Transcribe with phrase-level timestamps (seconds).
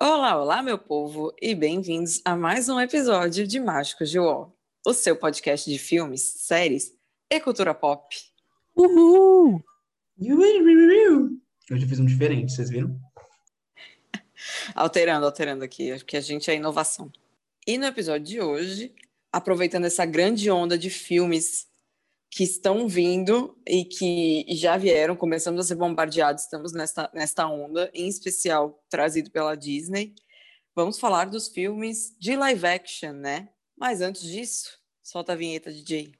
[0.00, 4.48] Olá, olá, meu povo, e bem-vindos a mais um episódio de Mágicos de War,
[4.86, 6.94] o seu podcast de filmes, séries
[7.28, 8.16] e cultura pop.
[8.76, 9.60] Uhul!
[11.68, 12.96] Hoje eu fiz um diferente, vocês viram?
[14.72, 17.10] Alterando, alterando aqui, acho que a gente é inovação.
[17.66, 18.94] E no episódio de hoje,
[19.32, 21.67] aproveitando essa grande onda de filmes
[22.30, 27.90] que estão vindo e que já vieram, começamos a ser bombardeados, estamos nesta, nesta onda,
[27.94, 30.14] em especial trazido pela Disney.
[30.74, 33.48] Vamos falar dos filmes de live action, né?
[33.76, 36.12] Mas antes disso, solta a vinheta, DJ.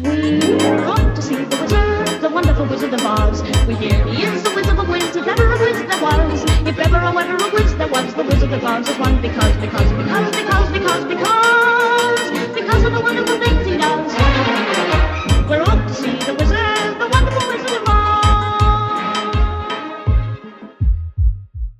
[0.00, 0.38] We
[0.86, 3.42] want to see the wizard, the wonderful Wizard of Oz.
[3.66, 6.44] We hear he is the Wizard of Wiz, if ever a Wiz there was.
[6.64, 9.56] If ever a wonder a Wiz there was, the Wizard of Oz is one because,
[9.56, 11.57] because, because, because, because, because,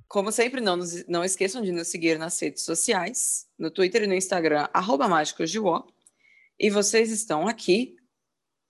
[0.09, 4.07] Como sempre, não, nos- não esqueçam de nos seguir nas redes sociais, no Twitter e
[4.07, 5.87] no Instagram, arroba Mágicos de.
[6.59, 7.95] E vocês estão aqui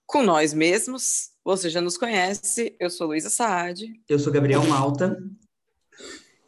[0.05, 1.29] com nós mesmos.
[1.45, 3.89] Você já nos conhece, eu sou Luísa Saad.
[4.07, 5.17] Eu sou Gabriel Malta.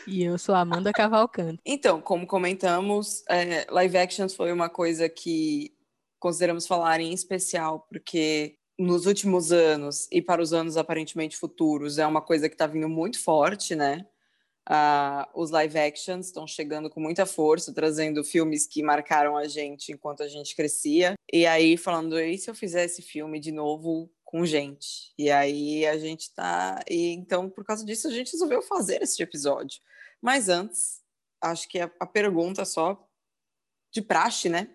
[0.08, 1.60] E eu sou a Amanda Cavalcante.
[1.66, 5.74] Então, como comentamos, é, live actions foi uma coisa que
[6.20, 12.06] consideramos falar em especial, porque nos últimos anos e para os anos aparentemente futuros é
[12.06, 14.06] uma coisa que está vindo muito forte, né?
[14.68, 19.92] Ah, os live actions estão chegando com muita força, trazendo filmes que marcaram a gente
[19.92, 21.16] enquanto a gente crescia.
[21.32, 25.12] E aí, falando, e se eu fizesse filme de novo com gente?
[25.18, 26.80] E aí a gente tá.
[26.90, 29.82] E então, por causa disso, a gente resolveu fazer esse episódio.
[30.22, 31.02] Mas antes,
[31.42, 33.04] acho que a, a pergunta só
[33.92, 34.70] de praxe, né?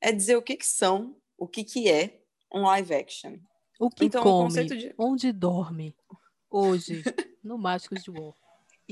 [0.00, 2.20] É dizer o que, que são, o que, que é
[2.52, 3.36] um live action.
[3.78, 5.96] O que Então, o come, conceito de- onde dorme,
[6.50, 7.02] hoje,
[7.42, 8.34] no Mágicos de War.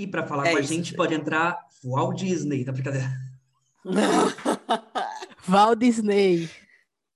[0.01, 0.97] E pra falar É com a isso, gente gente.
[0.97, 3.11] pode entrar Walt Disney, tá brincadeira?
[5.47, 6.49] Val Disney.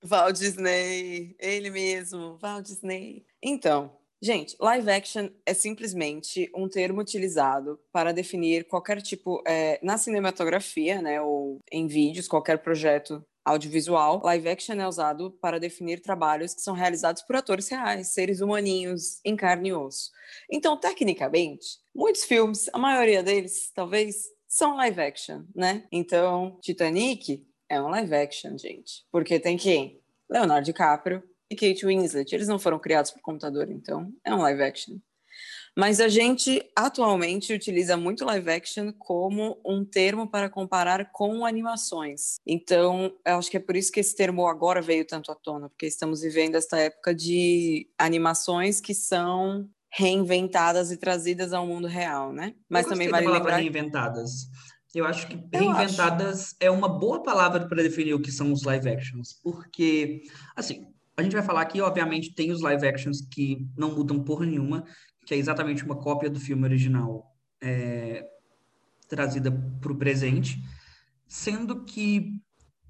[0.02, 3.24] Val Disney, ele mesmo, Val Disney.
[3.42, 3.90] Então,
[4.22, 11.00] gente, live action é simplesmente um termo utilizado para definir qualquer tipo, é, na cinematografia,
[11.00, 16.62] né, ou em vídeos, qualquer projeto audiovisual, live action é usado para definir trabalhos que
[16.62, 20.10] são realizados por atores reais, seres humaninhos, em carne e osso.
[20.50, 25.86] Então, tecnicamente, muitos filmes, a maioria deles, talvez, são live action, né?
[25.92, 29.04] Então, Titanic é um live action, gente.
[29.10, 30.00] Porque tem quem?
[30.30, 32.34] Leonardo DiCaprio e Kate Winslet.
[32.34, 34.98] Eles não foram criados por computador, então é um live action.
[35.76, 42.36] Mas a gente atualmente utiliza muito live action como um termo para comparar com animações.
[42.46, 45.68] Então, eu acho que é por isso que esse termo agora veio tanto à tona,
[45.68, 52.32] porque estamos vivendo esta época de animações que são reinventadas e trazidas ao mundo real,
[52.32, 52.54] né?
[52.68, 54.48] Mas Eu também vale lembrar reinventadas.
[54.94, 58.62] Eu acho que Eu reinventadas é uma boa palavra para definir o que são os
[58.62, 60.22] live actions, porque,
[60.54, 60.86] assim,
[61.16, 64.84] a gente vai falar aqui, obviamente, tem os live actions que não mudam porra nenhuma,
[65.24, 68.26] que é exatamente uma cópia do filme original é,
[69.08, 70.62] trazida para o presente,
[71.26, 72.40] sendo que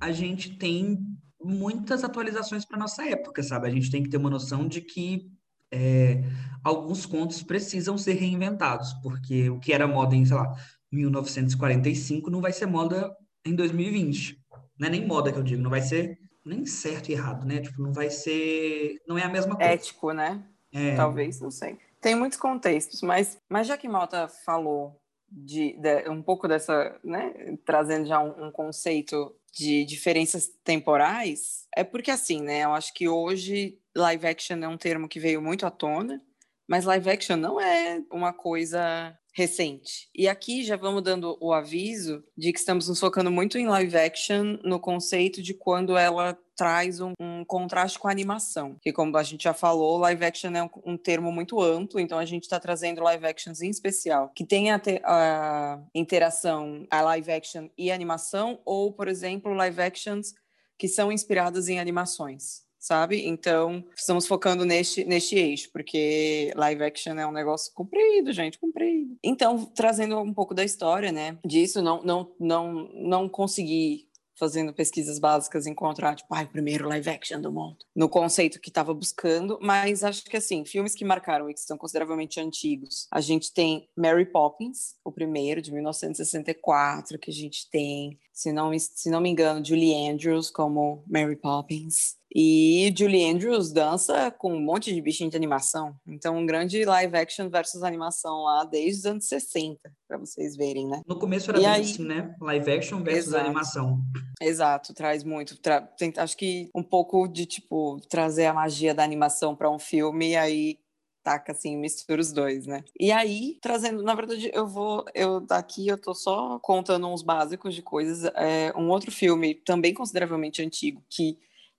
[0.01, 0.99] a gente tem
[1.43, 3.69] muitas atualizações para nossa época, sabe?
[3.69, 5.31] A gente tem que ter uma noção de que
[5.71, 6.23] é,
[6.63, 10.55] alguns contos precisam ser reinventados, porque o que era moda em, sei lá,
[10.91, 14.41] 1945 não vai ser moda em 2020.
[14.79, 17.61] Não é nem moda que eu digo, não vai ser nem certo e errado, né?
[17.61, 19.01] Tipo, não vai ser.
[19.07, 19.73] Não é a mesma coisa.
[19.73, 20.45] ético, né?
[20.73, 21.79] É, Talvez, não sei.
[22.05, 27.57] Tem muitos contextos, mas, mas já que Malta falou de, de- um pouco dessa, né,
[27.65, 33.09] trazendo já um, um conceito de diferenças temporais, é porque assim, né, eu acho que
[33.09, 36.21] hoje live action é um termo que veio muito à tona,
[36.69, 40.09] mas live action não é uma coisa recente.
[40.15, 43.97] E aqui já vamos dando o aviso de que estamos nos focando muito em live
[43.97, 48.77] action no conceito de quando ela traz um, um contraste com a animação.
[48.81, 52.17] Que, como a gente já falou, live action é um, um termo muito amplo, então
[52.17, 57.33] a gente está trazendo live actions em especial que tem a, a interação a live
[57.33, 60.33] action e animação, ou, por exemplo, live actions
[60.79, 62.64] que são inspiradas em animações.
[62.85, 63.27] Sabe?
[63.27, 69.17] Então, estamos focando neste, neste eixo, porque live action é um negócio comprido, gente, comprido.
[69.25, 71.39] Então, trazendo um pouco da história, né?
[71.43, 74.07] Disso, não, não, não, não consegui
[74.39, 79.59] fazendo pesquisas básicas, encontrar, tipo, primeiro live action do mundo, no conceito que estava buscando,
[79.63, 83.89] mas acho que, assim, filmes que marcaram e que são consideravelmente antigos, a gente tem
[83.97, 89.31] Mary Poppins, o primeiro, de 1964, que a gente tem, se não, se não me
[89.31, 95.31] engano, Julie Andrews como Mary Poppins, E Julie Andrews dança com um monte de bichinho
[95.31, 95.95] de animação.
[96.05, 99.79] Então, um grande live action versus animação lá desde os anos 60,
[100.09, 101.01] para vocês verem, né?
[101.07, 102.35] No começo era E bem aí- assim, né?
[102.41, 103.45] Live action versus Exato.
[103.45, 104.01] animação.
[104.41, 105.57] Exato, traz muito.
[105.61, 109.79] tra- tem- acho que um pouco de, tipo, trazer a magia da animação para um
[109.79, 110.79] filme e aí
[111.23, 112.83] taca, assim, mistura os dois, né?
[113.01, 117.75] E aí, trazendo, na verdade, eu vou, eu daqui eu tô só contando uns básicos
[117.75, 118.25] de coisas.
[118.35, 121.39] É, um outro filme, também consideravelmente antigo, que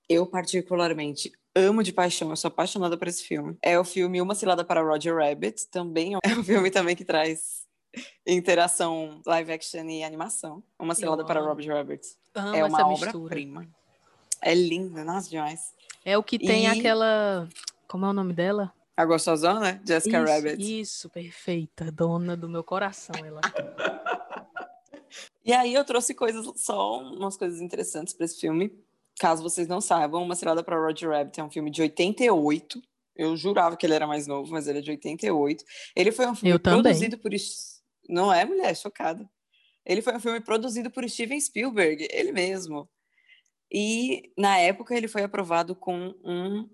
[0.09, 3.57] eu particularmente amo de paixão, eu sou apaixonada por esse filme.
[3.61, 7.65] É o filme Uma Cilada para Roger Rabbit, também é um filme também que traz
[8.27, 10.61] interação live action e animação.
[10.77, 11.49] Uma Cilada para amo.
[11.53, 13.67] Roger Rabbit Amo é uma obra-prima.
[14.41, 15.73] É linda, nossa, demais.
[16.03, 17.47] É o que tem E- aquela.
[17.87, 18.73] Como é o nome dela?
[18.97, 20.79] A gostosona, Jessica isso, Rabbit.
[20.81, 21.91] isso, perfeita.
[21.91, 23.41] Dona do meu coração, ela.
[25.45, 28.73] E aí eu trouxe coisas, só umas coisas interessantes para esse filme.
[29.19, 32.81] Caso vocês não saibam, Uma Cilada para Roger Rabbit é um filme de 88.
[33.15, 35.63] Eu jurava que ele era mais novo, mas ele é de 88.
[35.95, 37.31] Ele foi um filme produzido por...
[38.09, 38.75] Não é, mulher?
[38.75, 39.29] Chocada.
[39.85, 42.89] Ele foi um filme produzido por Steven Spielberg, ele mesmo.
[43.71, 46.69] E, na época, ele foi aprovado com um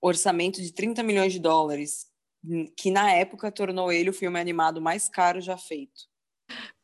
[0.00, 2.06] orçamento de 30 milhões de dólares,
[2.76, 6.12] que, na época, tornou ele o filme animado mais caro já feito.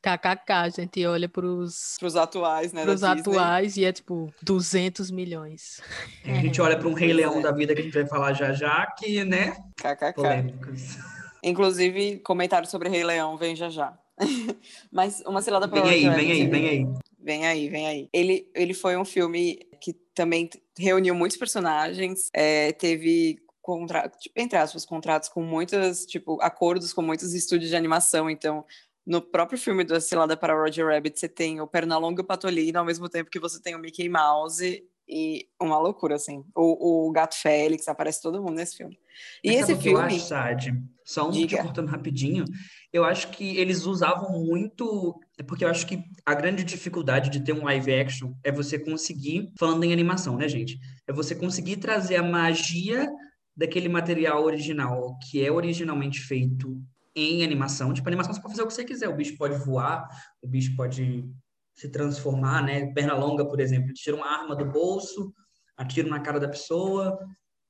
[0.02, 2.86] KKK, a gente olha pros, Para os atuais, né?
[2.86, 3.08] Disney.
[3.08, 5.80] atuais e é tipo 200 milhões.
[6.24, 8.52] A gente olha para um Rei Leão da vida que a gente vai falar já
[8.52, 9.56] já, que, né?
[9.76, 10.12] KKK.
[10.14, 10.98] Polêmicas.
[11.42, 13.98] Inclusive, comentário sobre Rei Leão vem já já.
[14.90, 16.86] Mas uma cilada para Vem aí, vem aí, vem aí.
[17.18, 18.08] Vem aí, vem aí.
[18.12, 20.48] Ele, ele foi um filme que também
[20.78, 27.02] reuniu muitos personagens, é, teve contra, tipo, entre aspas, contratos com muitas, tipo, acordos com
[27.02, 28.28] muitos estúdios de animação.
[28.28, 28.64] Então,
[29.06, 32.78] no próprio filme do Cilada para Roger Rabbit, você tem o Pernalonga e o Patolino,
[32.78, 36.44] ao mesmo tempo que você tem o Mickey Mouse e uma loucura, assim.
[36.54, 38.96] O, o Gato Félix, aparece todo mundo nesse filme.
[39.42, 40.06] E Mas esse que eu filme...
[40.06, 40.72] acho, Sade?
[41.04, 41.62] Só um te Diga.
[41.62, 42.44] cortando rapidinho.
[42.92, 45.18] Eu acho que eles usavam muito.
[45.48, 49.50] Porque eu acho que a grande dificuldade de ter um live action é você conseguir,
[49.58, 50.78] falando em animação, né, gente?
[51.08, 53.10] É você conseguir trazer a magia
[53.56, 56.80] daquele material original, que é originalmente feito
[57.14, 57.92] em animação.
[57.92, 59.08] Tipo, animação você pode fazer o que você quiser.
[59.08, 60.08] O bicho pode voar,
[60.42, 61.28] o bicho pode
[61.74, 62.92] se transformar, né?
[62.92, 65.32] Perna longa, por exemplo, tira uma arma do bolso,
[65.76, 67.18] atira na cara da pessoa.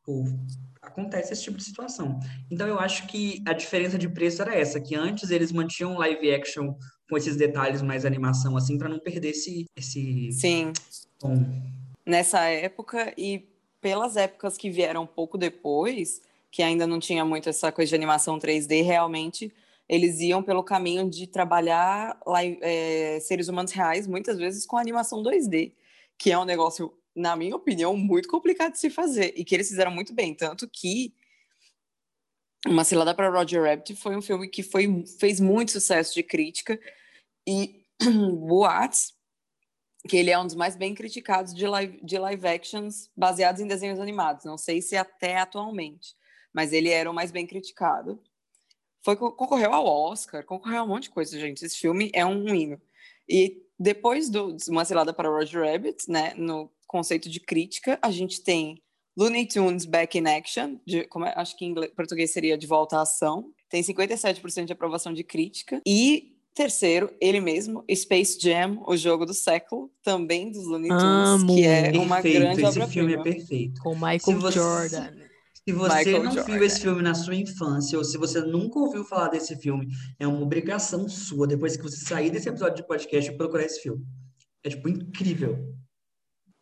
[0.05, 0.25] Pô,
[0.83, 2.19] acontece esse tipo de situação.
[2.51, 6.33] Então eu acho que a diferença de preço era essa, que antes eles mantinham live
[6.33, 6.75] action
[7.09, 10.73] com esses detalhes mais animação assim para não perder esse esse Sim,
[11.19, 11.45] tom.
[12.07, 13.49] nessa época e
[13.81, 17.95] pelas épocas que vieram um pouco depois, que ainda não tinha muito essa coisa de
[17.95, 19.53] animação 3D, realmente
[19.89, 25.23] eles iam pelo caminho de trabalhar live- é, seres humanos reais, muitas vezes com animação
[25.23, 25.73] 2D,
[26.17, 29.69] que é um negócio, na minha opinião, muito complicado de se fazer, e que eles
[29.69, 31.13] fizeram muito bem, tanto que
[32.67, 36.79] Uma Cilada para Roger Rabbit foi um filme que foi, fez muito sucesso de crítica,
[37.47, 37.85] e
[38.47, 39.15] boatos
[40.09, 43.67] que ele é um dos mais bem criticados de live, de live actions baseados em
[43.67, 44.45] desenhos animados.
[44.45, 46.15] Não sei se até atualmente,
[46.53, 48.19] mas ele era o mais bem criticado.
[49.03, 51.65] Foi, co- concorreu ao Oscar, concorreu a um monte de coisa, gente.
[51.65, 52.81] Esse filme é um hino.
[53.29, 58.11] E depois do de Uma Cilada para Roger Rabbit, né, no conceito de crítica, a
[58.11, 58.83] gente tem
[59.17, 62.67] Looney Tunes Back in Action, de, como é- acho que em inglês, português seria De
[62.67, 65.81] Volta à Ação, tem 57% de aprovação de crítica.
[65.87, 71.55] E terceiro, ele mesmo, Space Jam, o jogo do século, também dos Looney Tunes, Amo.
[71.55, 73.23] que é uma Perfeito, grande esse filme é obra-prima.
[73.23, 73.81] perfeito.
[73.83, 75.30] Com Michael Se você- Jordan.
[75.69, 76.53] Se você Michael não Jordan.
[76.53, 79.89] viu esse filme na sua infância, ou se você nunca ouviu falar desse filme,
[80.19, 84.05] é uma obrigação sua, depois que você sair desse episódio de podcast, procurar esse filme.
[84.65, 85.75] É, tipo, incrível.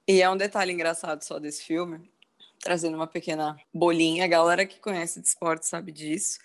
[0.06, 2.10] E é um detalhe engraçado só desse filme,
[2.60, 4.24] trazendo uma pequena bolinha.
[4.24, 6.38] A galera que conhece de esporte sabe disso.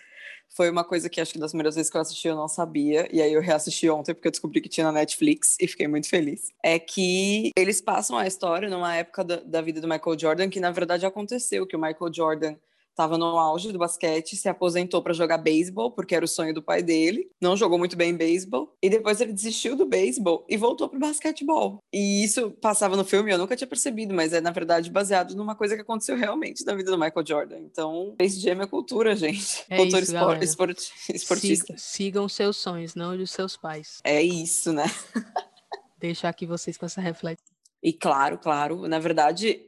[0.50, 3.08] Foi uma coisa que acho que das primeiras vezes que eu assisti eu não sabia,
[3.12, 6.08] e aí eu reassisti ontem porque eu descobri que tinha na Netflix e fiquei muito
[6.08, 6.52] feliz.
[6.62, 10.60] É que eles passam a história numa época da, da vida do Michael Jordan que
[10.60, 12.56] na verdade aconteceu, que o Michael Jordan
[12.94, 16.62] estava no auge do basquete, se aposentou para jogar beisebol, porque era o sonho do
[16.62, 20.88] pai dele, não jogou muito bem beisebol, e depois ele desistiu do beisebol e voltou
[20.88, 21.80] pro basquetebol.
[21.92, 25.56] E isso passava no filme, eu nunca tinha percebido, mas é na verdade baseado numa
[25.56, 27.60] coisa que aconteceu realmente na vida do Michael Jordan.
[27.62, 29.66] Então, Space Jam é cultura, gente.
[29.70, 31.66] É cultura isso, espor- esporti- esportista.
[31.76, 34.00] Siga- sigam seus sonhos, não os seus pais.
[34.04, 34.86] É isso, né?
[35.98, 37.54] Deixar aqui vocês com essa reflexão.
[37.82, 39.62] E claro, claro, na verdade,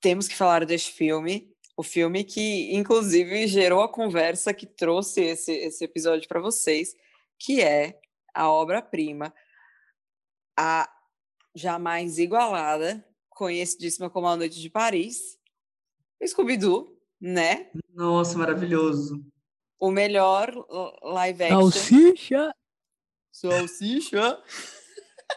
[0.00, 5.52] temos que falar deste filme, o filme que, inclusive, gerou a conversa que trouxe esse,
[5.52, 6.94] esse episódio para vocês,
[7.38, 8.00] que é
[8.32, 9.34] a obra-prima,
[10.56, 10.88] a
[11.54, 15.38] jamais igualada, conhecidíssima como A Noite de Paris.
[16.24, 17.70] Scooby-Doo, né?
[17.92, 19.24] Nossa, maravilhoso.
[19.78, 20.52] O melhor
[21.02, 21.70] live action.
[21.70, 22.54] Salsicha!
[23.30, 24.42] Salsicha.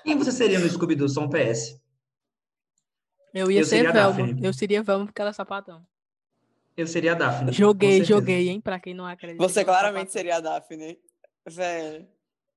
[0.03, 1.09] Quem você seria no Scooby-Doo?
[1.09, 1.81] Só um PS.
[3.33, 4.37] Eu ia Eu ser Velma.
[4.41, 5.85] Eu seria Velma porque ela é sapatão.
[6.77, 7.51] Eu seria a Daphne.
[7.51, 8.61] Joguei, joguei, hein?
[8.61, 9.41] Pra quem não acredita.
[9.41, 10.97] Você claramente seria a Daphne.
[11.49, 12.07] Velho.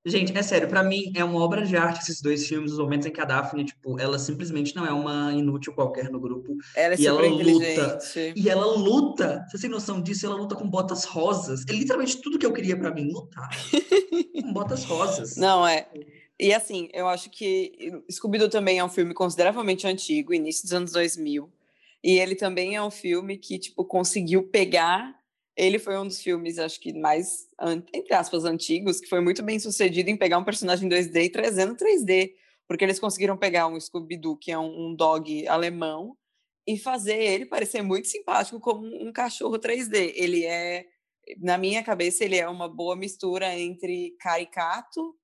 [0.04, 3.06] Gente, é sério, pra mim é uma obra de arte esses dois filmes, os momentos
[3.06, 6.56] em que a Daphne, tipo, ela simplesmente não é uma inútil qualquer no grupo.
[6.74, 7.98] Ela é E ela luta.
[8.34, 10.24] E ela luta, você tem noção disso?
[10.24, 11.64] Ela luta com botas rosas.
[11.68, 13.50] É literalmente tudo que eu queria pra mim, lutar.
[14.42, 15.36] com botas rosas.
[15.36, 15.86] Não, é.
[16.38, 20.92] E assim, eu acho que Scooby-Doo também é um filme consideravelmente antigo, início dos anos
[20.92, 21.50] 2000.
[22.02, 25.14] E ele também é um filme que, tipo, conseguiu pegar.
[25.56, 27.48] Ele foi um dos filmes, acho que mais,
[27.92, 31.76] entre aspas, antigos, que foi muito bem sucedido em pegar um personagem 2D e trazendo
[31.76, 32.32] 3D.
[32.66, 36.16] Porque eles conseguiram pegar um Scooby-Doo, que é um, um dog alemão,
[36.66, 40.12] e fazer ele parecer muito simpático como um cachorro 3D.
[40.14, 40.86] Ele é,
[41.38, 45.14] na minha cabeça, ele é uma boa mistura entre caricato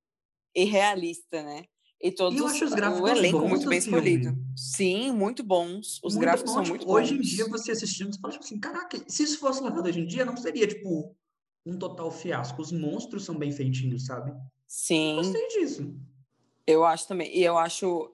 [0.55, 1.65] e realista, né?
[2.03, 3.99] E todos eu os- acho os o gráficos elenco bons muito bem filme.
[3.99, 4.39] escolhido.
[4.57, 5.99] Sim, muito bons.
[6.03, 7.27] Os Muito gráficos são muito Hoje em bons.
[7.27, 10.25] dia, você assistindo, você fala tipo assim, caraca, se isso fosse levado hoje em dia,
[10.25, 11.17] não seria, tipo,
[11.65, 12.61] um total fiasco.
[12.61, 14.33] Os monstros são bem feitinhos, sabe?
[14.67, 15.95] Sim, Gostei disso.
[16.67, 17.35] eu acho também.
[17.37, 18.13] E eu acho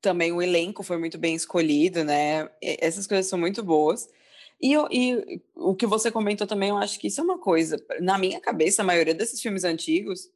[0.00, 2.48] também o elenco foi muito bem escolhido, né?
[2.62, 4.08] Essas coisas são muito boas.
[4.60, 7.76] E, eu- e o que você comentou também, eu acho que isso é uma coisa.
[8.00, 10.30] Na minha cabeça, a maioria desses filmes antigos,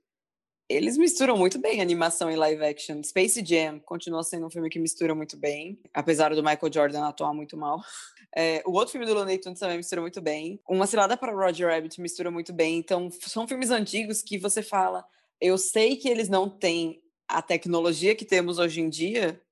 [0.71, 3.03] eles misturam muito bem animação e live action.
[3.03, 7.35] Space Jam continua sendo um filme que mistura muito bem, apesar do Michael Jordan atuar
[7.35, 7.83] muito mal.
[8.33, 10.61] É, o outro filme do Looney Tunes também mistura muito bem.
[10.69, 12.79] Uma Cilada para Roger Rabbit mistura muito bem.
[12.79, 15.05] Então, são filmes antigos que você fala,
[15.41, 19.43] eu sei que eles não têm a tecnologia que temos hoje em dia,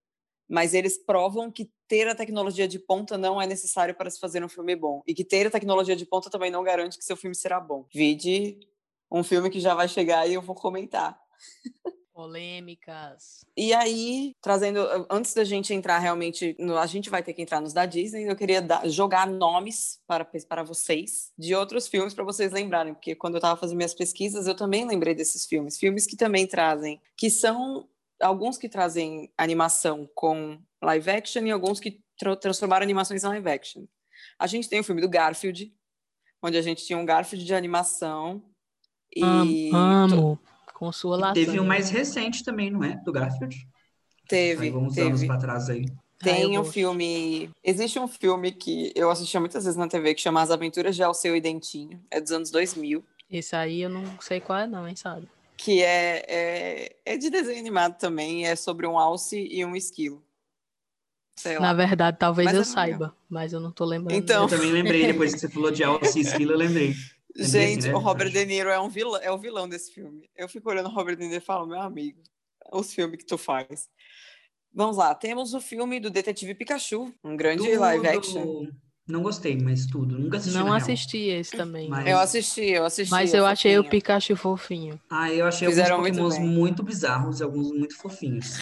[0.48, 4.44] mas eles provam que ter a tecnologia de ponta não é necessário para se fazer
[4.44, 5.02] um filme bom.
[5.08, 7.84] E que ter a tecnologia de ponta também não garante que seu filme será bom.
[7.92, 8.60] Vide
[9.10, 11.18] um filme que já vai chegar e eu vou comentar.
[12.12, 13.44] Polêmicas.
[13.56, 17.60] E aí, trazendo, antes da gente entrar realmente, no, a gente vai ter que entrar
[17.60, 22.24] nos da Disney, eu queria dar- jogar nomes para, para vocês de outros filmes para
[22.24, 25.78] vocês lembrarem, porque quando eu estava fazendo minhas pesquisas, eu também lembrei desses filmes.
[25.78, 27.88] Filmes que também trazem, que são
[28.20, 33.48] alguns que trazem animação com live action e alguns que tra- transformaram animações em live
[33.48, 33.84] action.
[34.40, 35.72] A gente tem o filme do Garfield,
[36.42, 38.42] onde a gente tinha um Garfield de animação.
[39.14, 39.22] E
[39.72, 40.38] Amo,
[40.80, 41.34] E lasanha.
[41.46, 42.96] teve um mais recente também, não é?
[43.04, 43.66] Do Garfield.
[44.28, 45.08] teve, Aí vamos teve.
[45.08, 45.84] anos pra trás aí.
[46.20, 47.50] Ah, Tem um filme.
[47.64, 51.02] Existe um filme que eu assistia muitas vezes na TV que chama As Aventuras de
[51.02, 52.00] Alceu e Dentinho.
[52.10, 53.04] É dos anos 2000.
[53.30, 55.28] Esse aí eu não sei qual é não, hein, sabe?
[55.56, 58.46] Que é, é, é de desenho animado também.
[58.46, 60.22] É sobre um alce e um esquilo.
[61.36, 61.60] Sei lá.
[61.68, 62.74] Na verdade, talvez Mas eu legal.
[62.74, 64.18] saiba, mas eu não tô lembrando.
[64.18, 66.94] Então- Eu também lembrei, depois que você falou de Alce e Esquilo, eu lembrei.
[67.46, 67.94] Gente, né?
[67.94, 68.30] o Robert.
[68.30, 70.28] De Niro é, um vilão, é o vilão desse filme.
[70.36, 72.20] Eu fico olhando o Robert De Niro e falo, meu amigo,
[72.72, 73.88] os filmes que tu faz.
[74.74, 78.42] Vamos lá, temos o filme do Detetive Pikachu, um grande live action.
[78.42, 78.72] Tudo-
[79.08, 80.18] Não gostei, mas tudo.
[80.18, 80.82] Nunca assisti Não na real.
[80.82, 81.88] assisti esse também.
[81.88, 83.10] Mas- Eu assisti, eu assisti.
[83.10, 83.90] Mas é eu achei o fofinho.
[83.90, 85.00] Pikachu fofinho.
[85.08, 86.46] Ah, eu achei Fizeram alguns muito pokémons bem.
[86.58, 88.58] muito, bizarros e alguns muito fofinhos.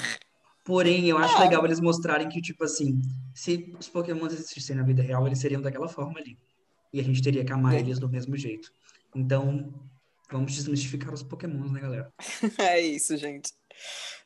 [0.65, 1.41] Porém, eu acho Ah.
[1.41, 3.01] legal eles mostrarem que, tipo assim,
[3.35, 6.39] se os pokémons existissem na vida real, eles seriam daquela forma ali.
[6.93, 8.73] E a gente teria que amar eles do mesmo jeito.
[9.15, 9.73] Então,
[10.31, 12.13] vamos desmistificar os pokémons, né, galera?
[12.59, 13.53] É isso, gente.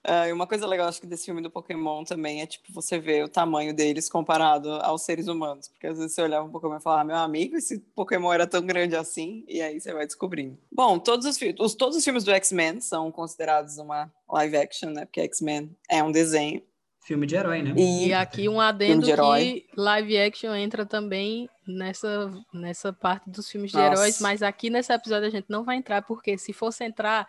[0.03, 2.99] Ah, e uma coisa legal, acho que desse filme do Pokémon também é, tipo, você
[2.99, 5.69] vê o tamanho deles comparado aos seres humanos.
[5.69, 8.65] Porque às vezes você olhava um Pokémon e falava, meu amigo, esse Pokémon era tão
[8.65, 10.59] grande assim, e aí você vai descobrindo.
[10.73, 15.05] Bom, todos os, os, todos os filmes do X-Men são considerados uma live action, né?
[15.05, 16.63] Porque X-Men é um desenho.
[17.03, 17.75] Filme de herói, né?
[17.77, 19.65] E, E aqui um adendo de herói.
[19.67, 23.93] que live action entra também nessa, nessa parte dos filmes de Nossa.
[23.93, 27.27] heróis, mas aqui nesse episódio a gente não vai entrar, porque se fosse entrar,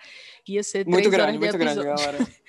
[0.48, 2.06] ia ser muito três grande, horas de muito grande, episódio.
[2.18, 2.28] galera.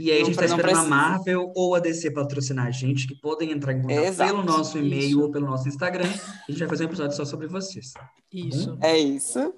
[0.00, 0.84] E aí a gente tá esperando a.
[0.84, 4.78] Marvel ou a DC patrocinar a gente, que podem entrar em contato Exato, pelo nosso
[4.78, 5.20] e-mail isso.
[5.22, 6.08] ou pelo nosso Instagram.
[6.08, 7.94] A gente vai fazer um episódio só sobre vocês.
[8.32, 8.76] Isso.
[8.82, 9.54] É isso.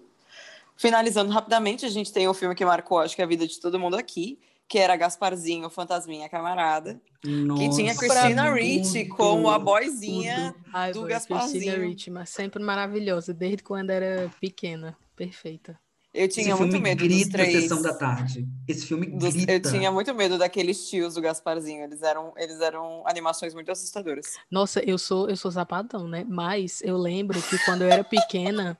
[0.76, 3.78] Finalizando rapidamente, a gente tem o filme que marcou, acho que a vida de todo
[3.78, 4.38] mundo aqui,
[4.68, 10.64] que era Gasparzinho, Fantasminha Camarada, que tinha Nossa, Christina Ricci como a boyzinha tudo.
[10.72, 11.88] Ai, do boy, Christina Gasparzinho.
[11.88, 14.96] Ricci, mas sempre maravilhosa, desde quando era pequena.
[15.14, 15.78] Perfeita.
[16.14, 17.62] Eu Esse tinha muito medo dos grita três.
[17.62, 18.46] Sessão da Tarde.
[18.68, 19.52] Esse filme dos- grita.
[19.52, 21.84] eu tinha muito medo daqueles tios do Gasparzinho.
[21.84, 24.36] Eles eram, eles eram animações muito assustadoras.
[24.50, 26.24] Nossa, eu sou eu sou zapadão, né?
[26.28, 28.78] Mas eu lembro que quando eu era pequena,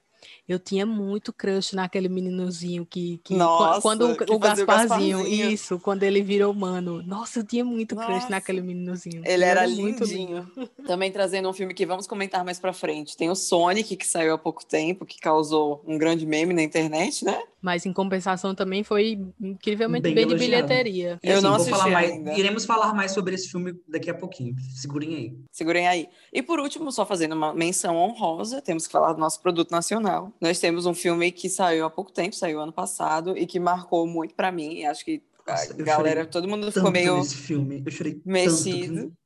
[0.52, 4.66] Eu tinha muito crush naquele meninozinho que, que Nossa, quando o, que o fazia o
[4.66, 5.50] Gasparzinho, Gasparzinho.
[5.50, 7.02] isso, quando ele virou humano.
[7.02, 8.30] Nossa, eu tinha muito crush Nossa.
[8.30, 9.22] naquele meninozinho.
[9.24, 10.50] Ele era muito lindinho.
[10.86, 13.16] Também trazendo um filme que vamos comentar mais pra frente.
[13.16, 17.24] Tem o Sonic, que saiu há pouco tempo, que causou um grande meme na internet,
[17.24, 17.42] né?
[17.62, 21.20] Mas em compensação também foi incrivelmente Bem bem, de bilheteria.
[21.22, 22.32] Eu assim, não assisti falar mais, ainda.
[22.34, 24.56] Iremos falar mais sobre esse filme daqui a pouquinho.
[24.74, 25.38] Segurem aí.
[25.52, 26.08] Segurem aí.
[26.32, 30.32] E por último, só fazendo uma menção honrosa, temos que falar do nosso produto nacional.
[30.40, 34.08] Nós temos um filme que saiu há pouco tempo, saiu ano passado, e que marcou
[34.08, 34.84] muito pra mim.
[34.84, 37.82] Acho que a Nossa, eu galera, todo mundo ficou meio nesse filme.
[37.86, 39.02] Eu chorei mexido.
[39.02, 39.16] tanto.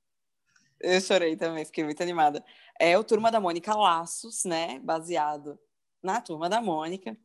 [0.79, 2.45] Eu chorei também, fiquei muito animada.
[2.79, 4.79] É o Turma da Mônica Laços, né?
[4.85, 5.59] Baseado
[6.03, 7.17] na Turma da Mônica.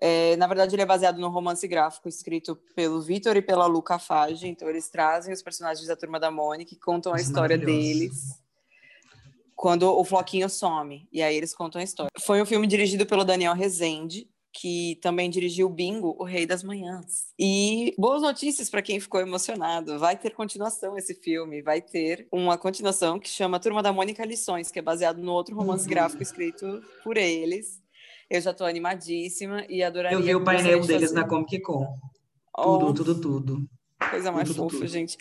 [0.00, 3.98] É, na verdade, ele é baseado num romance gráfico escrito pelo Vitor e pela Luca
[3.98, 4.46] Fage.
[4.46, 8.38] Então, eles trazem os personagens da Turma da Mônica e contam a história deles
[9.54, 11.08] quando o Floquinho some.
[11.10, 12.10] E aí eles contam a história.
[12.20, 17.26] Foi um filme dirigido pelo Daniel Rezende, que também dirigiu Bingo, O Rei das Manhãs.
[17.38, 19.98] E boas notícias para quem ficou emocionado.
[19.98, 21.62] Vai ter continuação esse filme.
[21.62, 25.56] Vai ter uma continuação que chama Turma da Mônica Lições, que é baseado no outro
[25.56, 25.90] romance Uhum.
[25.90, 27.82] gráfico escrito por eles.
[28.28, 30.18] Eu já estou animadíssima e adoraria.
[30.18, 31.14] Eu vi o painel de deles fazer.
[31.14, 31.86] na Comic Con.
[32.56, 33.68] Oh, Tudo, tudo, tudo.
[34.10, 34.88] Coisa mais Tudo, tudo, fofa, tudo.
[34.88, 35.16] gente.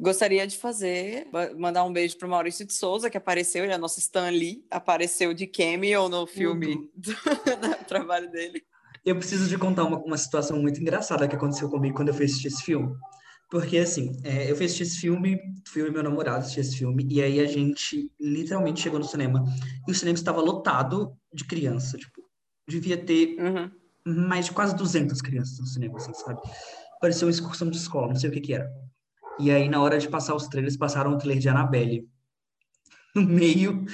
[0.00, 1.26] Gostaria de fazer,
[1.58, 5.34] mandar um beijo pro Maurício de Souza, que apareceu, ele é nosso Stan Lee, apareceu
[5.34, 7.10] de cameo no filme do,
[7.80, 8.62] do trabalho dele.
[9.04, 12.26] Eu preciso de contar uma, uma situação muito engraçada que aconteceu comigo quando eu fui
[12.26, 12.94] assistir esse filme.
[13.50, 16.76] Porque, assim, é, eu fui assistir esse filme, fui eu e meu namorado assistir esse
[16.78, 19.42] filme, e aí a gente literalmente chegou no cinema,
[19.86, 22.22] e o cinema estava lotado de criança, tipo,
[22.68, 23.70] devia ter Uhum.
[24.26, 26.40] mais de quase 200 crianças no cinema, assim, sabe?
[27.00, 28.70] Parecia uma excursão de escola, não sei o que que era.
[29.38, 32.08] E aí, na hora de passar os trailers, passaram o trailer de Annabelle.
[33.14, 33.84] No meio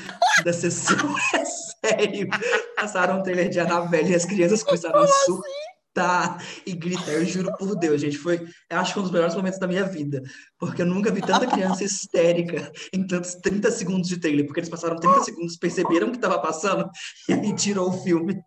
[0.45, 0.97] da sessão,
[1.35, 2.29] é sério.
[2.77, 7.13] Passaram o trailer de Annabelle e as crianças começaram a surtar e gritar.
[7.13, 9.85] Eu juro por Deus, gente, foi, eu acho que um dos melhores momentos da minha
[9.85, 10.23] vida.
[10.59, 14.47] Porque eu nunca vi tanta criança histérica em tantos 30 segundos de trailer.
[14.47, 16.89] Porque eles passaram 30 segundos, perceberam o que estava passando
[17.29, 18.43] e aí tirou o filme.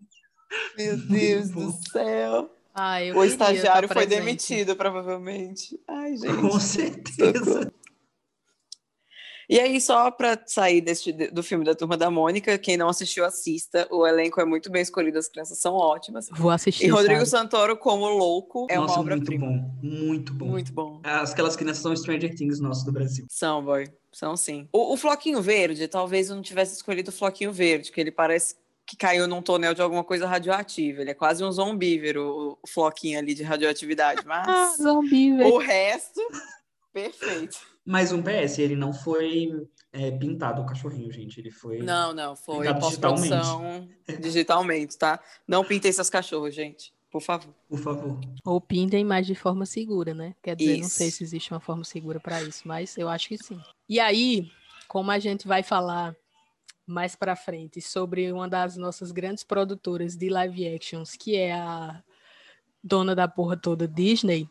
[0.78, 2.50] Meu Deus do céu.
[2.74, 4.24] Ah, eu O estagiário tá foi presente.
[4.26, 5.80] demitido, provavelmente.
[5.88, 6.36] Ai, gente.
[6.42, 7.72] Com certeza.
[9.50, 13.24] E aí, só para sair desse, do filme da Turma da Mônica, quem não assistiu,
[13.24, 13.88] assista.
[13.90, 16.28] O elenco é muito bem escolhido, as crianças são ótimas.
[16.34, 16.86] Vou assistir.
[16.86, 17.30] E Rodrigo sabe?
[17.44, 19.48] Santoro, como louco, é Nossa, uma muito obra-prima.
[19.48, 19.72] bom.
[19.82, 20.46] Muito bom.
[20.48, 21.00] Muito bom.
[21.02, 23.26] As- Aquelas crianças são Stranger Things nossos do Brasil.
[23.30, 23.88] São, boy.
[24.12, 24.68] São sim.
[24.74, 28.54] O, o Floquinho Verde, talvez eu não tivesse escolhido o Floquinho Verde, que ele parece
[28.88, 31.02] que caiu num tonel de alguma coisa radioativa.
[31.02, 34.22] Ele é quase um zombívero, o, o Floquinho ali de radioatividade.
[34.38, 35.54] Ah, Mas zumbi, velho.
[35.54, 36.22] o resto,
[36.94, 37.58] perfeito.
[37.84, 41.40] Mais um PS, ele não foi é, pintado o cachorrinho, gente.
[41.40, 41.80] Ele foi.
[41.80, 43.90] Não, não, foi pós-produção
[44.22, 45.20] digitalmente, tá?
[45.48, 46.94] Não pintem seus cachorros, gente.
[47.10, 47.54] Por favor.
[47.68, 48.20] Por favor.
[48.46, 50.36] Ou pintem, mas de forma segura, né?
[50.42, 51.18] Quer dizer, não sei Isso.
[51.18, 53.60] se existe uma forma segura para isso, mas eu acho que sim.
[53.90, 54.52] E aí,
[54.88, 56.16] como a gente vai falar
[56.88, 62.02] mais para frente sobre uma das nossas grandes produtoras de live actions, que é a
[62.84, 64.50] dona da porra toda Disney.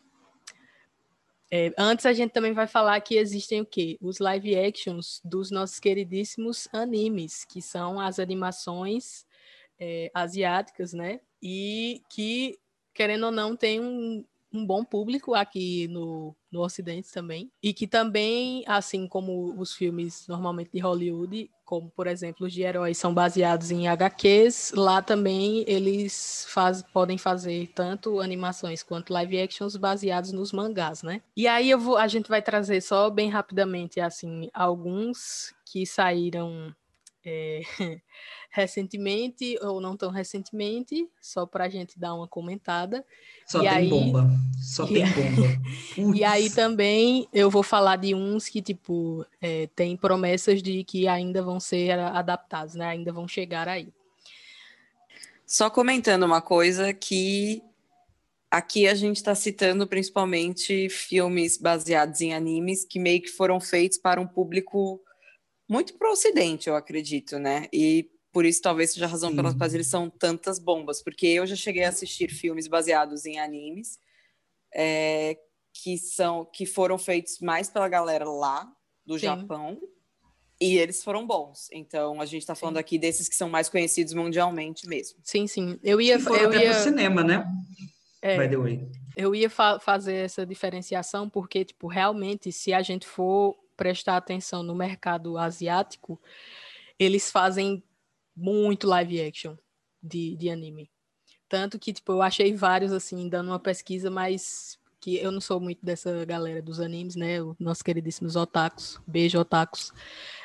[1.51, 3.97] é, antes a gente também vai falar que existem o quê?
[3.99, 9.25] Os live actions dos nossos queridíssimos animes, que são as animações
[9.79, 11.19] é, asiáticas, né?
[11.41, 12.59] E que
[12.97, 17.51] querendo ou não, tem um, um bom público aqui no, no Ocidente também.
[17.61, 22.63] E que também, assim como os filmes normalmente de Hollywood, como por exemplo os de
[22.63, 29.41] heróis são baseados em HQs, lá também eles faz, podem fazer tanto animações quanto live
[29.41, 31.21] actions baseados nos mangás, né?
[31.35, 36.73] E aí eu vou, a gente vai trazer só bem rapidamente assim alguns que saíram
[37.29, 37.61] é,
[38.49, 43.05] recentemente ou não tão recentemente, só para a gente dar uma comentada.
[43.45, 44.29] Só E tem aí- bomba.
[44.61, 46.15] Só e tem aí- bomba.
[46.17, 51.07] E aí também eu vou falar de uns que, tipo, é, tem promessas de que
[51.07, 52.85] ainda vão ser adaptados, né?
[52.87, 53.89] Ainda vão chegar aí.
[55.45, 57.61] Só comentando uma coisa que
[58.49, 63.97] aqui a gente está citando principalmente filmes baseados em animes que meio que foram feitos
[63.97, 65.01] para um público
[65.67, 67.67] muito pro ocidente, eu acredito, né?
[67.73, 69.57] E por isso talvez seja a razão pelas Sim.
[69.57, 73.99] quais eles são tantas bombas, porque eu já cheguei a assistir filmes baseados em animes
[74.73, 75.37] é,
[75.73, 78.69] que são que foram feitos mais pela galera lá
[79.05, 79.25] do Sim.
[79.25, 79.79] Japão
[80.59, 81.67] e eles foram bons.
[81.71, 85.19] Então a gente está falando aqui desses que são mais conhecidos mundialmente mesmo.
[85.23, 85.79] Sim, sim.
[85.83, 87.45] Eu ia, foram eu até ia, pro cinema, né?
[88.21, 88.87] é, By the way.
[89.15, 94.63] eu ia fa- fazer essa diferenciação porque, tipo, realmente, se a gente for prestar atenção
[94.63, 96.19] no mercado asiático,
[96.99, 97.83] eles fazem
[98.35, 99.55] muito live action.
[100.01, 100.89] de, de anime.
[101.49, 105.59] Tanto que, tipo, eu achei vários, assim, dando uma pesquisa, mas que eu não sou
[105.59, 107.41] muito dessa galera dos animes, né?
[107.41, 108.99] Os nossos queridíssimos otakus.
[109.07, 109.93] Beijo, otakus.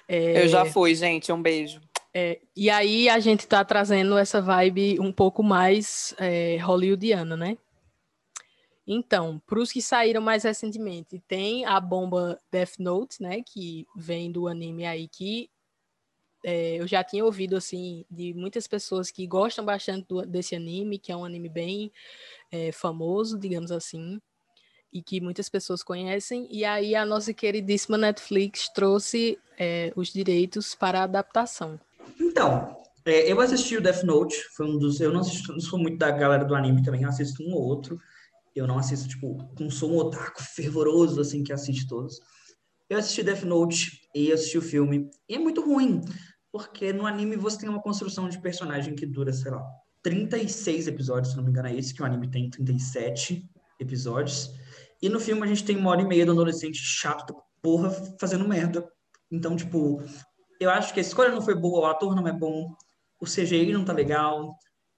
[0.07, 1.33] É, eu já fui, gente.
[1.33, 1.81] Um beijo.
[2.15, 7.57] É, e aí a gente tá trazendo essa vibe um pouco mais é, hollywoodiana, né?
[8.87, 13.43] Então, para os que saíram mais recentemente, tem a bomba Death Note, né?
[13.43, 15.49] Que vem do anime aí que
[16.45, 20.99] é, eu já tinha ouvido assim de muitas pessoas que gostam bastante do, desse anime,
[20.99, 21.93] que é um anime bem
[22.51, 24.21] é, famoso, digamos assim,
[24.93, 26.49] e que muitas pessoas conhecem.
[26.51, 31.79] E aí a nossa queridíssima Netflix trouxe é, os direitos para a adaptação.
[32.21, 35.01] Então, é, eu assisti o Death Note, foi um dos.
[35.01, 38.01] Eu não, assisto, não sou muito da galera do anime também, assisto um ou outro.
[38.55, 42.21] Eu não assisto, tipo, não sou um otaku fervoroso, assim, que assiste todos.
[42.89, 46.03] Eu assisti Death Note e assisti o filme, e é muito ruim,
[46.53, 49.65] porque no anime você tem uma construção de personagem que dura, sei lá,
[50.03, 53.49] 36 episódios, se não me engano é esse, que o anime tem 37
[53.81, 54.51] episódios.
[55.01, 58.47] E no filme a gente tem uma hora e meia do adolescente chato, porra, fazendo
[58.47, 58.87] merda.
[59.31, 60.03] Então, tipo,
[60.61, 62.75] eu acho que a escolha não foi boa, o ator não é bom,
[63.21, 64.55] o CGI não tá legal,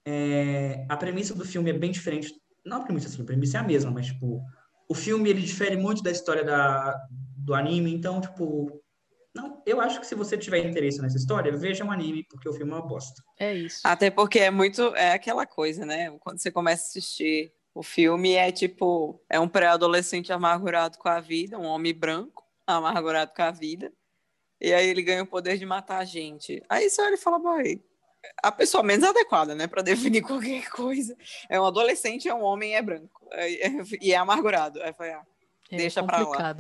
[0.07, 0.85] é...
[0.89, 2.33] a premissa do filme é bem diferente
[2.65, 4.43] não a premissa assim, a premissa é a mesma, mas tipo,
[4.89, 6.95] o filme ele difere muito da história da,
[7.37, 8.83] do anime, então, tipo,
[9.35, 12.53] não, eu acho que se você tiver interesse nessa história, veja um anime, porque o
[12.53, 13.23] filme é uma bosta.
[13.39, 13.81] É isso.
[13.83, 16.17] Até porque é muito, é aquela coisa, né?
[16.21, 21.21] Quando você começa a assistir o filme, é tipo, é um pré-adolescente amargurado com a
[21.21, 23.93] vida, um homem branco amargurado com a vida,
[24.61, 26.63] e aí ele ganha o poder de matar a gente.
[26.69, 27.85] Aí você olha e fala, boy,
[28.43, 31.17] a pessoa menos adequada, né, para definir qualquer coisa.
[31.49, 34.83] É um adolescente, é um homem, é branco é, é, e é amargurado.
[34.83, 35.23] Aí foi, ah,
[35.71, 36.57] é deixa para lá.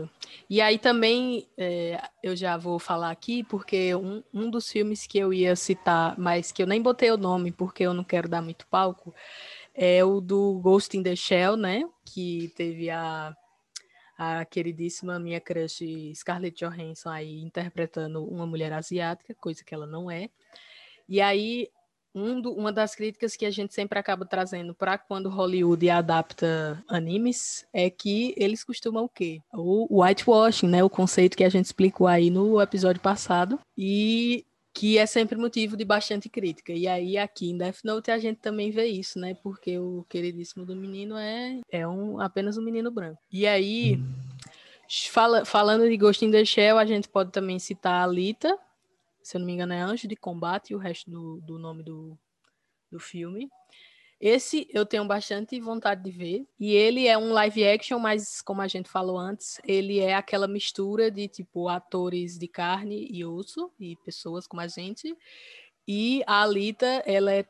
[0.49, 5.19] E aí também é, eu já vou falar aqui porque um, um dos filmes que
[5.19, 8.43] eu ia citar, mas que eu nem botei o nome porque eu não quero dar
[8.43, 9.15] muito palco,
[9.75, 11.85] é o do Ghost in the Shell, né?
[12.05, 13.35] Que teve a
[14.17, 15.83] a queridíssima minha crush
[16.15, 20.31] Scarlett Johansson aí interpretando uma mulher asiática, coisa que ela não é.
[21.09, 21.69] E aí,
[22.15, 26.83] um do, uma das críticas que a gente sempre acaba trazendo para quando Hollywood adapta
[26.89, 29.41] animes é que eles costumam o quê?
[29.53, 30.85] O whitewashing, né?
[30.85, 33.59] O conceito que a gente explicou aí no episódio passado.
[33.77, 36.73] E que é sempre motivo de bastante crítica.
[36.73, 39.35] E aí, aqui em Death Note, a gente também vê isso, né?
[39.35, 43.23] Porque o queridíssimo do menino é, é um, apenas um menino branco.
[43.31, 44.01] E aí,
[45.11, 48.59] fala, falando de Ghost in the Shell, a gente pode também citar a Alita,
[49.25, 51.83] se eu não me engano, é Anjo de Combate e o resto do, do nome
[51.83, 52.17] do,
[52.93, 53.49] do filme.
[54.21, 56.47] Esse eu tenho bastante vontade de ver.
[56.61, 60.47] E ele é um live action, mas como a gente falou antes, ele é aquela
[60.47, 65.17] mistura de tipo atores de carne e osso e pessoas como a gente.
[65.89, 67.47] E a Alita, ela é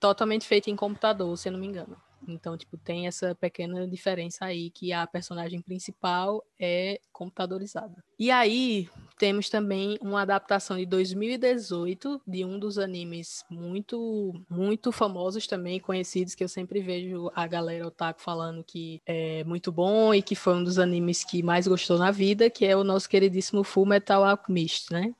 [0.00, 2.00] totalmente feita em computador, se eu não me engano.
[2.28, 8.02] Então, tipo, tem essa pequena diferença aí que a personagem principal é computadorizada.
[8.18, 15.46] E aí, temos também uma adaptação de 2018 de um dos animes muito muito famosos
[15.46, 20.22] também, conhecidos que eu sempre vejo a galera otaku falando que é muito bom e
[20.22, 23.62] que foi um dos animes que mais gostou na vida, que é o nosso queridíssimo
[23.62, 25.14] Full Metal Alchemist, né?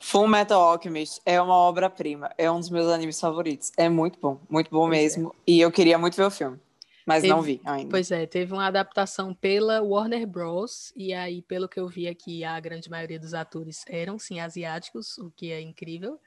[0.00, 3.72] Full Metal Alchemist é uma obra-prima, é um dos meus animes favoritos.
[3.76, 5.02] É muito bom, muito bom pois é.
[5.02, 5.34] mesmo.
[5.46, 5.50] É.
[5.50, 6.58] E eu queria muito ver o filme,
[7.04, 7.90] mas teve, não vi ainda.
[7.90, 10.92] Pois é, teve uma adaptação pela Warner Bros.
[10.96, 15.18] E aí, pelo que eu vi aqui, a grande maioria dos atores eram sim asiáticos,
[15.18, 16.18] o que é incrível.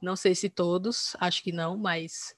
[0.00, 2.34] Não sei se todos, acho que não, mas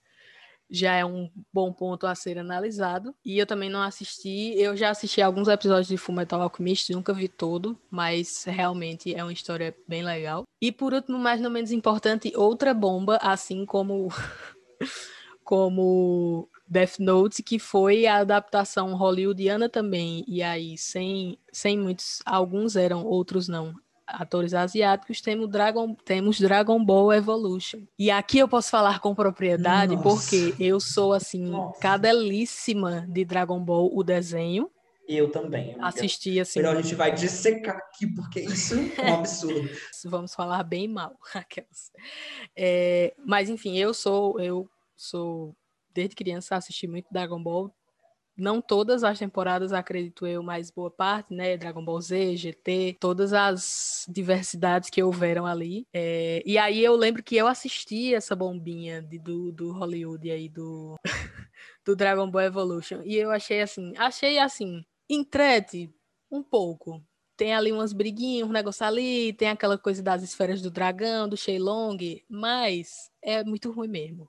[0.71, 3.15] já é um bom ponto a ser analisado.
[3.25, 7.29] E eu também não assisti, eu já assisti alguns episódios de Fullmetal Alchemist, nunca vi
[7.29, 10.45] todo, mas realmente é uma história bem legal.
[10.61, 14.09] E por último, mas não menos importante, outra bomba, assim como
[15.45, 22.77] como Death Note, que foi a adaptação hollywoodiana também, e aí sem, sem muitos, alguns
[22.77, 23.75] eram, outros não,
[24.07, 27.81] atores asiáticos, temos Dragon, temos Dragon Ball Evolution.
[27.99, 30.09] E aqui eu posso falar com propriedade, Nossa.
[30.09, 31.81] porque eu sou, assim, Nossa.
[31.81, 34.71] cadelíssima de Dragon Ball, o desenho.
[35.07, 35.77] Eu também.
[35.81, 36.61] Assisti, assim.
[36.61, 39.69] Melhor a gente vai dissecar aqui, porque isso é um absurdo.
[40.07, 41.93] Vamos falar bem mal, aquelas.
[42.57, 45.55] É, mas, enfim, eu sou, eu sou,
[45.93, 47.75] desde criança, assisti muito Dragon Ball,
[48.37, 51.57] não todas as temporadas, acredito eu, mas boa parte, né?
[51.57, 55.87] Dragon Ball Z, GT, todas as diversidades que houveram ali.
[55.93, 60.49] É, e aí eu lembro que eu assisti essa bombinha de, do, do Hollywood aí,
[60.49, 60.97] do,
[61.85, 63.03] do Dragon Ball Evolution.
[63.05, 65.93] E eu achei assim, achei assim, entrete
[66.31, 67.03] um pouco.
[67.37, 71.37] Tem ali umas briguinhas, um negócio ali, tem aquela coisa das esferas do dragão, do
[71.37, 74.29] Shenlong, mas é muito ruim mesmo.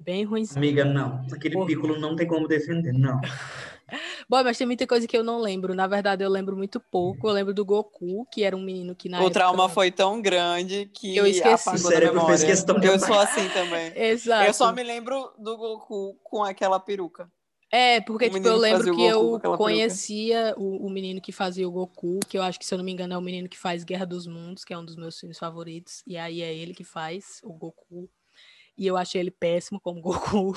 [0.00, 0.58] Bem ruimzinho.
[0.58, 1.24] Amiga, não.
[1.32, 3.20] Aquele Por- Piccolo não tem como defender, não.
[4.28, 5.74] Bom, mas tem muita coisa que eu não lembro.
[5.74, 7.28] Na verdade, eu lembro muito pouco.
[7.28, 9.34] Eu lembro do Goku, que era um menino que na o época...
[9.34, 11.68] trauma foi tão grande que Eu esqueci.
[11.68, 13.92] O cérebro fez questão de Eu sou assim também.
[13.98, 14.46] Exato.
[14.46, 17.30] Eu só me lembro do Goku com aquela peruca.
[17.72, 22.18] É, porque tipo, eu lembro que eu conhecia o, o menino que fazia o Goku,
[22.28, 24.04] que eu acho que, se eu não me engano, é o menino que faz Guerra
[24.04, 26.02] dos Mundos, que é um dos meus filmes favoritos.
[26.06, 28.10] E aí é ele que faz o Goku.
[28.80, 30.56] E eu achei ele péssimo como Goku.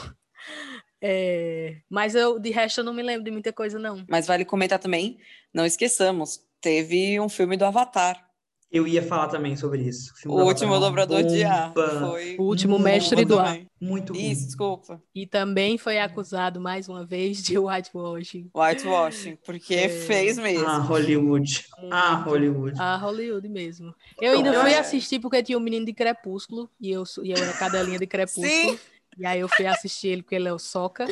[1.01, 4.05] É, Mas eu, de resto, eu não me lembro de muita coisa, não.
[4.07, 5.19] Mas vale comentar também,
[5.53, 8.25] não esqueçamos, teve um filme do Avatar.
[8.73, 10.11] Eu ia falar também sobre isso.
[10.13, 11.71] O filme do último é dobrador de ar.
[11.73, 13.59] Foi O último mestre do bom ar.
[13.79, 14.19] Muito bom.
[14.19, 14.99] Isso, desculpa.
[15.13, 18.49] E também foi acusado, mais uma vez, de whitewashing.
[18.55, 19.89] Whitewashing, porque É.
[19.89, 20.65] fez mesmo.
[20.67, 21.65] Ah, Hollywood.
[21.91, 22.15] Ah.
[22.25, 22.79] Hollywood.
[22.81, 23.93] A Hollywood mesmo.
[24.19, 27.23] Eu ainda Eu fui acho- assistir porque tinha um menino de Crepúsculo e eu, sou-
[27.23, 28.47] e eu era cadelinha de Crepúsculo.
[28.47, 28.79] Sim.
[29.19, 31.05] E aí eu fui assistir ele porque ele é o Soca,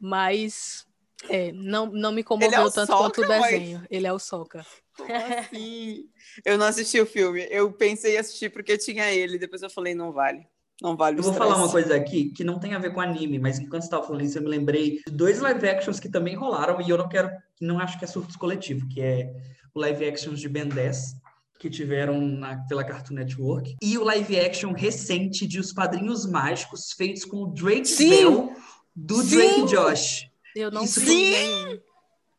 [0.00, 0.86] mas
[1.28, 3.82] é, não, não me comoveu Ele é o tanto Sokka, quanto o desenho.
[3.90, 4.64] Ele é o Soca.
[4.96, 6.08] Como assim?
[6.44, 7.46] Eu não assisti o filme.
[7.50, 9.38] Eu pensei em assistir porque tinha ele.
[9.38, 10.46] Depois eu falei, não vale.
[10.82, 13.00] Não vale o Eu vou falar uma coisa aqui que não tem a ver com
[13.00, 16.08] anime, mas enquanto você estava falando isso, eu me lembrei de dois live actions que
[16.08, 17.30] também rolaram e eu não quero,
[17.60, 19.32] não acho que é surto coletivo, que é
[19.72, 21.14] o live actions de Ben 10,
[21.60, 26.90] que tiveram na- pela Cartoon Network, e o live action recente de Os Padrinhos Mágicos,
[26.92, 28.10] feitos com o Drake Sim!
[28.10, 28.52] Bell,
[28.96, 29.36] do Sim!
[29.36, 30.30] Drake e Josh.
[30.56, 31.78] Eu não Isso foi- nenhum.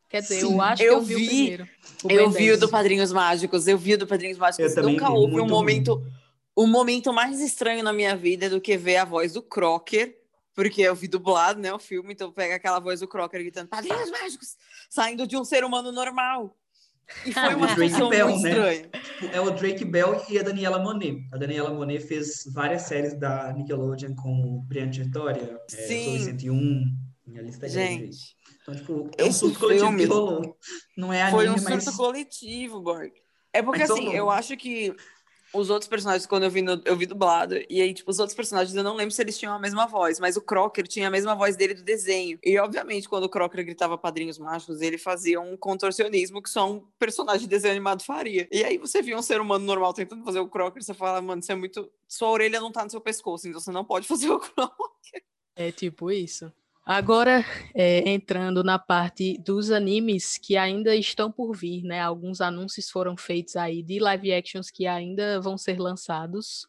[0.08, 1.24] Quer dizer, Sim, eu acho eu que eu vi, vi.
[1.24, 1.68] o primeiro.
[2.04, 2.60] o Eu vi o 10.
[2.60, 3.66] do Padrinhos Mágicos.
[3.66, 4.74] Eu vi o do Padrinhos Mágicos.
[4.76, 6.02] Nunca vi, houve um momento,
[6.56, 10.16] um momento mais estranho na minha vida do que ver a voz do Crocker.
[10.54, 14.10] Porque eu vi dublado, né, o filme, então pega aquela voz do Crocker gritando Padrinhos
[14.10, 14.56] Mágicos,
[14.88, 16.56] saindo de um ser humano normal.
[17.26, 18.50] E foi uma O Drake situação Bell, muito né?
[18.50, 18.90] estranha.
[19.34, 21.18] É o Drake Bell e a Daniela Monet.
[21.32, 26.04] A Daniela Monet fez várias séries da Nickelodeon com o Brilhante Vitória, é, Sim.
[26.06, 27.68] Torre 101, minha lista é.
[27.68, 28.34] Gente,
[28.66, 30.56] Então, tipo, é um Esse surto coletivo.
[30.96, 31.84] Não é foi anime, um mas...
[31.84, 33.12] surto coletivo, Borg.
[33.52, 34.94] É porque, Mas assim, eu acho que
[35.54, 38.36] os outros personagens, quando eu vi, no- eu vi dublado, e aí, tipo, os outros
[38.36, 41.10] personagens, eu não lembro se eles tinham a mesma voz, mas o Crocker tinha a
[41.10, 42.38] mesma voz dele do desenho.
[42.44, 46.80] E, obviamente, quando o Crocker gritava Padrinhos Mágicos, ele fazia um contorcionismo que só um
[46.98, 48.48] personagem de desenho animado faria.
[48.50, 51.40] E aí você via um ser humano normal tentando fazer o Crocker, você fala, mano,
[51.42, 51.90] você é muito...
[52.08, 55.22] Sua orelha não tá no seu pescoço, então você não pode fazer o Crocker.
[55.54, 56.52] É tipo isso.
[56.88, 57.44] Agora,
[57.74, 62.00] é, entrando na parte dos animes que ainda estão por vir, né?
[62.00, 66.64] Alguns anúncios foram feitos aí de live actions que ainda vão ser lançados.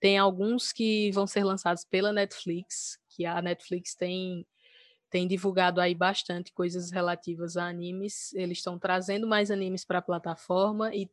[0.00, 4.44] Tem alguns que vão ser lançados pela Netflix, que a Netflix tem
[5.08, 8.32] tem divulgado aí bastante coisas relativas a animes.
[8.34, 11.08] Eles estão trazendo mais animes para a plataforma e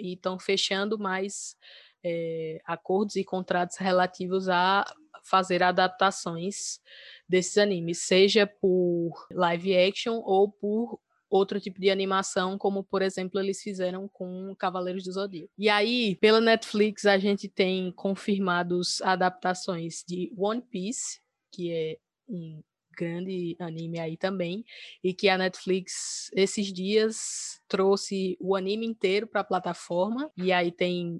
[0.00, 1.56] estão fechando mais
[2.04, 4.84] é, acordos e contratos relativos a
[5.22, 6.80] fazer adaptações
[7.28, 13.40] desses animes, seja por live action ou por outro tipo de animação, como por exemplo
[13.40, 15.50] eles fizeram com Cavaleiros do Zodíaco.
[15.56, 21.96] E aí, pela Netflix, a gente tem confirmados adaptações de One Piece, que é
[22.28, 22.62] um
[22.94, 24.62] grande anime aí também,
[25.02, 30.70] e que a Netflix esses dias trouxe o anime inteiro para a plataforma, e aí
[30.70, 31.18] tem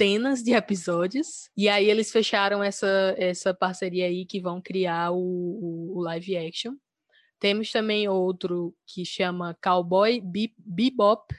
[0.00, 5.18] centenas de episódios, e aí eles fecharam essa, essa parceria aí que vão criar o,
[5.18, 6.74] o, o live action.
[7.38, 11.34] Temos também outro que chama Cowboy Be- Bebop,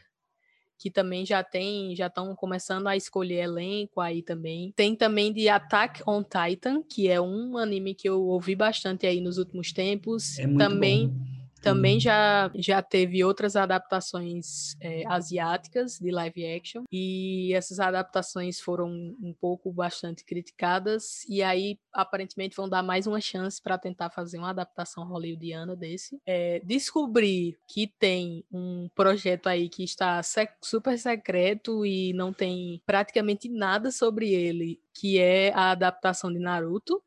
[0.78, 4.72] que também já tem, já estão começando a escolher elenco aí também.
[4.76, 9.22] Tem também de Attack on Titan, que é um anime que eu ouvi bastante aí
[9.22, 10.38] nos últimos tempos.
[10.40, 11.41] É muito também bom.
[11.62, 18.90] Também já, já teve outras adaptações é, asiáticas de live action, e essas adaptações foram
[18.90, 24.38] um pouco bastante criticadas, e aí aparentemente vão dar mais uma chance para tentar fazer
[24.38, 26.20] uma adaptação hollywoodiana desse.
[26.26, 32.82] É, descobri que tem um projeto aí que está sec super secreto e não tem
[32.86, 37.02] praticamente nada sobre ele, que é a adaptação de Naruto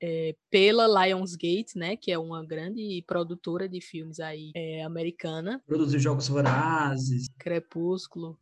[0.00, 5.98] é, pela Lionsgate, né, que é uma grande produtora de filmes aí é, americana, Produzir
[5.98, 7.28] jogos vorazes.
[7.38, 8.38] Crepúsculo.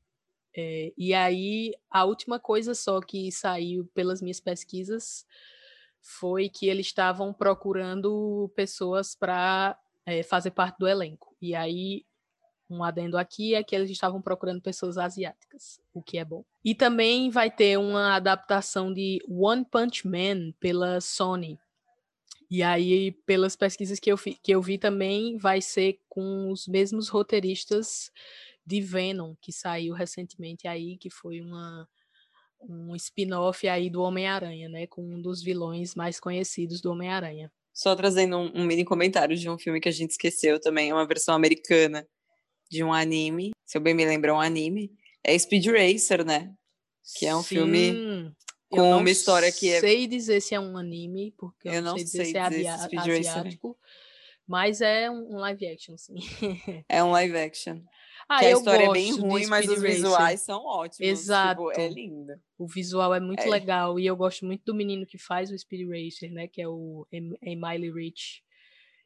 [0.56, 5.26] É, e aí a última coisa só que saiu pelas minhas pesquisas
[6.00, 9.78] foi que eles estavam procurando pessoas para
[10.26, 11.36] fazer parte do elenco.
[11.40, 12.06] E aí
[12.70, 16.44] um adendo aqui é que eles estavam procurando pessoas asiáticas, o que é bom.
[16.64, 21.58] E também vai ter uma adaptação de One Punch Man pela Sony.
[22.50, 26.66] E aí, pelas pesquisas que eu, fi, que eu vi também, vai ser com os
[26.66, 28.10] mesmos roteiristas
[28.64, 31.88] de Venom, que saiu recentemente aí, que foi uma,
[32.60, 34.86] um spin-off aí do Homem-Aranha, né?
[34.86, 37.52] Com um dos vilões mais conhecidos do Homem-Aranha.
[37.72, 40.94] Só trazendo um, um mini comentário de um filme que a gente esqueceu também, é
[40.94, 42.06] uma versão americana
[42.70, 44.90] de um anime, se eu bem me lembro, é um anime.
[45.24, 46.52] É Speed Racer, né?
[47.18, 48.24] Que é um filme Sim,
[48.70, 49.80] eu com não uma história que é.
[49.80, 52.48] sei dizer se é um anime, porque eu, Eu não sei dizer sei se é
[52.48, 53.18] dizer se avia- Speed Racer é.
[53.18, 53.78] asiático,
[54.46, 56.14] mas é um live action, sim.
[56.88, 57.80] É um live action.
[58.28, 59.90] Ah, que a eu história é bem ruim, mas os Racer.
[59.90, 61.00] visuais são ótimos.
[61.00, 61.66] Exato.
[61.70, 62.32] Tipo, é lindo.
[62.58, 63.46] O visual é muito É.
[63.48, 66.46] legal e eu gosto muito do menino que faz o Speed Racer, né?
[66.46, 68.42] Que é o Em- Emily Rich.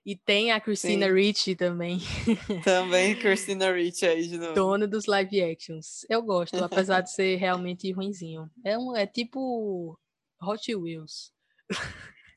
[0.04, 1.14] E tem a Christina Sim.
[1.14, 1.98] Ricci também,
[2.64, 4.54] Também Christina Ricci aí de novo.
[4.54, 6.04] dona dos live actions.
[6.08, 8.50] Eu gosto, apesar de ser realmente ruinzinho.
[8.64, 9.96] É, um, é tipo
[10.42, 11.32] Hot Wheels.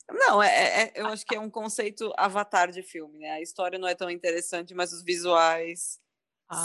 [0.07, 3.31] Não, é, é- é- eu acho que é um conceito avatar de filme, né?
[3.31, 5.99] A história não é tão interessante, mas os visuais.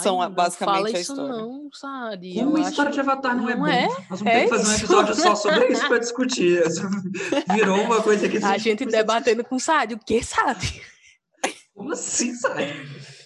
[0.03, 1.35] São a- não basicamente fala a isso história.
[1.35, 2.33] não, sabe?
[2.35, 3.67] Como Eu a história acho- de Avatar não, é não bom.
[3.67, 3.87] é?
[3.87, 4.79] Nós vamos É ter que fazer um isso.
[4.85, 6.63] episódio só sobre isso para discutir.
[7.53, 10.69] Virou uma coisa que A gente debatendo com o Sádio, o que, Sádio?
[11.73, 12.65] Como assim, sabe?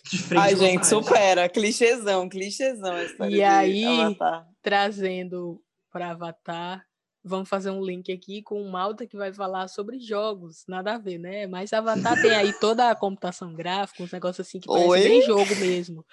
[0.09, 1.03] De frente Ai, com gente, Sádio.
[1.07, 1.49] supera.
[1.49, 2.95] Clichêzão, clichêzão
[3.29, 4.47] E aí- Avatar.
[4.61, 5.59] Trazendo
[5.91, 6.85] para Avatar,
[7.23, 10.97] vamos fazer um link aqui com o Malta que vai falar sobre jogos, nada a
[10.97, 11.47] ver, né?
[11.47, 15.01] Mas Avatar tem aí toda a computação gráfica, uns negócios assim que parece Oi?
[15.01, 16.05] bem jogo mesmo.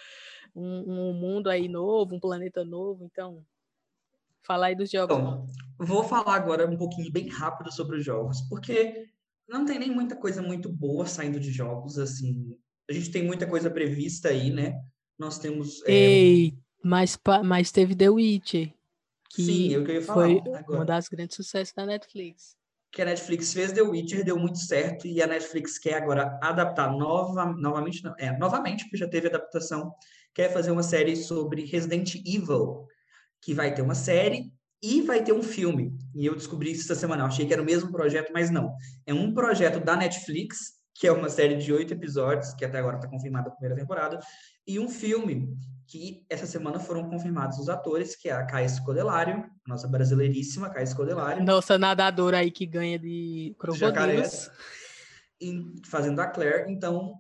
[0.54, 3.44] Um, um mundo aí novo, um planeta novo, então.
[4.42, 5.16] Fala aí dos jogos.
[5.16, 5.46] Então,
[5.78, 9.08] vou falar agora um pouquinho bem rápido sobre os jogos, porque
[9.48, 12.58] não tem nem muita coisa muito boa saindo de jogos, assim.
[12.90, 14.82] A gente tem muita coisa prevista aí, né?
[15.18, 15.82] Nós temos.
[15.86, 18.74] é, Ei, mas, mas teve The Witcher,
[19.30, 20.78] que sim, é o que eu ia falar foi agora.
[20.80, 22.56] uma das grandes sucessos da Netflix.
[22.90, 26.90] que a Netflix fez The Witcher, deu muito certo, e a Netflix quer agora adaptar
[26.92, 29.94] nova, novamente, não, é, novamente, porque já teve adaptação,
[30.34, 32.86] quer fazer uma série sobre Resident Evil,
[33.40, 35.92] que vai ter uma série e vai ter um filme.
[36.14, 38.74] E eu descobri isso essa semana, eu achei que era o mesmo projeto, mas não.
[39.06, 42.96] É um projeto da Netflix, que é uma série de oito episódios, que até agora
[42.96, 44.18] está confirmada a primeira temporada,
[44.66, 49.44] e um filme que essa semana foram confirmados os atores, que é a Caia Scodelario,
[49.66, 53.90] nossa brasileiríssima Caia Scodelario, Nossa nadadora aí que ganha de crocodilos.
[53.90, 54.50] jacarés,
[55.84, 56.72] fazendo a Claire.
[56.72, 57.14] Então,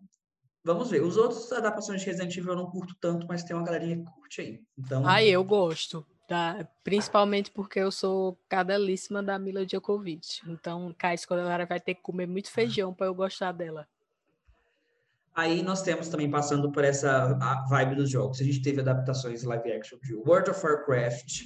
[0.64, 1.02] vamos ver.
[1.02, 4.10] Os outros adaptações de Resident Evil eu não curto tanto, mas tem uma galerinha que
[4.12, 4.60] curte aí.
[4.78, 6.06] Então, Ai, eu gosto.
[6.28, 10.40] Da, principalmente porque eu sou cadelíssima da Mila Djokovic.
[10.46, 13.86] Então, Kai Escolar vai ter que comer muito feijão para eu gostar dela.
[15.34, 17.34] aí nós temos também passando por essa
[17.68, 18.40] vibe dos jogos.
[18.40, 21.42] A gente teve adaptações live action de World of Warcraft.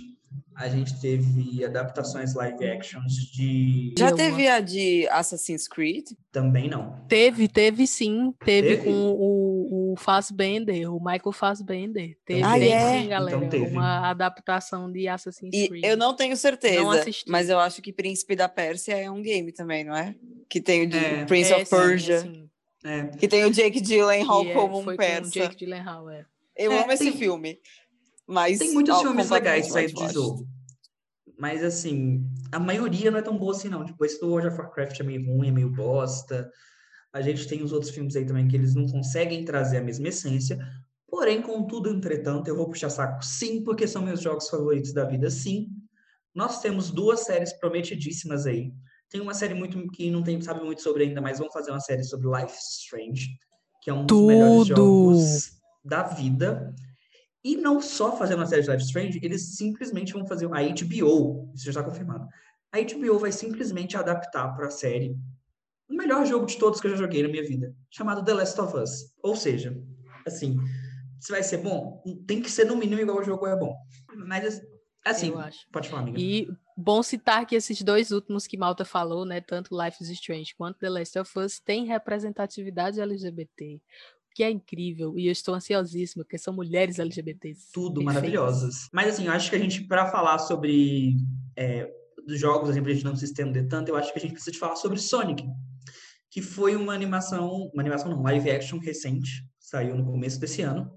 [0.54, 3.94] A gente teve adaptações live actions de.
[3.98, 6.06] Já teve a de Assassin's Creed?
[6.32, 6.98] Também não.
[7.08, 8.32] Teve, teve sim.
[8.44, 8.84] Teve, Teve?
[8.84, 12.16] com o, o Fassbender, o Michael Fassbender.
[12.24, 13.02] Teve Ah, tem é?
[13.02, 13.36] sim, galera.
[13.36, 13.66] Então teve.
[13.76, 15.84] Uma adaptação de Assassin's E Creed.
[15.84, 17.30] eu não tenho certeza, assisti.
[17.30, 20.14] mas eu acho que Príncipe da Pérsia é um game também, não é?
[20.48, 21.24] Que tem o de É.
[21.26, 22.50] Prince É, of sim, é Persia, sim.
[22.84, 25.30] É, que tem o Jake Gyllenhaal é- como um foi com persa.
[25.30, 26.24] Jake Gyllenhaal, é.
[26.56, 27.58] Eu É, amo esse filme.
[28.26, 30.46] Mas Tem muitos ó, filmes legais saídos de jogo.
[31.38, 33.84] Mas assim, a maioria não é tão boa assim, não.
[33.84, 36.50] Tipo, esse do World of Warcraft é meio ruim, é meio bosta.
[37.12, 40.08] A gente tem os outros filmes aí também que eles não conseguem trazer a mesma
[40.08, 40.58] essência.
[41.08, 45.30] Porém, contudo, entretanto, eu vou puxar saco sim, porque são meus jogos favoritos da vida,
[45.30, 45.68] sim.
[46.34, 48.72] Nós temos duas séries prometidíssimas aí.
[49.08, 51.80] Tem uma série muito que não tem, sabe muito sobre ainda, mas vamos fazer uma
[51.80, 53.28] série sobre Life is Strange,
[53.80, 54.76] que é um dos melhores Tudo!
[54.76, 55.50] jogos
[55.84, 56.74] da vida.
[57.46, 60.48] E não só fazer uma série de Life is Strange, eles simplesmente vão fazer a
[60.48, 62.26] HBO, isso já está confirmado.
[62.72, 65.16] A HBO vai simplesmente adaptar para a série
[65.88, 68.60] o melhor jogo de todos que eu já joguei na minha vida, chamado The Last
[68.60, 69.14] of Us.
[69.22, 69.80] Ou seja,
[70.26, 70.56] assim,
[71.20, 73.76] se vai ser bom, tem que ser no mínimo igual o jogo é bom.
[74.26, 74.60] Mas
[75.04, 75.32] assim,
[75.70, 76.18] pode falar, amiga.
[76.18, 80.52] E bom citar que esses dois últimos que Malta falou, né, tanto Life is Strange
[80.56, 83.80] quanto The Last of Us, têm representatividade LGBT,
[84.36, 87.72] que é incrível, e eu estou ansiosíssima, porque são mulheres LGBTs.
[87.72, 88.14] Tudo perfeitas.
[88.14, 88.88] maravilhosas.
[88.92, 91.16] Mas assim, eu acho que a gente, para falar sobre
[91.56, 91.90] é,
[92.26, 94.52] dos jogos, assim, pra gente não se estender tanto, eu acho que a gente precisa
[94.52, 95.42] de falar sobre Sonic,
[96.30, 100.92] que foi uma animação, uma animação não, live action recente, saiu no começo desse ano,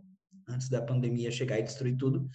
[0.45, 2.27] antes da pandemia chegar e destruir tudo,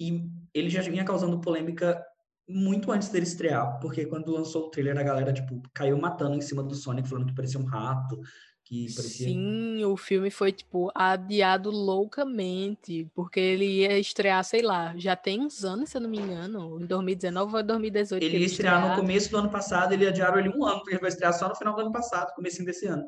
[0.00, 0.22] e
[0.54, 2.02] ele já vinha causando polêmica
[2.48, 6.40] muito antes dele estrear, porque quando lançou o trailer, a galera, tipo, caiu matando em
[6.40, 8.18] cima do Sonic, falando que parecia um rato,
[8.66, 9.28] que parecia...
[9.28, 15.40] Sim, o filme foi, tipo, adiado loucamente, porque ele ia estrear, sei lá, já tem
[15.40, 18.20] uns anos, se eu não me engano, em 2019 ou 2018.
[18.20, 20.94] que Ele ia estrear no começo do ano passado, ele adiaram ele um ano, porque
[20.94, 23.04] ele vai estrear só no final do ano passado, comecinho desse ano.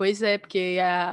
[0.00, 1.10] Pois é, porque a,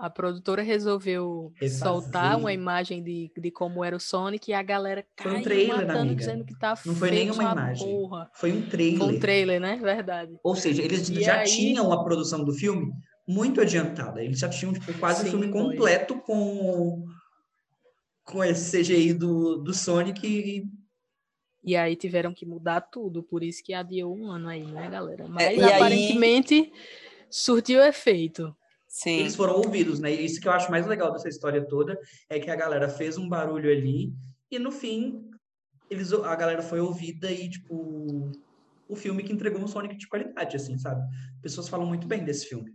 [0.00, 4.64] a, a produtora resolveu soltar uma imagem de, de como era o Sonic e a
[4.64, 6.14] galera Foi um caiu trailer, matando, amiga.
[6.16, 7.86] dizendo que tá Não foi nenhuma imagem.
[7.86, 8.28] porra.
[8.34, 8.98] Foi um trailer.
[8.98, 9.76] Foi um trailer, né?
[9.80, 10.36] Verdade.
[10.42, 12.92] Ou seja, eles E já aí- tinham a produção do filme
[13.28, 14.20] muito adiantada.
[14.20, 17.04] Eles já tinham tipo, quase o filme completo com,
[18.24, 20.64] com esse CGI do, do Sonic e
[21.64, 25.26] E aí tiveram que mudar tudo, por isso que adiou um ano aí, né, galera?
[25.28, 26.72] Mas É, e aí- aparentemente
[27.30, 28.54] surtiu efeito.
[28.88, 29.18] Sim.
[29.18, 30.14] eles foram ouvidos, né?
[30.14, 31.98] E Isso que eu acho mais legal dessa história toda
[32.30, 34.14] é que a galera fez um barulho ali
[34.50, 35.28] e no fim
[35.90, 38.32] eles, a galera foi ouvida e tipo
[38.88, 41.02] o filme que entregou um Sonic de qualidade, assim, sabe?
[41.42, 42.72] Pessoas falam muito bem desse filme.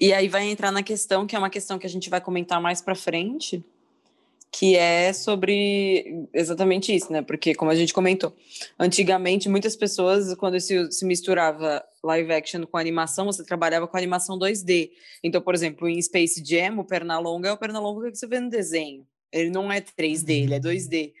[0.00, 2.60] E aí vai entrar na questão, que é uma questão que a gente vai comentar
[2.60, 3.64] mais para frente,
[4.52, 7.22] que é sobre exatamente isso, né?
[7.22, 8.36] Porque, como a gente comentou,
[8.78, 14.38] antigamente muitas pessoas, quando se, se misturava live action com animação, você trabalhava com animação
[14.38, 14.90] 2D.
[15.24, 18.50] Então, por exemplo, em Space Jam, o Pernalonga é o Pernalonga que você vê no
[18.50, 19.06] desenho.
[19.32, 21.14] Ele não é 3D, ele é 2D.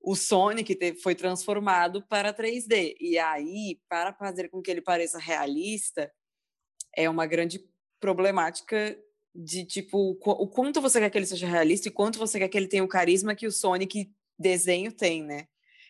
[0.00, 2.96] O Sonic foi transformado para 3D.
[2.98, 6.10] E aí, para fazer com que ele pareça realista,
[6.96, 7.62] é uma grande
[8.00, 8.98] problemática
[9.34, 12.38] de tipo o qu- o quanto você quer que ele seja realista e quanto você
[12.38, 15.46] quer que ele tenha o carisma que o Sonic desenho tem, né?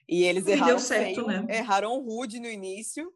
[0.09, 1.47] E eles E deu erraram certo, feio, né?
[1.49, 3.12] erraram rude no início.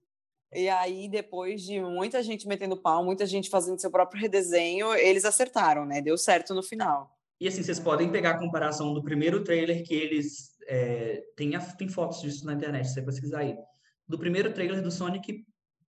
[0.52, 5.24] E aí depois de muita gente metendo pau, muita gente fazendo seu próprio redesenho, eles
[5.24, 6.00] acertaram, né?
[6.00, 7.10] Deu certo no final.
[7.40, 10.54] E assim, vocês podem pegar a comparação do primeiro trailer que eles.
[10.68, 13.54] é, tem, a- tem fotos disso na internet, se você pesquisar aí.
[14.08, 15.44] Do primeiro trailer do Sonic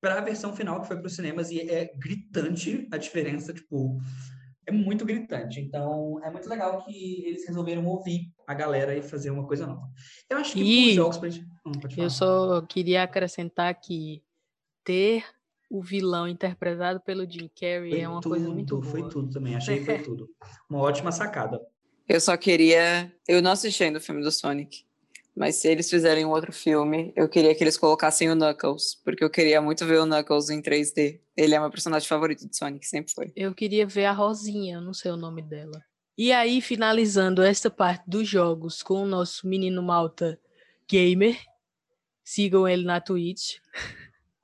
[0.07, 3.98] para a versão final que foi para os cinemas e é gritante a diferença, tipo.
[4.64, 5.61] É muito gritante.
[5.61, 9.88] Então, é muito legal que eles resolveram ouvir a galera e fazer uma coisa nova.
[10.30, 11.18] Eu acho que E os jogos.
[11.18, 12.07] pra gente- Hum, pode falar.
[12.07, 14.22] Eu só queria acrescentar que
[14.84, 15.24] ter
[15.70, 18.86] o vilão interpretado pelo Jim Carrey Foi é uma tudo, coisa muito boa.
[18.90, 19.54] foi tudo também.
[19.57, 20.28] Achei que foi tudo.
[20.70, 21.61] Uma ótima sacada.
[22.09, 23.12] Eu só queria.
[23.28, 24.84] Eu não assisti ainda o filme do Sonic.
[25.37, 28.99] Mas se eles fizerem um outro filme, eu queria que eles colocassem o Knuckles.
[29.05, 31.20] Porque eu queria muito ver o Knuckles em 3D.
[31.37, 33.32] Ele é meu personagem favorito de Sonic, sempre foi.
[33.37, 35.84] Eu queria ver a Rosinha, não sei o nome dela.
[36.16, 40.41] E aí, finalizando esta parte dos jogos com o nosso menino Malta
[40.91, 41.39] Gamer.
[42.24, 43.57] Sigam ele na Twitch.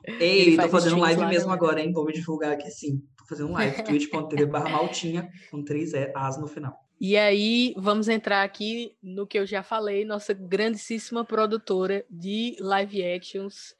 [0.04, 1.90] Ei, tô faz fazendo live mesmo agora, hein?
[1.90, 3.02] Vou me divulgar aqui sim.
[3.16, 3.80] Tô fazendo live.
[3.82, 6.81] twitch.tv barra maltinha com três E, As no final.
[7.00, 13.04] E aí, vamos entrar aqui no que eu já falei, nossa grandíssima produtora de live
[13.04, 13.74] actions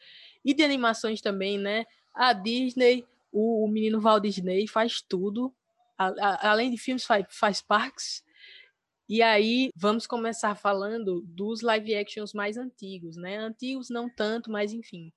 [0.44, 1.84] e de animações também, né?
[2.12, 5.54] A Disney, o, o menino Walt Disney faz tudo.
[5.96, 8.24] A- a- além de filmes, faz, faz parques.
[9.08, 13.36] E aí, vamos começar falando dos live actions mais antigos, né?
[13.38, 15.12] Antigos não tanto, mas enfim.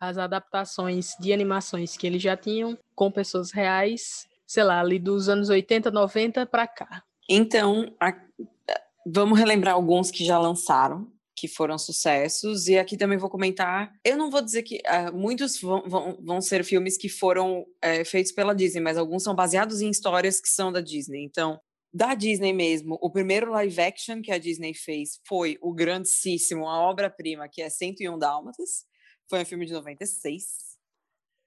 [0.00, 5.28] As adaptações de animações que eles já tinham com pessoas reais, sei lá, ali dos
[5.28, 7.04] anos 80, 90 para cá.
[7.28, 8.16] Então, a-
[9.06, 13.92] vamos relembrar alguns que já lançaram, que foram sucessos, e aqui também vou comentar.
[14.04, 18.04] Eu não vou dizer que ah, muitos vão, vão, vão ser filmes que foram eh,
[18.04, 21.22] feitos pela Disney, mas alguns são baseados em histórias que são da Disney.
[21.24, 21.60] Então,
[21.92, 26.80] da Disney mesmo, o primeiro live action que a Disney fez foi o grandíssimo, a
[26.80, 28.84] obra-prima, que é 101 Dálmatas.
[29.30, 30.44] Foi um filme de 96.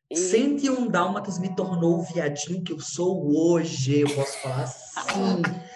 [0.10, 5.42] E- 101 Dálmatas me tornou o viadinho que eu sou hoje, eu posso falar assim.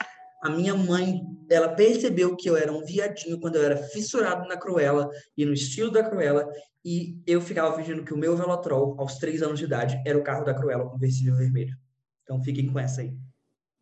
[0.46, 4.56] A minha mãe, ela percebeu que eu era um viadinho quando eu era fissurado na
[4.56, 6.48] Cruella e no estilo da Cruella,
[6.86, 10.24] e eu ficava fingindo que o meu Velotrol, aos três anos de idade, era o
[10.24, 11.76] carro da Cruella com versível vermelho.
[12.22, 13.18] Então fiquem com essa aí.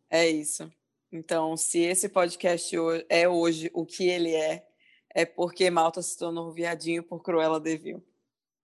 [0.10, 0.72] É isso.
[1.12, 2.74] Então, se esse podcast
[3.10, 4.66] é hoje o que ele é,
[5.14, 8.02] é porque Malta se tornou viadinho por Cruella de Vil.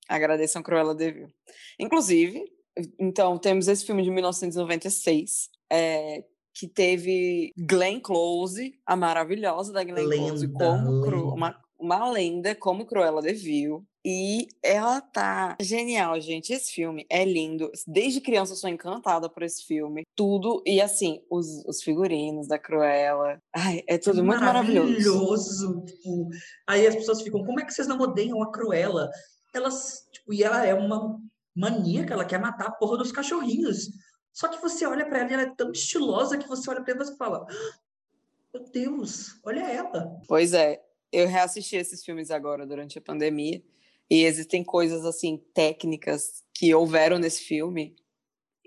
[0.07, 1.33] Agradeçam Cruella de Vil.
[1.77, 2.45] Inclusive,
[2.97, 6.23] então, temos esse filme de 1996, é,
[6.53, 12.55] que teve Glenn Close, a maravilhosa da Glenn Close, Lenda, como Cru- uma, uma lenda
[12.55, 13.85] como Cruella de Vil.
[14.05, 16.53] E ela tá genial, gente.
[16.53, 17.69] Esse filme é lindo.
[17.85, 20.03] Desde criança eu sou encantada por esse filme.
[20.15, 20.63] Tudo.
[20.65, 23.37] E assim, os, os figurinos da Cruella.
[23.53, 24.87] Ai, é tudo muito maravilhoso.
[24.87, 25.85] maravilhoso.
[25.85, 26.29] Tipo,
[26.65, 29.09] aí as pessoas ficam, como é que vocês não odeiam a Cruella?
[29.53, 31.19] Elas, tipo, e ela é uma
[31.53, 33.89] maníaca, ela quer matar a porra dos cachorrinhos.
[34.33, 36.93] Só que você olha pra ela e ela é tão estilosa que você olha pra
[36.93, 37.73] ela e fala, "Ah,
[38.53, 40.19] meu Deus, olha ela.
[40.27, 43.61] Pois é, eu reassisti esses filmes agora durante a pandemia.
[44.09, 47.95] E existem coisas assim técnicas que houveram nesse filme.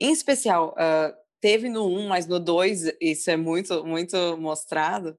[0.00, 5.16] Em especial, ah, teve no 1, mas no 2 isso é muito, muito mostrado.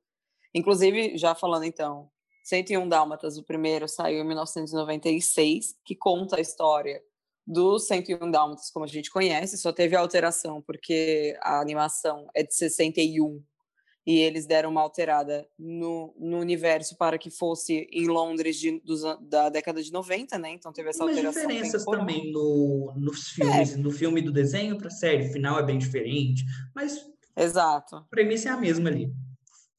[0.56, 2.10] Inclusive, já falando então,
[2.44, 7.02] 101 Dálmatas, o primeiro saiu em 1996, que conta a história
[7.46, 12.54] do 101 Dálmatas, como a gente conhece, só teve alteração porque a animação é de
[12.54, 13.44] 61
[14.06, 19.02] e eles deram uma alterada no, no universo para que fosse em Londres de, dos,
[19.22, 20.52] da década de 90, né?
[20.52, 21.48] Então teve essa Umas alteração.
[21.48, 25.78] diferenças também no, nos filmes, no filme do desenho para série, o final é bem
[25.78, 26.44] diferente,
[26.76, 27.96] mas Exato.
[27.96, 29.12] a premissa é a mesma ali.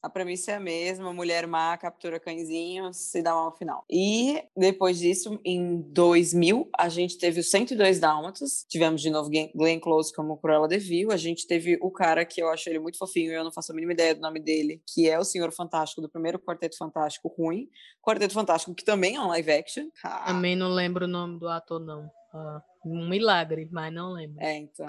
[0.05, 3.83] A premissa é a mesma, mulher má captura cãezinhos, se dá mal no final.
[3.89, 9.79] E depois disso, em 2000, a gente teve os 102 Dálmatas, tivemos de novo Glenn
[9.79, 12.99] Close como Cruella de Vil, a gente teve o cara que eu acho ele muito
[12.99, 16.03] fofinho, eu não faço a mínima ideia do nome dele, que é o Senhor Fantástico
[16.03, 17.67] do primeiro Quarteto Fantástico ruim,
[17.99, 19.87] Quarteto Fantástico que também é um live action.
[20.03, 22.07] Ah, Também não lembro o nome do ator, não.
[22.31, 24.37] Ah, um milagre, mas não lembro.
[24.39, 24.85] É, então.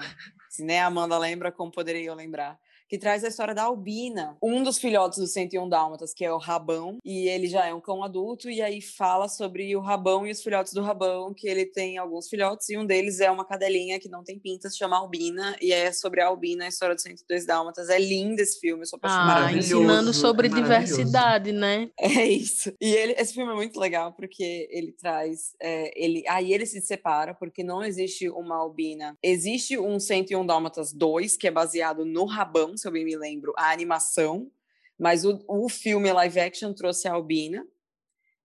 [0.47, 2.59] Se nem a Amanda lembra, como poderia eu lembrar?
[2.87, 6.37] Que traz a história da Albina, um dos filhotes do 101 Dálmatas, que é o
[6.37, 10.31] Rabão, e ele já é um cão adulto, e aí fala sobre o Rabão e
[10.31, 13.99] os filhotes do Rabão, que ele tem alguns filhotes, e um deles é uma cadelinha
[13.99, 17.01] que não tem pintas, se chama Albina, e é sobre a Albina, a história do
[17.01, 17.89] 102 Dálmatas.
[17.89, 19.47] É lindo esse filme, eu sou apaixonada.
[19.47, 20.85] Ah, ensinando é sobre maravilhoso.
[20.85, 21.89] diversidade, né?
[21.99, 22.73] É isso.
[22.79, 25.55] E ele, esse filme é muito legal porque ele traz.
[25.61, 29.17] é, ele, aí ele se separa porque não existe uma albina.
[29.21, 33.53] Existe um 101 Dálmatas 2, que é baseado no Rabão, se eu bem me lembro,
[33.57, 34.51] a animação.
[34.97, 37.65] Mas o, o filme live action trouxe a albina.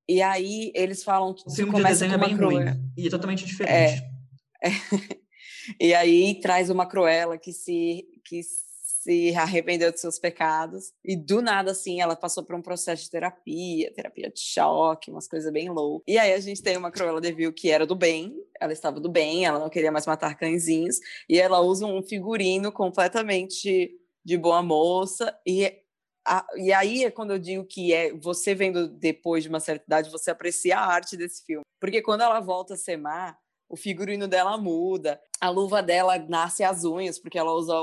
[0.08, 1.34] E aí eles falam.
[1.46, 2.72] O filme de desenho é bem Cruella.
[2.72, 4.02] ruim e é totalmente diferente.
[5.78, 10.92] E aí traz uma Cruella que se, que se arrependeu de seus pecados.
[11.04, 15.28] E do nada, assim, ela passou por um processo de terapia, terapia de choque, umas
[15.28, 16.04] coisas bem loucas.
[16.06, 19.00] E aí a gente tem uma Cruella de Vil que era do bem, ela estava
[19.00, 20.98] do bem, ela não queria mais matar cãezinhos.
[21.28, 23.90] E ela usa um figurino completamente
[24.24, 25.36] de boa moça.
[25.46, 25.72] E,
[26.26, 29.84] a- e aí é quando eu digo que é você vendo depois de uma certa
[29.86, 31.62] idade, você aprecia a arte desse filme.
[31.80, 33.36] Porque quando ela volta a ser má,
[33.68, 37.74] o figurino dela muda, a luva dela nasce as unhas, porque ela usa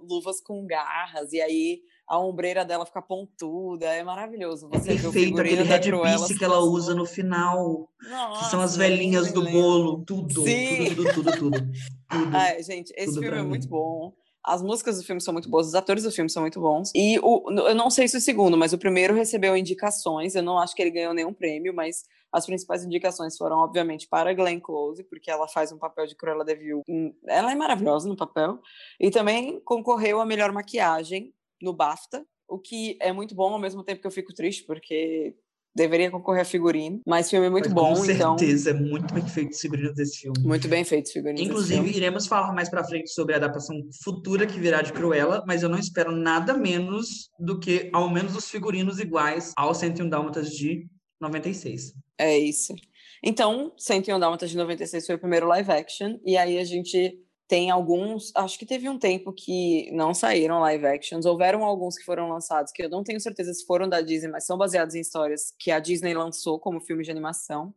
[0.00, 4.66] luvas com garras, e aí a ombreira dela fica pontuda, é maravilhoso.
[4.66, 7.00] É Você o perfeito aquele da red Cruella piece se que ela usa transforma.
[7.00, 7.90] no final,
[8.38, 10.94] que são as Nossa, velhinhas do bolo, tudo, Sim.
[10.94, 11.60] tudo, tudo, tudo, tudo.
[11.60, 11.72] tudo.
[12.32, 14.14] Ai, gente, esse Tudo filme é muito bom.
[14.46, 16.92] As músicas do filme são muito boas, os atores do filme são muito bons.
[16.94, 20.36] E o, eu não sei se o segundo, mas o primeiro recebeu indicações.
[20.36, 24.32] Eu não acho que ele ganhou nenhum prêmio, mas as principais indicações foram, obviamente, para
[24.34, 26.82] Glenn Close, porque ela faz um papel de Cruella de Vil.
[27.26, 28.60] Ela é maravilhosa no papel.
[29.00, 33.82] E também concorreu a melhor maquiagem no BAFTA, o que é muito bom ao mesmo
[33.82, 35.34] tempo que eu fico triste, porque
[35.76, 37.00] deveria concorrer a figurino.
[37.06, 38.38] Mas o filme é muito Mas bom, Com então.
[38.38, 40.38] certeza, é muito bem feito esse figurino desse filme.
[40.40, 41.36] Muito bem feito, figurino.
[41.36, 45.44] desse Inclusive, iremos falar mais pra frente sobre a adaptação futura que virá de Cruella,
[45.46, 50.08] mas eu não espero nada menos do que, ao menos, os figurinos iguais ao 101
[50.08, 50.88] Dálmatas de
[51.20, 51.92] 96.
[52.18, 52.74] É isso.
[53.22, 57.18] Então, 101 Dálmatas de 96 foi o primeiro live action, e aí a gente
[57.48, 62.04] tem alguns, acho que teve um tempo que não saíram live actions, houveram alguns que
[62.04, 65.00] foram lançados, que eu não tenho certeza se foram da Disney, mas são baseados em
[65.00, 67.72] histórias que a Disney lançou como filme de animação.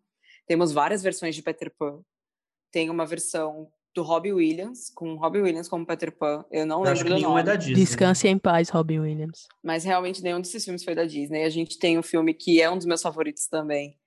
[0.48, 2.02] Temos várias versões de Peter Pan.
[2.72, 6.46] Tem uma versão do Robbie Williams, com Robbie Williams como Peter Pan.
[6.52, 7.76] Eu não Eu acho lembro que do nenhum nome é da Disney.
[7.76, 9.48] Descanse em paz, Robin Williams.
[9.64, 11.44] mas realmente nenhum desses filmes foi da Disney.
[11.44, 13.99] A gente tem um filme que é um dos meus favoritos também,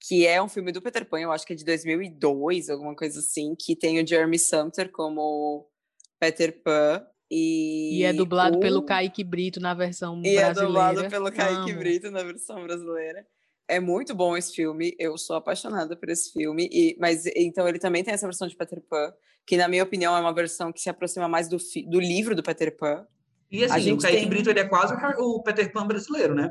[0.00, 3.20] que é um filme do Peter Pan, eu acho que é de 2002, alguma coisa
[3.20, 5.68] assim, que tem o Jeremy Sumter como
[6.18, 7.04] Peter Pan.
[7.30, 10.66] E, E é dublado o- pelo Kaique Brito na versão E é brasileira.
[10.66, 11.78] dublado pelo Kaique Amo.
[11.78, 13.24] Brito na versão brasileira.
[13.68, 17.78] É muito bom esse filme, eu sou apaixonada por esse filme, e, mas então ele
[17.78, 19.12] também tem essa versão de Peter Pan,
[19.46, 22.34] que na minha opinião é uma versão que se aproxima mais do, fi- do livro
[22.34, 23.06] do Peter Pan,
[23.48, 26.50] E assim, A o Kaique tem- Brito ele é quase o Peter Pan brasileiro, né?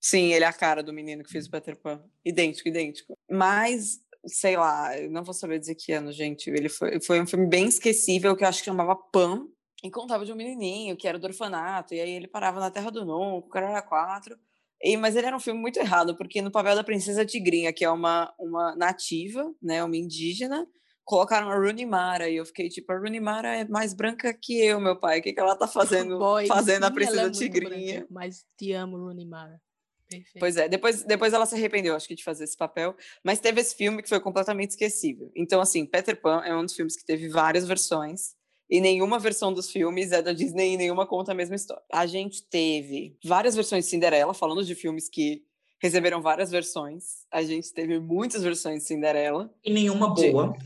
[0.00, 2.02] Sim, ele é a cara do menino que fez o Peter Pan.
[2.24, 3.16] Idêntico, idêntico.
[3.30, 6.48] Mas, sei lá, eu não vou saber dizer que ano, gente.
[6.50, 9.46] Ele foi, foi um filme bem esquecível que eu acho que chamava Pan.
[9.82, 11.94] E contava de um menininho que era do orfanato.
[11.94, 14.36] E aí ele parava na Terra do Nunca, o cara era quatro.
[14.82, 17.84] E, mas ele era um filme muito errado, porque no papel da Princesa Tigrinha, que
[17.84, 20.66] é uma, uma nativa, né, uma indígena,
[21.04, 22.28] colocaram a Rooney Mara.
[22.28, 25.20] E eu fiquei tipo, a Rooney Mara é mais branca que eu, meu pai.
[25.20, 27.94] O que, que ela tá fazendo, Boy, fazendo a sim, ela é Princesa muito Tigrinha?
[27.94, 29.60] branca, mas te amo, Rooney Mara.
[30.08, 30.38] Perfeito.
[30.38, 33.60] Pois é, depois, depois ela se arrependeu, acho que, de fazer esse papel, mas teve
[33.60, 35.30] esse filme que foi completamente esquecível.
[35.34, 38.34] Então, assim, Peter Pan é um dos filmes que teve várias versões,
[38.68, 41.82] e nenhuma versão dos filmes é da Disney e nenhuma conta a mesma história.
[41.92, 45.42] A gente teve várias versões de Cinderela, falando de filmes que
[45.80, 49.52] receberam várias versões, a gente teve muitas versões de Cinderela.
[49.64, 50.56] E nenhuma De- boa.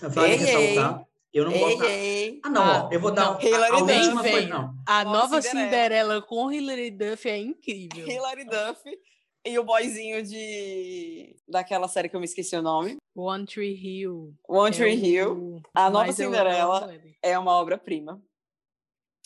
[0.00, 1.07] Vale Ei, ressaltar.
[1.32, 1.84] Eu não Ei, gosto.
[1.84, 2.40] ei!
[2.44, 3.24] Ah, não, Ah, ó, eu vou dar.
[3.32, 3.38] não.
[3.38, 4.30] a- Hilary a, Duff, última foi.
[4.32, 4.48] velho.
[4.48, 4.74] Não.
[4.86, 5.64] A nova Cinderela.
[5.66, 8.08] Cinderela com Hilary Duff é incrível.
[8.08, 8.98] Hilary Duff
[9.44, 11.36] E o boyzinho de.
[11.46, 12.96] daquela série que eu me esqueci o nome.
[13.14, 14.34] One Tree Hill.
[14.48, 15.32] One Tree é Hill.
[15.32, 18.22] o- A Nova mas Cinderela é uma obra-prima.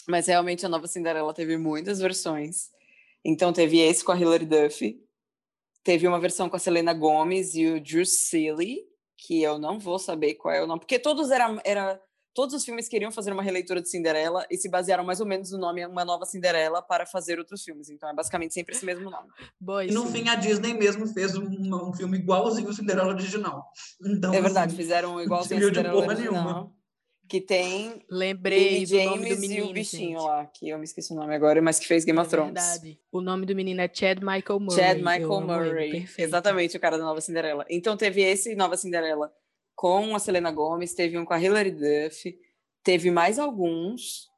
[0.08, 2.70] Mas realmente a Nova Cinderela teve muitas versões.
[3.24, 5.00] Então teve esse com a Hilary Duff.
[5.84, 8.84] Teve uma versão com a Selena Gomez e o Drew Seeley,
[9.26, 12.00] que eu não vou saber qual é o nome, porque todos eram era
[12.34, 15.50] todos os filmes queriam fazer uma releitura de Cinderela e se basearam mais ou menos
[15.52, 17.90] no nome Uma Nova Cinderela para fazer outros filmes.
[17.90, 19.28] Então é basicamente sempre esse mesmo nome.
[19.60, 20.12] Boy, E no sim.
[20.12, 23.70] fim, a Disney mesmo fez um, um filme igualzinho o Cinderela original.
[24.04, 26.81] Então, É verdade, assim, fizeram igualzinho a serviu de Cinderela porra original, nenhuma.
[27.32, 30.28] Que tem Lembrei Lily do nome do James menino, e o bichinho gente.
[30.28, 32.52] lá, que eu me esqueci o nome agora, mas que fez Game É of Thrones.
[32.52, 33.00] verdade.
[33.10, 34.76] O nome do menino é Chad Michael Murray.
[34.78, 36.08] Chad Michael ele, Murray.
[36.18, 37.64] Exatamente, o cara da Nova Cinderela.
[37.70, 39.32] Então teve esse Nova Cinderela
[39.74, 42.38] com a Selena Gomez, teve um com a Hilary Duff,
[42.84, 44.28] teve mais alguns,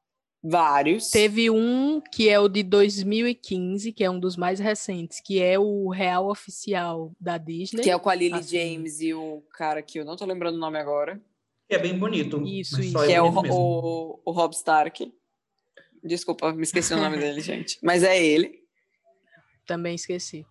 [0.40, 1.11] vários.
[1.11, 5.59] Teve um que é o de 2015, que é um dos mais recentes, que é
[5.59, 7.82] o real oficial da Disney.
[7.82, 8.57] que é o com a Lily assim.
[8.57, 11.20] James e o cara que eu não tô lembrando o nome agora,
[11.75, 12.43] que é bem bonito.
[12.47, 12.99] Isso, mas isso.
[12.99, 15.12] só que é o, o, o Rob Stark.
[16.03, 17.79] Desculpa, me esqueci o nome dele, gente.
[17.83, 18.62] Mas é ele.
[19.66, 20.47] Também esqueci.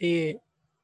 [0.00, 0.36] E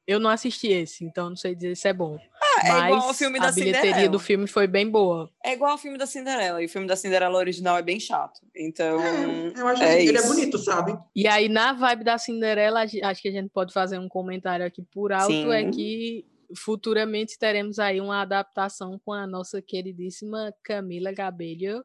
[0.07, 2.17] eu não assisti esse, então não sei dizer se é bom.
[2.41, 4.11] Ah, é Mas igual ao filme da a bilheteria Cinderela.
[4.11, 5.29] do filme foi bem boa.
[5.43, 6.61] É igual ao filme da Cinderela.
[6.61, 8.39] E o filme da Cinderela original é bem chato.
[8.55, 9.01] Então.
[9.01, 10.97] É, eu acho é que ele é bonito, sabe?
[11.15, 14.81] E aí, na vibe da Cinderela, acho que a gente pode fazer um comentário aqui
[14.81, 15.71] por alto, é Sim.
[15.71, 21.83] que futuramente teremos aí uma adaptação com a nossa queridíssima Camila Cabello,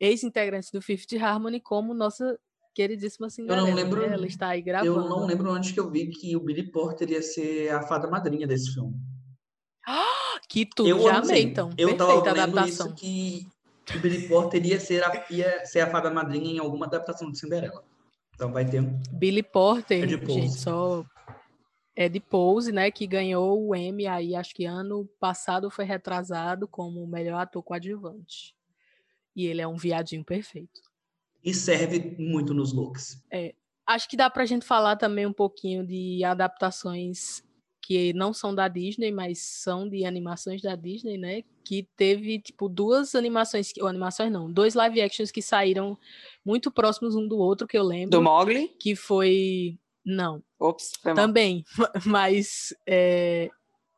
[0.00, 2.38] ex-integrante do Fifth Harmony, como nossa
[2.74, 3.74] queridíssima Cinderela.
[3.74, 4.14] lembro- né?
[4.14, 4.92] Ela está aí gravando.
[5.02, 8.08] Eu não lembro onde que eu vi que o Billy Porter ia ser a fada
[8.08, 8.94] madrinha desse filme.
[10.48, 11.42] Que tudo, eu já não amei, sei.
[11.42, 11.70] então.
[11.76, 12.86] Eu Perfeita tava adaptação.
[12.86, 13.46] isso que
[13.96, 17.38] o Billy Porter ia ser, a, ia ser a fada madrinha em alguma adaptação de
[17.38, 17.82] Cinderela.
[18.34, 19.00] Então vai ter um.
[19.12, 21.04] Billy Porter, É gente, só
[22.00, 26.68] é de Pose, né, que ganhou o Emmy aí, acho que ano passado foi retrasado
[26.68, 28.54] como o melhor ator coadjuvante.
[29.34, 30.80] E ele é um viadinho perfeito.
[31.44, 33.20] E serve muito nos looks.
[33.84, 37.42] Acho que dá pra gente falar também um pouquinho de adaptações
[37.82, 41.42] que não são da Disney, mas são de animações da Disney, né?
[41.64, 45.98] Que teve, tipo, duas animações, que- ou animações não, dois live actions que saíram
[46.44, 48.68] muito próximos um do outro, que eu lembro, Do Mogli?
[48.78, 49.78] que foi...
[50.04, 51.26] Não, Ops, foi mal.
[51.26, 51.64] Também,
[52.04, 53.48] mas é,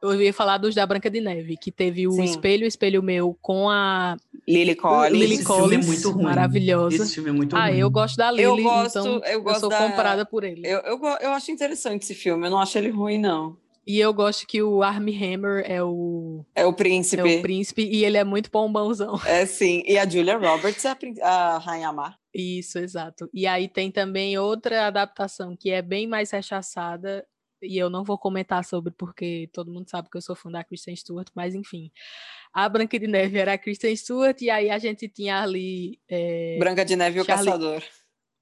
[0.03, 2.25] eu ia falar dos da Branca de Neve, que teve o Sim.
[2.25, 5.13] Espelho, Espelho Meu com a Lily Collins.
[5.13, 6.25] Lily Esse filme é Collins, muito ruim.
[6.25, 6.97] maravilhosa.
[7.03, 7.79] Esse filme é muito Ah, ruim.
[7.79, 10.67] eu gosto da Lily, Eu gosto- então eu gosto sou da- comprada por ele.
[10.67, 13.57] Eu, eu, eu acho interessante esse filme, eu não acho ele ruim, não.
[13.87, 17.22] E eu gosto que o Armie Hammer é o, É o é príncipe.
[17.22, 19.18] o príncipe e ele é muito bombãozão.
[19.26, 19.83] É sim.
[19.87, 20.91] E a Julia Roberts é
[21.22, 22.14] a, a Rainha Má.
[22.33, 23.28] Isso, exato.
[23.35, 27.26] E aí tem também outra adaptação que é bem mais rechaçada,
[27.62, 30.62] e eu não vou comentar sobre porque todo mundo sabe que eu sou fã da
[30.64, 31.91] Kristen Stewart, mas enfim.
[32.53, 35.99] A Branca de Neve era a Kristen Stewart, e aí a gente tinha ali.
[36.09, 37.83] é, Branca de Neve e o Charlie- Caçador.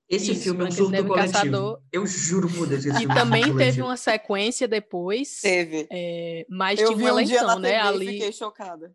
[0.09, 1.33] Esse Isso, filme é um surto e coletivo.
[1.33, 1.83] Caçador.
[1.93, 3.87] Eu juro por Deus que esse E filme é um também teve coletivo.
[3.87, 5.87] uma sequência depois, Teve.
[5.93, 7.69] é, mas eu tinha uma um eleição, né?
[7.73, 8.95] TV Ali, fiquei chocada.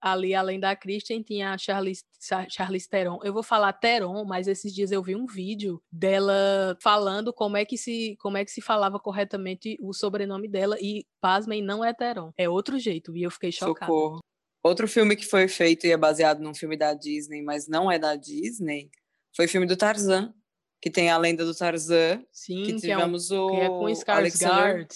[0.00, 3.20] ali, além da Kristen, tinha a Charlize, Cha- Charlize Theron.
[3.22, 7.64] Eu vou falar Theron, mas esses dias eu vi um vídeo dela falando como é
[7.64, 11.94] que se, como é que se falava corretamente o sobrenome dela e, pasmem, não é
[11.94, 12.32] Theron.
[12.36, 13.86] É outro jeito, e eu fiquei chocada.
[13.92, 14.18] Socorro.
[14.64, 17.96] Outro filme que foi feito e é baseado num filme da Disney, mas não é
[17.98, 18.90] da Disney,
[19.36, 20.34] foi o filme do Tarzan,
[20.80, 23.68] que tem a lenda do Tarzan, Sim, que que, é, um, tivemos o que é
[23.68, 24.88] com Alexander, Skarsgård.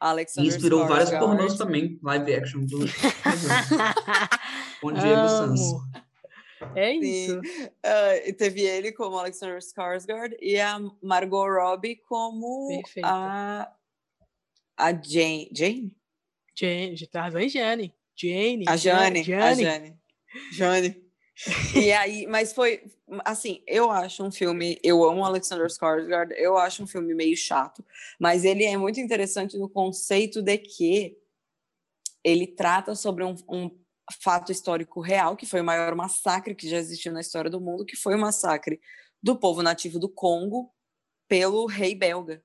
[0.00, 2.80] Alexander Inspirou vários pornôs também, live action do
[4.92, 5.60] Diego Sanz.
[5.60, 6.04] Amo.
[6.74, 7.40] É isso.
[8.24, 13.70] E teve ele como Alexander Skarsgård e a Margot Robbie como a,
[14.76, 15.50] a Jane.
[15.52, 15.96] Jane?
[16.56, 17.94] Jane, Tarzan e Jane.
[18.16, 18.64] Jane.
[18.68, 19.20] A Jane.
[19.20, 19.98] A Jane.
[20.52, 21.03] Jane.
[21.74, 22.84] E aí, mas foi
[23.24, 27.84] assim, eu acho um filme, eu amo Alexander Skarsgård, eu acho um filme meio chato,
[28.18, 31.16] mas ele é muito interessante no conceito de que
[32.22, 33.70] ele trata sobre um, um
[34.22, 37.84] fato histórico real, que foi o maior massacre que já existiu na história do mundo,
[37.84, 38.80] que foi o massacre
[39.22, 40.70] do povo nativo do Congo
[41.26, 42.43] pelo rei belga.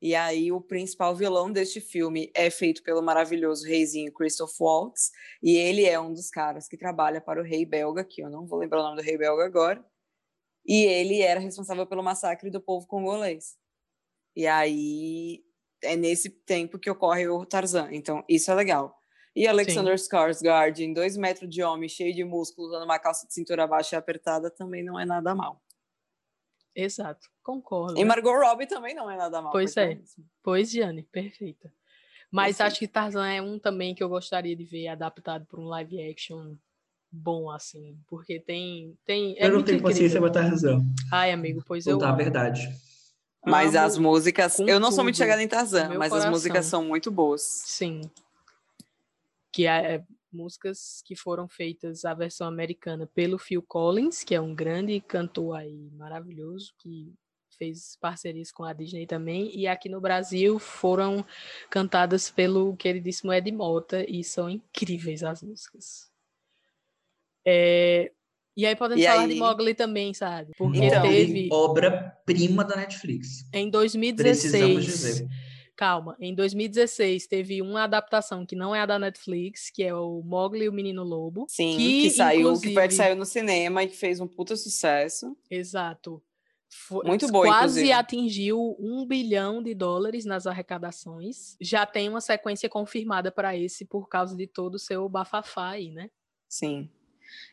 [0.00, 5.10] E aí o principal vilão deste filme é feito pelo maravilhoso reizinho Christoph Waltz,
[5.42, 8.46] e ele é um dos caras que trabalha para o rei belga, que eu não
[8.46, 9.84] vou lembrar o nome do rei belga agora,
[10.64, 13.56] e ele era responsável pelo massacre do povo congolês.
[14.36, 15.42] E aí
[15.82, 18.96] é nesse tempo que ocorre o Tarzan, então isso é legal.
[19.34, 23.34] E Alexander Skarsgård, em dois metros de homem, cheio de músculos, usando uma calça de
[23.34, 25.62] cintura baixa e apertada, também não é nada mal.
[26.74, 27.98] Exato, concordo.
[27.98, 29.50] E Margot Robbie também não é nada mal.
[29.50, 29.98] Pois é.
[30.42, 31.72] Pois, Jane, perfeita.
[32.30, 32.66] Mas Perfeito.
[32.66, 36.10] acho que Tarzan é um também que eu gostaria de ver adaptado para um live
[36.10, 36.56] action
[37.10, 37.98] bom, assim.
[38.06, 38.98] Porque tem.
[39.06, 40.30] tem é eu não muito tenho paciência incrível.
[40.30, 40.84] pra Tarzan.
[41.10, 41.94] Ai, amigo, pois eu.
[41.94, 42.68] Contar a verdade.
[43.46, 46.26] Mas Amo as músicas, com eu não sou muito chegada em Tarzan, meu mas as
[46.26, 46.80] músicas coração.
[46.80, 47.40] são muito boas.
[47.40, 48.02] Sim.
[49.50, 54.40] Que é, é músicas que foram feitas a versão americana pelo Phil Collins, que é
[54.40, 57.14] um grande cantor aí maravilhoso, que
[57.58, 61.24] fez parcerias com a Disney também, e aqui no Brasil foram
[61.68, 66.08] cantadas pelo queridíssimo Ed Mota, e são incríveis as músicas.
[67.46, 68.12] É,
[68.56, 69.28] E aí podemos E falar aí?
[69.28, 70.50] de Mogli também, sabe?
[70.58, 73.44] Porque Então, teve obra-prima da Netflix.
[73.54, 75.28] em Precisamos 2016 dizer.
[75.76, 80.22] Calma, em 2016 teve uma adaptação que não é a da Netflix, que é o
[80.24, 81.46] Mogli e o Menino Lobo.
[81.48, 84.26] Sim, que, saiu, que foi a que inclusive- saiu no cinema e que fez um
[84.26, 85.36] puta sucesso.
[85.48, 86.20] Exato.
[86.70, 87.92] Fo- Muito boa, Quase inclusive.
[87.92, 91.56] atingiu um bilhão de dólares nas arrecadações.
[91.60, 95.90] Já tem uma sequência confirmada para esse por causa de todo o seu bafafá aí,
[95.90, 96.10] né?
[96.48, 96.90] Sim.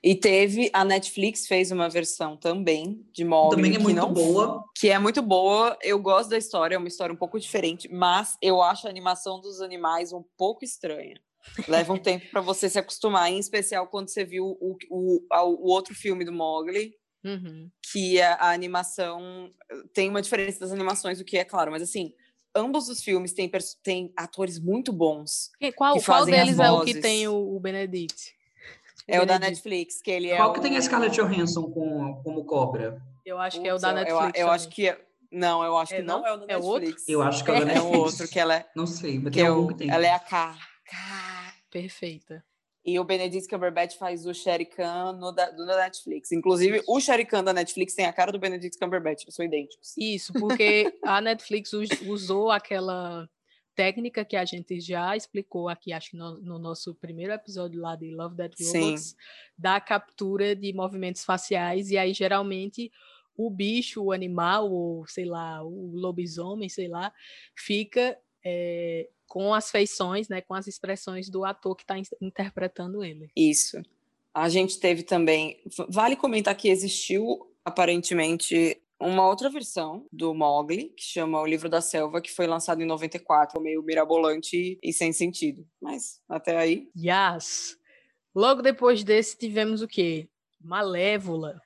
[0.02, 3.56] E teve, a Netflix fez uma versão também de Mogli.
[3.58, 4.64] Também é que muito não- boa.
[4.74, 5.78] Que é muito boa.
[5.82, 9.40] Eu gosto da história, é uma história um pouco diferente, mas eu acho a animação
[9.42, 11.20] dos animais um pouco estranha.
[11.68, 15.72] Leva um tempo para você se acostumar, em especial quando você viu o, o, o
[15.72, 16.94] outro filme do Mogli,
[17.26, 17.70] Uhum.
[17.92, 19.52] que a, a animação
[19.94, 22.14] tem uma diferença das animações, o que é claro, mas assim,
[22.56, 23.52] ambos os filmes têm,
[23.84, 25.50] têm atores muito bons.
[25.60, 28.36] E Qual, qual deles é o que tem o, o Benedict?
[29.08, 29.68] É o da Benedict.
[29.68, 30.54] Netflix, que ele é Qual o...
[30.54, 33.02] que tem a Scarlett Johansson com, como cobra?
[33.26, 34.40] Eu acho que é o da eu- eu- Netflix.
[34.40, 35.06] Eu, acho que é...
[35.32, 36.28] Não, eu acho É, que não, não?
[36.28, 36.82] é o da É o outro?
[36.86, 37.10] Netflix.
[37.10, 37.96] Eu acho que é o da É Netflix.
[37.96, 39.90] o outro, que ela é, Não sei, mas que tem é algum o, que tem.
[39.90, 40.56] ela é a K.
[40.86, 41.54] K.
[41.72, 42.44] Perfeita.
[42.86, 46.32] E o Benedict Cumberbatch faz o Sherry Khan no da, do da Netflix.
[46.32, 49.96] Inclusive, o Sherry Khan da Netflix tem a cara do Benedict Cumberbatch, eles são idênticos.
[49.98, 53.28] Isso, porque a Netflix us- usou aquela
[53.76, 57.96] técnica que a gente já explicou aqui, acho que no, no nosso primeiro episódio lá
[57.96, 58.80] de Love That Sim.
[58.80, 59.16] Robots,
[59.58, 62.92] da captura de movimentos faciais, e aí geralmente
[63.36, 67.12] o bicho, o animal, ou sei lá, o lobisomem, sei lá,
[67.54, 73.30] fica é, com as feições, né, com as expressões do ator que está interpretando ele.
[73.36, 73.82] Isso.
[74.34, 75.62] A gente teve também.
[75.90, 81.82] Vale comentar que existiu, aparentemente, uma outra versão do Mogli, que chama O Livro da
[81.82, 85.66] Selva, que foi lançado em 94, meio mirabolante e sem sentido.
[85.82, 86.90] Mas até aí.
[86.96, 87.78] Yes!
[88.34, 90.28] Logo depois desse tivemos o quê?
[90.60, 91.62] Malévola,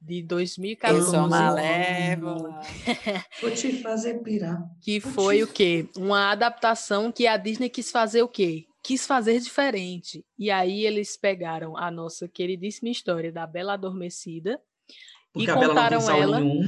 [0.00, 0.98] de 2014.
[0.98, 2.60] Eu sou malévola.
[3.40, 4.62] Vou te fazer pirar.
[4.80, 5.88] Que foi o quê?
[5.96, 8.66] Uma adaptação que a Disney quis fazer o quê?
[8.82, 10.24] Quis fazer diferente.
[10.38, 14.60] E aí eles pegaram a nossa queridíssima história da Bela Adormecida
[15.32, 16.60] Porque E a Bela não contaram tem sal ela- nenhum.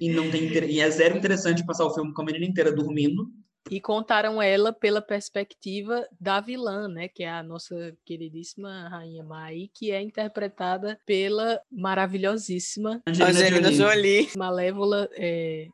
[0.00, 2.70] E, não tem, inter- e é zero interessante passar o filme com a menina inteira
[2.70, 3.30] dormindo.
[3.70, 7.08] E contaram ela pela perspectiva da vilã, né?
[7.08, 14.28] Que é a nossa queridíssima Rainha Mai, que é interpretada pela maravilhosíssima Angelina, Jolie.
[14.36, 15.68] Malévola é,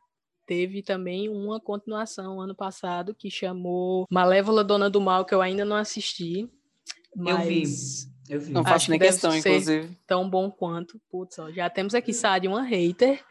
[0.45, 5.65] teve também uma continuação ano passado que chamou Malévola Dona do Mal, que eu ainda
[5.65, 6.49] não assisti.
[7.15, 7.61] Eu vi.
[7.61, 8.51] Mas Eu vi.
[8.53, 9.97] Não Acho faço que nem deve questão, ser- inclusive.
[10.05, 11.01] tão bom quanto.
[11.11, 13.23] Putz, ó, já temos aqui Sade, uma hater.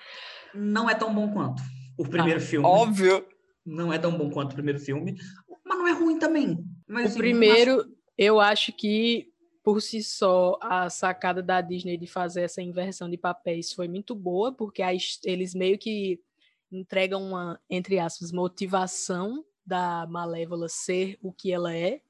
[0.55, 1.63] Não é tão bom quanto
[1.97, 2.67] o primeiro filme.
[2.67, 3.25] Óbvio.
[3.69, 5.17] Não é tão bom quanto o primeiro filme.
[5.65, 6.59] Mas não é ruim também.
[6.87, 7.85] Mas, O assim, primeiro,
[8.17, 9.31] eu acho que
[9.63, 14.15] por si só a sacada da Disney de fazer essa inversão de papéis foi muito
[14.15, 14.83] boa, porque
[15.25, 16.19] eles meio que
[16.73, 22.01] entregam uma, entre aspas, motivação da Malévola ser o que ela é.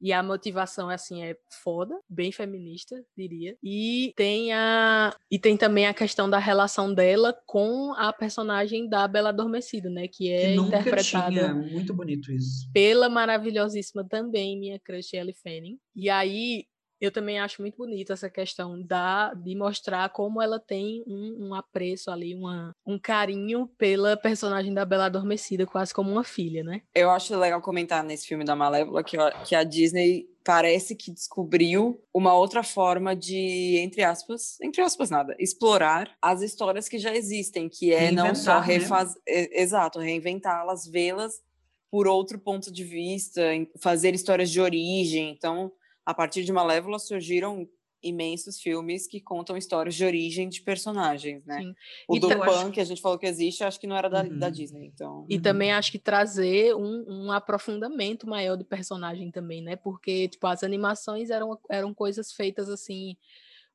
[0.00, 3.56] E a motivação, assim, é foda, bem feminista, diria.
[3.62, 9.08] E tem, a, e tem também a questão da relação dela com a personagem da
[9.08, 10.06] Bela Adormecida, né?
[10.06, 11.54] Que é que interpretada tinha.
[11.54, 12.70] Muito bonito isso.
[12.72, 15.78] pela maravilhosíssima também, minha crush Ellie Fanning.
[15.94, 16.66] E aí,
[17.00, 21.54] eu também acho muito bonita essa questão da, de mostrar como ela tem um, um
[21.54, 26.82] apreço ali, uma, um carinho pela personagem da Bela Adormecida, quase como uma filha, né?
[26.94, 32.02] Eu acho legal comentar nesse filme da Malévola que, que a Disney parece que descobriu
[32.12, 37.68] uma outra forma de, entre aspas, entre aspas nada, explorar as histórias que já existem,
[37.68, 38.74] que é não só Reinventar, né?
[38.74, 39.22] refazer,
[39.52, 41.42] exato, reinventá-las, vê-las
[41.90, 43.42] por outro ponto de vista,
[43.78, 45.30] fazer histórias de origem.
[45.30, 45.72] Então,
[46.08, 47.68] a partir de Malévola surgiram
[48.02, 51.60] imensos filmes que contam histórias de origem de personagens, né?
[51.60, 51.74] Sim.
[52.08, 53.86] O E do ta- eu acho- Pan, que a gente falou que existe, acho que
[53.86, 54.38] não era da, Uhum.
[54.38, 55.26] da Disney, então...
[55.28, 55.42] E Uhum.
[55.42, 59.76] também acho que trazer um, um aprofundamento maior do personagem também, né?
[59.76, 63.14] Porque, tipo, as animações eram, eram coisas feitas assim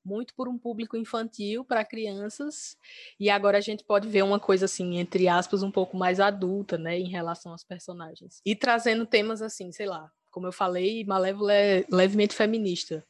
[0.04, 2.76] muito por um público infantil para crianças,
[3.20, 6.78] e agora a gente pode ver uma coisa assim, entre aspas, um pouco mais adulta,
[6.78, 8.42] né, em relação aos personagens.
[8.46, 13.06] E trazendo temas assim, sei lá, como eu falei, Malévola é levemente feminista.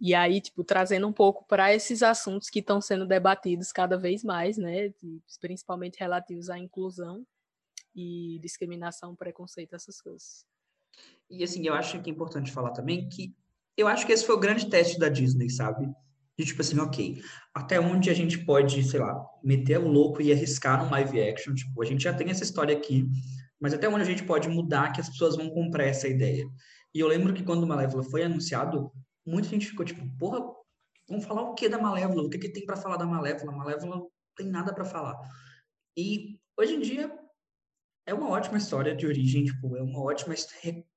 [0.00, 4.22] E aí, tipo, trazendo um pouco para esses assuntos que estão sendo debatidos cada vez
[4.22, 4.94] mais, né,
[5.40, 7.26] principalmente relativos à inclusão
[7.94, 10.46] e discriminação, preconceito, essas coisas.
[11.28, 13.34] E assim, eu acho que é importante falar também que
[13.76, 15.88] eu acho que esse foi o grande teste da Disney, sabe?
[16.38, 17.20] De tipo assim, ok,
[17.52, 21.54] até onde a gente pode, sei lá, meter o louco e arriscar num live action?
[21.54, 23.08] Tipo, a gente já tem essa história aqui,
[23.60, 26.46] mas até onde a gente pode mudar que as pessoas vão comprar essa ideia?
[26.94, 28.92] E eu lembro que quando o Malévola foi anunciado,
[29.26, 30.40] muita gente ficou tipo, porra,
[31.08, 32.22] vamos falar o que da Malévola?
[32.22, 33.52] O que, que tem para falar da Malévola?
[33.52, 35.16] Malévola não tem nada para falar.
[35.96, 37.27] E hoje em dia
[38.08, 40.34] é uma ótima história de origem, tipo, é uma ótima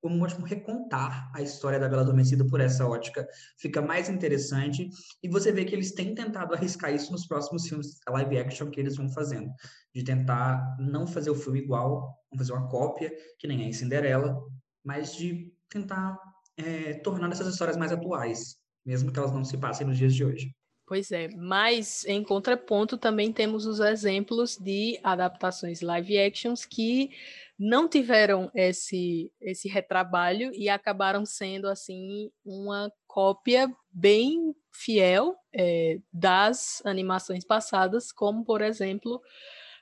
[0.02, 4.88] um ótimo recontar a história da Bela Adormecida por essa ótica, fica mais interessante.
[5.22, 8.80] E você vê que eles têm tentado arriscar isso nos próximos filmes live action que
[8.80, 9.50] eles vão fazendo,
[9.94, 13.72] de tentar não fazer o filme igual, não fazer uma cópia, que nem é em
[13.74, 14.34] Cinderela,
[14.82, 16.18] mas de tentar
[16.56, 18.56] é, tornar essas histórias mais atuais,
[18.86, 20.54] mesmo que elas não se passem nos dias de hoje.
[20.86, 27.10] Pois é, mas em contraponto também temos os exemplos de adaptações live actions que
[27.58, 36.82] não tiveram esse, esse retrabalho e acabaram sendo assim uma cópia bem fiel é, das
[36.84, 39.22] animações passadas, como por exemplo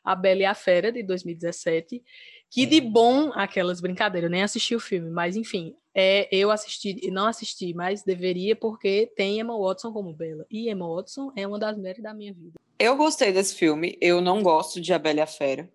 [0.05, 2.03] a Bela e a Fera de 2017,
[2.51, 7.11] que de bom aquelas brincadeiras, eu nem assisti o filme, mas enfim, é, eu assisti,
[7.11, 10.47] não assisti, mas deveria porque tem Emma Watson como Bela.
[10.51, 12.59] E Emma Watson é uma das mulheres da minha vida.
[12.78, 15.68] Eu gostei desse filme, eu não gosto de A Bela e a Fera.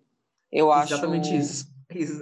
[0.50, 1.66] Eu acho Exatamente isso.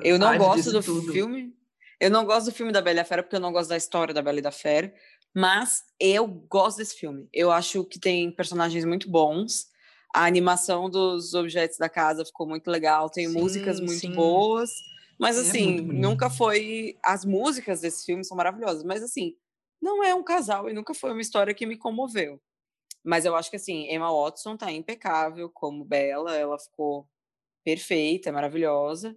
[0.03, 1.13] Eu não gosto do tudo.
[1.13, 1.55] filme.
[2.01, 3.77] Eu não gosto do filme da Bela e a Fera porque eu não gosto da
[3.77, 4.93] história da Bela e da Fera,
[5.33, 7.29] mas eu gosto desse filme.
[7.33, 9.73] Eu acho que tem personagens muito bons
[10.15, 14.13] a animação dos objetos da casa ficou muito legal, tem sim, músicas muito sim.
[14.13, 14.71] boas.
[15.19, 16.97] Mas é assim, nunca foi.
[17.03, 19.35] As músicas desse filme são maravilhosas, mas assim,
[19.81, 22.41] não é um casal e nunca foi uma história que me comoveu.
[23.05, 27.07] Mas eu acho que assim, Emma Watson tá impecável como Bela, ela ficou
[27.63, 29.15] perfeita, maravilhosa.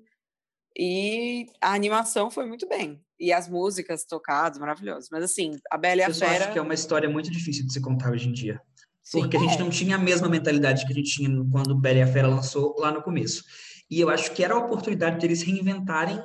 [0.77, 3.01] E a animação foi muito bem.
[3.19, 5.09] E as músicas tocadas, maravilhosas.
[5.09, 6.35] Mas assim, a Bela e a Fera...
[6.35, 8.61] Eu acho que é uma história muito difícil de se contar hoje em dia.
[9.01, 9.59] Sim, porque a gente é.
[9.59, 12.75] não tinha a mesma mentalidade que a gente tinha quando Bela e a Fera lançou
[12.77, 13.43] lá no começo.
[13.89, 16.23] E eu acho que era a oportunidade deles reinventarem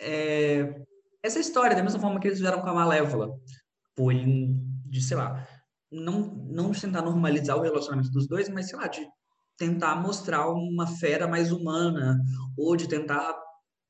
[0.00, 0.82] é,
[1.22, 3.30] essa história, da mesma forma que eles fizeram com a Malévola.
[3.96, 5.46] Por, de, sei lá,
[5.90, 9.06] não, não tentar normalizar o relacionamento dos dois, mas, sei lá, de
[9.56, 12.20] tentar mostrar uma fera mais humana,
[12.56, 13.34] ou de tentar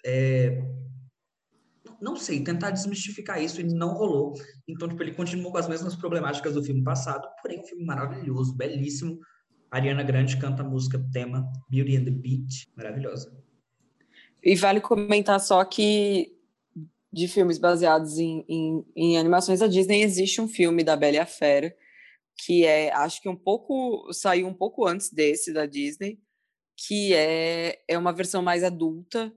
[0.05, 0.63] é,
[2.01, 4.35] não sei, tentar desmistificar isso e não rolou.
[4.69, 8.55] Então, tipo, ele continuou com as mesmas problemáticas do filme passado, porém, um filme maravilhoso,
[8.55, 9.19] belíssimo.
[9.75, 13.37] Ariana Grande canta a música tema Beauty and the Beat, maravilhosa.
[14.41, 16.33] E vale comentar só que
[17.13, 21.19] de filmes baseados em, em, em, animações da Disney, existe um filme da Bela e
[21.19, 21.75] a Fera,
[22.37, 26.21] que é, acho que um pouco, saiu um pouco antes desse da Disney,
[26.77, 29.33] que é, é uma versão mais adulta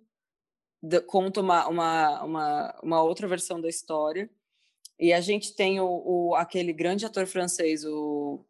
[1.08, 4.30] conta uma, uma, uma, uma, outra versão da história.
[5.00, 8.46] E a gente tem o, o, aquele grande ator francês, o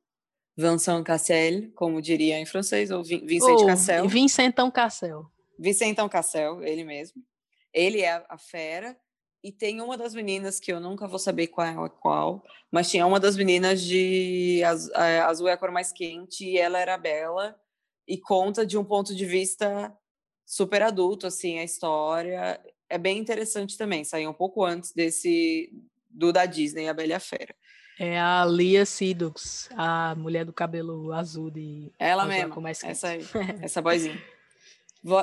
[0.57, 4.07] Vincent Cassel, como diria em francês, ou Vincent oh, Cassel.
[4.07, 5.31] Vincentão Cassel.
[5.59, 7.21] Vincentão Cassel, ele mesmo.
[7.71, 8.97] Ele é a fera.
[9.43, 13.05] E tem uma das meninas que eu nunca vou saber qual é qual, mas tinha
[13.05, 14.61] uma das meninas de
[15.23, 17.55] Azul é a cor mais quente e ela era bela
[18.07, 19.95] e conta de um ponto de vista
[20.43, 22.59] super adulto, assim, a história.
[22.89, 25.71] É bem interessante também, saiu um pouco antes desse
[26.09, 27.55] do da Disney, A Bela e a Fera.
[27.99, 31.91] É a Lia Sidux, a mulher do cabelo azul de...
[31.97, 33.21] Ela mesma, mais essa aí,
[33.61, 34.21] essa boizinha.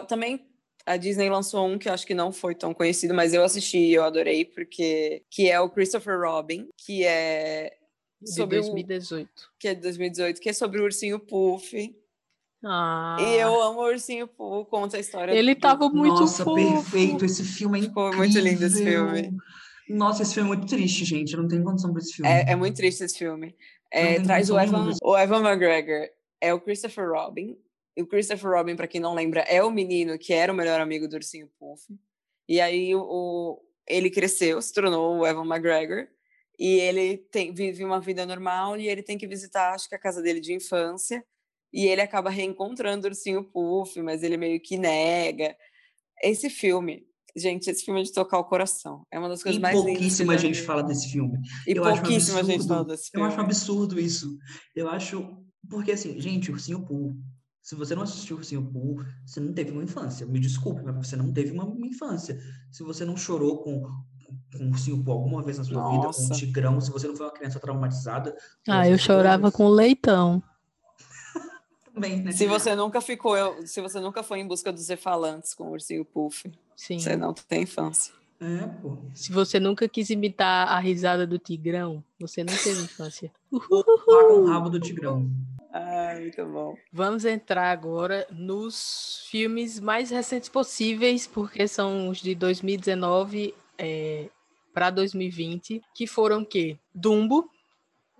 [0.08, 0.44] Também
[0.84, 3.78] a Disney lançou um que eu acho que não foi tão conhecido, mas eu assisti
[3.78, 7.76] e eu adorei, porque que é o Christopher Robin, que é
[8.24, 9.28] sobre de 2018.
[9.28, 11.94] O, que é de 2018, que é sobre o ursinho Puff.
[12.66, 13.16] Ah.
[13.20, 15.32] E eu amo o Ursinho Poo, conta a história.
[15.32, 15.60] Ele do...
[15.60, 16.56] tava muito Nossa, fofo.
[16.56, 17.24] perfeito.
[17.24, 18.10] Esse filme é incrível.
[18.10, 19.36] Ficou muito lindo esse filme.
[19.88, 21.34] Nossa, esse filme é muito triste, gente.
[21.34, 22.30] Eu não tenho condição pra esse filme.
[22.30, 23.54] É, é muito triste esse filme.
[23.92, 26.08] É, traz o Evan, o Evan McGregor.
[26.40, 27.56] É o Christopher Robin.
[27.96, 30.80] E o Christopher Robin, para quem não lembra, é o menino que era o melhor
[30.80, 31.82] amigo do Ursinho Puff.
[32.48, 36.08] E aí o, ele cresceu, se tornou o Evan McGregor.
[36.58, 39.98] E ele tem, vive uma vida normal e ele tem que visitar, acho que a
[39.98, 41.24] casa dele de infância
[41.74, 45.56] e ele acaba reencontrando o Ursinho Puff, mas ele meio que nega.
[46.22, 47.04] Esse filme
[47.36, 49.04] Gente, esse filme é de tocar o coração.
[49.10, 51.38] É uma das coisas E mais pouquíssima gente fala desse filme.
[51.66, 53.46] E eu acho um pouquíssima gente fala desse Eu acho um filme.
[53.50, 54.38] absurdo isso.
[54.74, 55.36] Eu acho.
[55.68, 57.16] Porque, assim, gente, Ursinho Pooh.
[57.62, 60.26] Se você não assistiu Ursinho Pooh, você não teve uma infância.
[60.26, 62.38] Me desculpe, mas você não teve uma, infância.
[62.70, 63.82] Se você não chorou com,
[64.56, 66.34] com Ursinho Pooh alguma vez na sua vida, com o Nossa.
[66.34, 68.36] Tigrão, se você não foi uma criança traumatizada.
[68.68, 70.42] Ah, eu chorava com leitão.
[71.94, 72.32] Também, né?
[72.32, 75.70] Se você nunca ficou, eu- se você nunca foi em busca dos cefalantes com o
[75.70, 76.98] ursinho Puff, Sim.
[76.98, 78.12] você não tem infância.
[78.40, 78.98] É, pô.
[79.14, 83.30] Se você nunca quis imitar a risada do Tigrão, você não teve infância.
[83.52, 83.60] Lá
[84.24, 85.30] com o rabo do Tigrão.
[85.72, 86.76] Ai, muito bom.
[86.92, 93.54] Vamos entrar agora nos filmes mais recentes possíveis, porque são os de 2019
[94.72, 96.76] para 2020, que foram o quê?
[96.94, 97.48] Dumbo,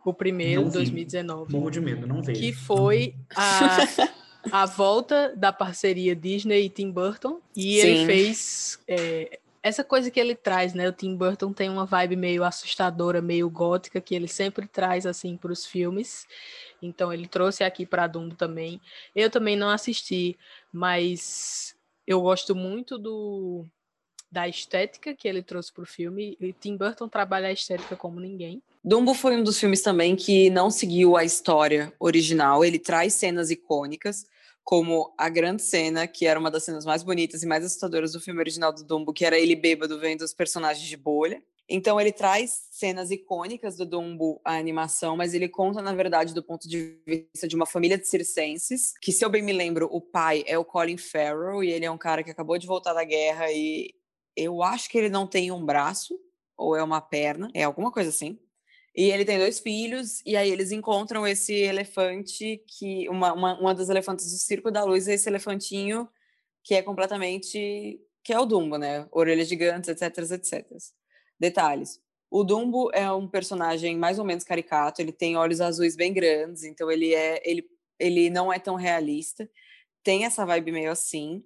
[0.05, 0.79] o primeiro, Não vi.
[0.79, 2.41] 2019, Morro de medo, não vejo.
[2.41, 3.79] que foi a,
[4.51, 8.07] a volta da parceria Disney e Tim Burton, e ele Sim.
[8.07, 10.87] fez é, essa coisa que ele traz, né?
[10.87, 15.39] O Tim Burton tem uma vibe meio assustadora, meio gótica, que ele sempre traz assim
[15.39, 16.27] para os filmes.
[16.83, 18.79] Então ele trouxe aqui para Dumbo também.
[19.17, 20.37] Eu também não assisti,
[20.71, 21.75] mas
[22.07, 23.65] eu gosto muito do
[24.35, 26.37] da estética que ele trouxe para o filme.
[26.41, 28.61] E Tim Burton trabalha a estética como ninguém.
[28.85, 32.65] Dumbo foi um dos filmes também que não seguiu a história original.
[32.65, 34.27] Ele traz cenas icônicas,
[34.65, 38.21] como a grande cena, que era uma das cenas mais bonitas e mais assustadoras do
[38.21, 41.41] filme original do Dumbo, que era ele bêbado vendo os personagens de bolha.
[41.69, 46.43] Então ele traz cenas icônicas do Dumbo, a animação, mas ele conta, na verdade, do
[46.43, 50.01] ponto de vista de uma família de circenses, que, se eu bem me lembro, o
[50.01, 53.05] pai é o Colin Farrell, e ele é um cara que acabou de voltar da
[53.05, 53.95] guerra e
[54.37, 56.19] eu acho que ele não tem um braço,
[56.57, 58.39] ou é uma perna, é alguma coisa assim.
[58.97, 63.75] E ele tem dois filhos, e aí eles encontram esse elefante, que uma, uma, uma
[63.75, 66.09] das elefantes do Circo da Luz é esse elefantinho
[66.65, 68.01] que é completamente.
[68.25, 69.07] que é o Dumbo, né?
[69.13, 70.67] Orelhas gigantes, etc, etc.
[71.39, 72.01] Detalhes.
[72.31, 76.65] O Dumbo é um personagem mais ou menos caricato, ele tem olhos azuis bem grandes,
[76.65, 77.41] então ele é.
[77.45, 77.69] ele,
[77.99, 79.49] ele não é tão realista.
[80.03, 81.45] Tem essa vibe meio assim.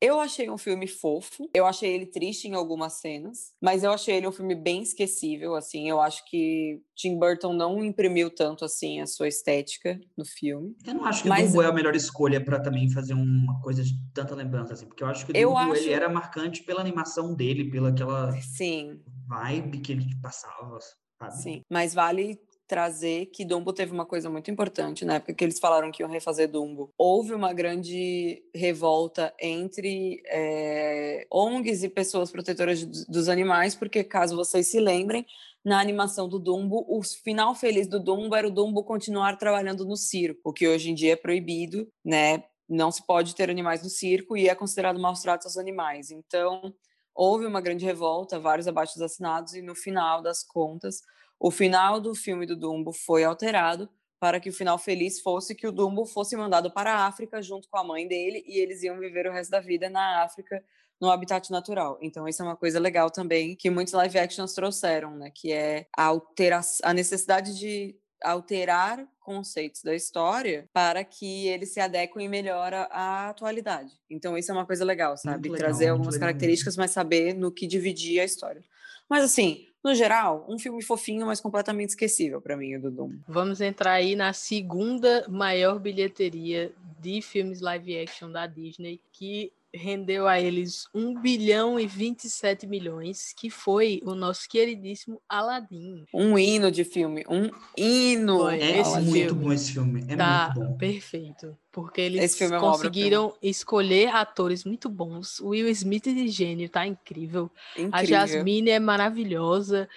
[0.00, 4.16] Eu achei um filme fofo, eu achei ele triste em algumas cenas, mas eu achei
[4.16, 9.00] ele um filme bem esquecível, assim, eu acho que Tim Burton não imprimiu tanto, assim,
[9.02, 10.74] a sua estética no filme.
[10.86, 13.82] Eu não acho que Mas- Dumbo é a melhor escolha pra também fazer uma coisa
[13.84, 16.80] de tanta lembrança, assim, porque eu acho que o Dumbo, acho- ele era marcante pela
[16.80, 20.78] animação dele, pela aquela Sim, vibe que ele passava,
[21.18, 21.42] sabe?
[21.42, 22.40] sim, mas vale
[22.70, 26.08] trazer que Dumbo teve uma coisa muito importante na época que eles falaram que iam
[26.08, 26.92] refazer Dumbo.
[26.96, 34.36] Houve uma grande revolta entre eh, ONGs e pessoas protetoras de- dos animais, porque caso
[34.36, 35.26] vocês se lembrem,
[35.64, 39.96] na animação do Dumbo, o final feliz do Dumbo era o Dumbo continuar trabalhando no
[39.96, 42.44] circo, o que hoje em dia é proibido, né?
[42.68, 46.12] Não se pode ter animais no circo e é considerado maus tratos aos animais.
[46.12, 46.72] Então,
[47.12, 51.02] houve uma grande revolta, vários abaixos assinados e no final das contas,
[51.40, 53.88] o final do filme do Dumbo foi alterado
[54.20, 57.66] para que o final feliz fosse que o Dumbo fosse mandado para a África junto
[57.70, 60.62] com a mãe dele e eles iam viver o resto da vida na África
[61.00, 61.98] no habitat natural.
[62.02, 65.86] Então isso é uma coisa legal também que muitos live actions trouxeram, né, que é
[65.96, 72.74] a altera a necessidade de alterar conceitos da história para que eles se adequem melhor
[72.74, 73.92] à- à atualidade.
[74.10, 75.48] Então isso é uma coisa legal, sabe?
[75.48, 78.62] legal, Trazer algumas características, mas saber no que dividir a história.
[79.08, 83.18] Mas assim, no geral, um filme fofinho, mas completamente esquecível para mim, o do Dumbo.
[83.26, 90.26] Vamos entrar aí na segunda maior bilheteria de filmes live action da Disney, que rendeu
[90.26, 96.04] a eles 1 bilhão e 27 milhões, que foi o nosso queridíssimo Aladdin.
[96.12, 98.38] Um hino de filme, um hino.
[98.40, 100.76] Foi, É esse muito filme bom esse filme, é tá muito bom.
[100.76, 105.38] perfeito, porque eles é conseguiram escolher atores muito bons.
[105.40, 107.50] O Will Smith de gênio tá incrível.
[107.76, 107.90] Incrível.
[107.92, 109.88] A Jasmine é maravilhosa.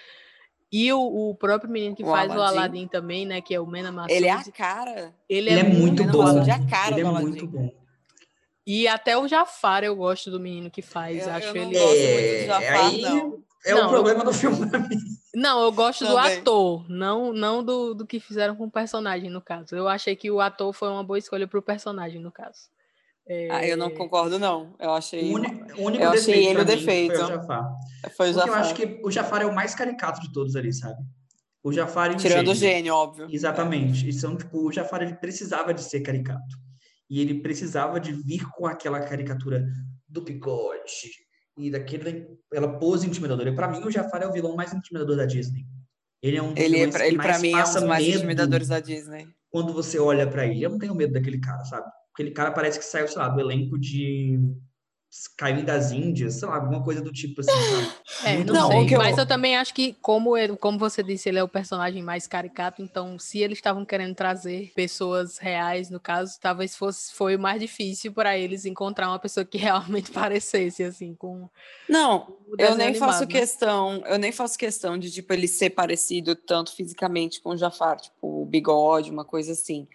[0.72, 2.58] E o, o próprio menino que O faz o Aladdin.
[2.58, 3.40] Aladdin também, né?
[3.40, 4.12] Que é o Mena Massoud.
[4.12, 5.14] Ele é a cara.
[5.28, 6.22] ele Ele é muito Mena bom.
[6.24, 7.26] Massoud é a cara Ele é Aladdin.
[7.28, 7.83] muito bom.
[8.66, 11.26] E até o Jafar eu gosto do menino que faz.
[11.26, 11.78] Eu, acho eu não ele.
[11.78, 13.44] gosto muito É, de Jafar, aí- não.
[13.66, 14.98] É Não, o problema do filme pra mim.
[15.34, 16.38] Não, eu gosto do Também.
[16.38, 19.74] ator, não, não do, do que fizeram com o personagem, no caso.
[19.74, 22.68] Eu achei que o ator foi uma boa escolha pro personagem, no caso.
[23.26, 24.74] É, Ah, eu não concordo, não.
[24.78, 25.32] Eu achei.
[25.32, 27.14] O, uni- o único Eu achei defeito ele pra o defeito.
[27.16, 27.70] foi o Jafar.
[28.02, 28.48] Foi Porque Jafar.
[28.48, 31.02] eu acho que o Jafar é o mais caricato de todos ali, sabe?
[31.62, 32.94] O Jafar e o Tirando o gênio.
[32.94, 33.26] óbvio.
[33.30, 34.06] Exatamente.
[34.06, 36.54] E são, tipo, o Jafar ele precisava de ser caricato.
[37.14, 39.64] E ele precisava de vir com aquela caricatura
[40.08, 41.12] do bigode
[41.56, 43.50] e daquele, aquela pose intimidadora.
[43.50, 45.64] E pra mim, o Jafar é o vilão mais intimidador da Disney.
[46.20, 49.28] Ele é um Ele, é, ele mais mim, é um dos mais intimidadores da Disney.
[49.48, 50.64] quando você olha pra ele.
[50.64, 51.86] Eu não tenho medo daquele cara, sabe?
[52.12, 54.36] Aquele cara parece que saiu, sei lá, do elenco de
[55.36, 57.86] Caim das Índias, sei lá, alguma coisa do tipo assim, sabe?
[58.24, 58.94] É, não, Não, sei.
[58.94, 62.02] eu- Mas eu também acho que, como, ele- como você disse, ele é o personagem
[62.02, 67.36] mais caricato, então se eles estavam querendo trazer pessoas reais, no caso, talvez fosse foi
[67.36, 69.58] mais difícil para eles encontrar uma pessoa que
[70.02, 71.48] realmente parecesse assim com
[71.88, 73.26] Não, eu nem animado, faço né?
[73.26, 78.00] questão, eu nem faço questão de tipo ele ser parecido tanto fisicamente com o Jafar,
[78.00, 79.86] tipo o bigode, uma coisa assim.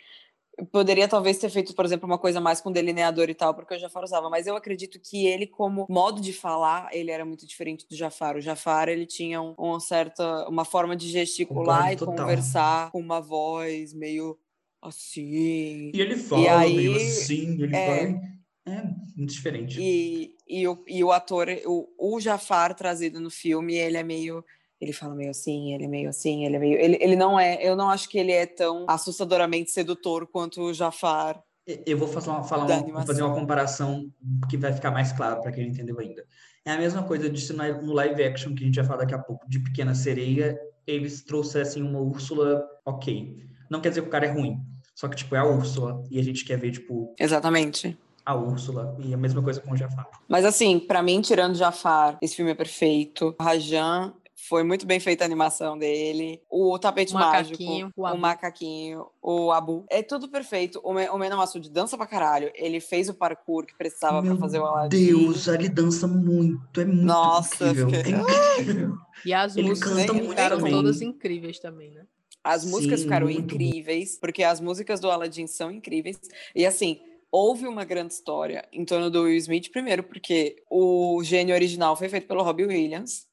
[0.60, 3.74] Eu poderia talvez ter feito, por exemplo, uma coisa mais com delineador e tal, porque
[3.74, 7.48] o Jafar usava, mas eu acredito que ele como modo de falar, ele era muito
[7.48, 8.36] diferente do Jafar.
[8.36, 12.16] O Jafar, ele tinha um, uma certa uma forma de gesticular e total.
[12.16, 14.38] conversar com uma voz meio
[14.82, 15.92] assim.
[15.94, 18.22] E ele fala aí, meio assim, ele é, fala.
[18.66, 18.84] É
[19.16, 19.80] muito diferente.
[19.80, 24.44] E, e, o, e o ator, o, o Jafar trazido no filme, ele é meio.
[24.80, 26.80] Ele fala meio assim, ele é meio assim, ele é meio.
[26.80, 27.62] Ele, ele não é.
[27.62, 31.44] Eu não acho que ele é tão assustadoramente sedutor quanto o Jafar.
[31.86, 34.10] Eu vou fazer uma, falar uma, fazer uma comparação
[34.50, 36.26] que vai ficar mais claro para quem não entendeu ainda.
[36.66, 39.14] É a mesma coisa de se no live action, que a gente vai falar daqui
[39.14, 43.38] a pouco, de Pequena Sereia, eles trouxessem uma Úrsula ok.
[43.70, 44.60] Não quer dizer que o cara é ruim,
[44.96, 47.98] só que, tipo, é a Úrsula, e a gente quer ver, tipo, Exatamente.
[48.26, 50.10] a Úrsula, e a mesma coisa com o Jafar.
[50.28, 53.36] Mas assim, pra mim, tirando Jafar, esse filme é perfeito.
[53.40, 54.14] O Rajan
[54.50, 56.42] foi muito bem feita a animação dele.
[56.50, 58.18] O tapete O macaquinho, mágico, o o, Abu.
[58.18, 59.86] macaquinho, o Abu.
[59.88, 60.80] É tudo perfeito.
[60.84, 62.52] O, Me- o Mena Massoud dança pra caralho.
[62.56, 65.06] Ele fez o parkour que precisava Meu pra fazer o Aladdin.
[65.06, 67.90] Deus, ele dança muito, é muito Nossa, incrível.
[67.92, 68.98] fiquei- É incrível.
[69.24, 72.06] E as Ele músicas canta muito ficaram todas incríveis também, né?
[72.44, 73.56] As músicas Sim, ficaram muito bom.
[73.64, 76.18] incríveis, porque as músicas do Aladdin são incríveis.
[76.56, 77.00] E assim,
[77.32, 82.10] houve uma grande história em torno do Will Smith, primeiro, porque o gênio original foi
[82.10, 83.28] feito pelo Robbie Williams.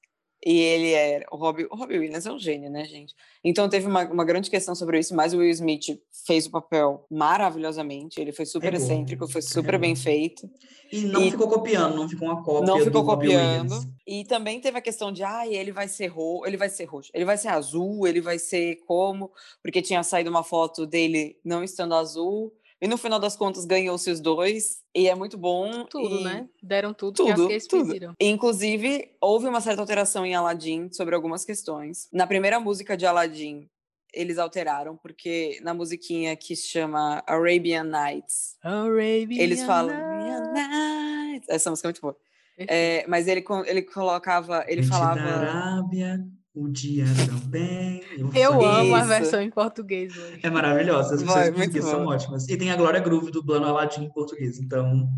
[0.48, 1.26] E ele era.
[1.32, 3.12] O Robbie, o Robbie Williams é um gênio, né, gente?
[3.42, 7.04] Então teve uma, uma grande questão sobre isso, mas o Will Smith fez o papel
[7.10, 8.20] maravilhosamente.
[8.20, 10.02] Ele foi super Pegou, excêntrico, foi super bem carregou.
[10.04, 10.50] feito.
[10.92, 13.74] E não E- ficou copiando, não ficou uma cópia não ficou copiando.
[14.06, 17.10] E também teve a questão de, ah, ele vai ser roxo, ele vai ser roxo,
[17.12, 19.32] ele vai ser azul, ele vai ser como?
[19.60, 22.52] Porque tinha saído uma foto dele não estando azul.
[22.80, 24.82] E no final das contas ganhou-se os dois.
[24.94, 25.84] E é muito bom.
[25.86, 26.46] Tudo, e- né?
[26.62, 27.86] Deram tudo, que Tudo, as gays tudo.
[27.86, 28.14] pediram.
[28.20, 32.08] Inclusive, houve uma certa alteração em Aladdin sobre algumas questões.
[32.12, 33.68] Na primeira música de Aladdin,
[34.12, 40.06] eles alteraram, porque na musiquinha que se chama Arabian Nights, Arabian eles falam Nights.
[40.06, 41.48] Arabian Nights.
[41.48, 42.16] Essa música é muito boa.
[42.58, 45.20] É, mas ele, ele colocava, ele falava.
[45.20, 46.24] Arábia,
[46.56, 48.02] o dia também.
[48.34, 50.40] Eu falei- amo a versão em português hoje.
[50.42, 52.48] É maravilhosa, as versões portuguesas são ótimas.
[52.48, 55.08] E tem a Glória Groove dublando Aladdin em português, então...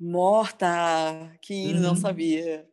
[0.00, 0.68] Morta!
[1.42, 1.96] Que não Uhum.
[1.96, 2.64] sabia.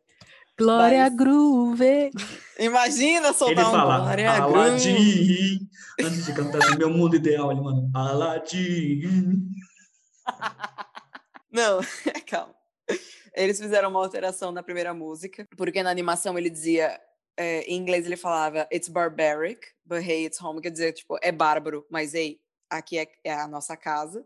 [0.57, 2.11] Glória Mas- Groove.
[2.57, 4.55] Imagina Ele soltar um fala, Glória Groove.
[4.57, 5.59] Aladdin.
[6.01, 9.01] Antes de cantar assim, meu mundo ideal, ele manda, Aladdin.
[11.51, 11.79] Não,
[12.29, 12.53] calma.
[13.35, 16.97] Eles fizeram uma alteração na primeira música, porque na animação ele dizia,
[17.37, 21.31] é, em inglês ele falava It's barbaric, but hey, it's home, quer dizer, tipo, é
[21.31, 24.25] bárbaro, mas ei, aqui é, é a nossa casa.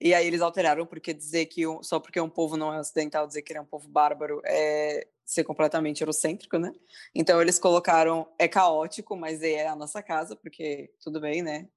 [0.00, 3.26] E aí eles alteraram, porque dizer que um- só porque um povo não é ocidental,
[3.26, 6.72] dizer que ele é um povo bárbaro é ser completamente eurocêntrico, né?
[7.14, 11.68] Então eles colocaram, é caótico, mas é a nossa casa, porque tudo bem, né?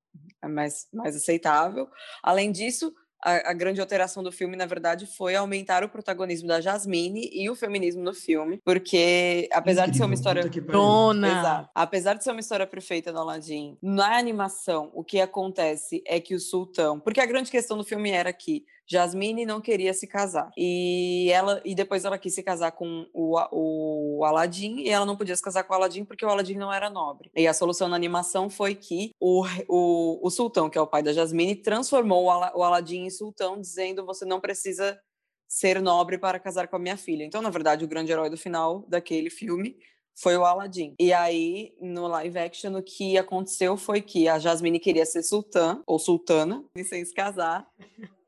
[0.41, 1.87] É mais, mais aceitável.
[2.21, 6.59] Além disso, a, a grande alteração do filme, na verdade, foi aumentar o protagonismo da
[6.59, 10.61] Jasmine e o feminismo no filme, porque apesar de ser uma Incrível, história.
[10.71, 11.39] Dona.
[11.39, 11.69] Exato.
[11.73, 16.35] Apesar de ser uma história perfeita do Aladdin, na animação, o que acontece é que
[16.35, 16.99] o sultão.
[16.99, 20.51] Porque a grande questão do filme era que Jasmine não queria se casar.
[20.57, 25.15] E ela e depois ela quis se casar com o, o Aladdin e ela não
[25.15, 27.31] podia se casar com o Aladdin porque o Aladdin não era nobre.
[27.35, 31.01] E a solução na animação foi que o, o, o sultão, que é o pai
[31.01, 34.99] da Jasmine, transformou o, Ala, o Aladdin em sultão, dizendo você não precisa
[35.47, 37.23] ser nobre para casar com a minha filha.
[37.23, 39.77] Então, na verdade, o grande herói do final daquele filme
[40.15, 40.95] foi o Aladdin.
[40.99, 45.81] E aí, no live action, o que aconteceu foi que a Jasmine queria ser sultã,
[45.85, 47.67] ou sultana, sem se casar.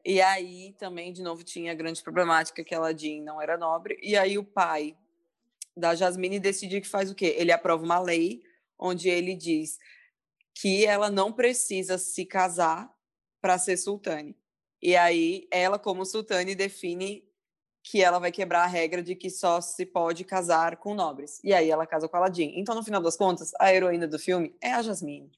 [0.05, 3.97] E aí, também, de novo, tinha a grande problemática que Aladdin não era nobre.
[4.03, 4.95] E aí, o pai
[5.75, 7.35] da Jasmine decide que faz o quê?
[7.37, 8.43] Ele aprova uma lei
[8.77, 9.79] onde ele diz
[10.53, 12.93] que ela não precisa se casar
[13.41, 14.37] para ser sultane.
[14.79, 17.27] E aí, ela, como sultane, define
[17.81, 21.39] que ela vai quebrar a regra de que só se pode casar com nobres.
[21.43, 22.53] E aí ela casa com Aladdin.
[22.55, 25.31] Então, no final das contas, a heroína do filme é a Jasmine.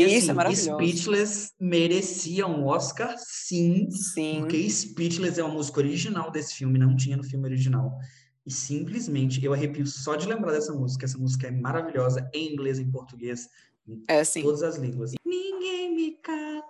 [0.00, 0.72] E Isso é assim, maravilhoso.
[0.74, 4.40] Speechless merecia um Oscar, sim, Sim.
[4.40, 7.96] porque Speechless é uma música original desse filme, não tinha no filme original.
[8.46, 11.04] E simplesmente, eu arrepio só de lembrar dessa música.
[11.06, 13.48] Essa música é maravilhosa, em inglês, em português,
[13.88, 14.42] em É assim.
[14.42, 15.12] todas as línguas.
[15.24, 16.62] Ninguém me cala.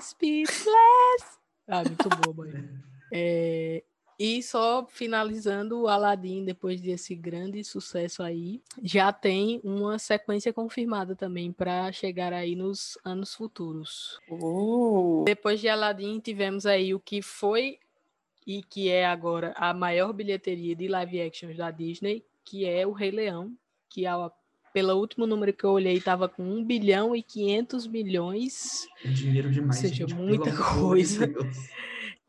[0.00, 1.38] Speechless.
[1.68, 2.52] Ah, muito boa, mãe.
[3.10, 3.82] É,
[4.18, 11.14] E só finalizando o Aladdin, depois desse grande sucesso aí, já tem uma sequência confirmada
[11.14, 14.18] também para chegar aí nos anos futuros.
[14.28, 17.78] Uh, Depois de Aladdin, tivemos aí o que foi
[18.44, 22.92] e que é agora a maior bilheteria de live actions da Disney, que é o
[22.92, 23.52] Rei Leão,
[23.88, 24.32] que a-
[24.72, 29.50] pelo último número que eu olhei estava com 1 bilhão e 500 milhões, É dinheiro
[29.50, 29.76] demais.
[29.76, 31.26] Ou seja, gente, muita de coisa.
[31.26, 31.56] Deus.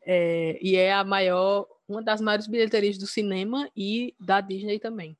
[0.06, 5.16] É, e é a maior, uma das maiores bilheterias do cinema e da Disney também.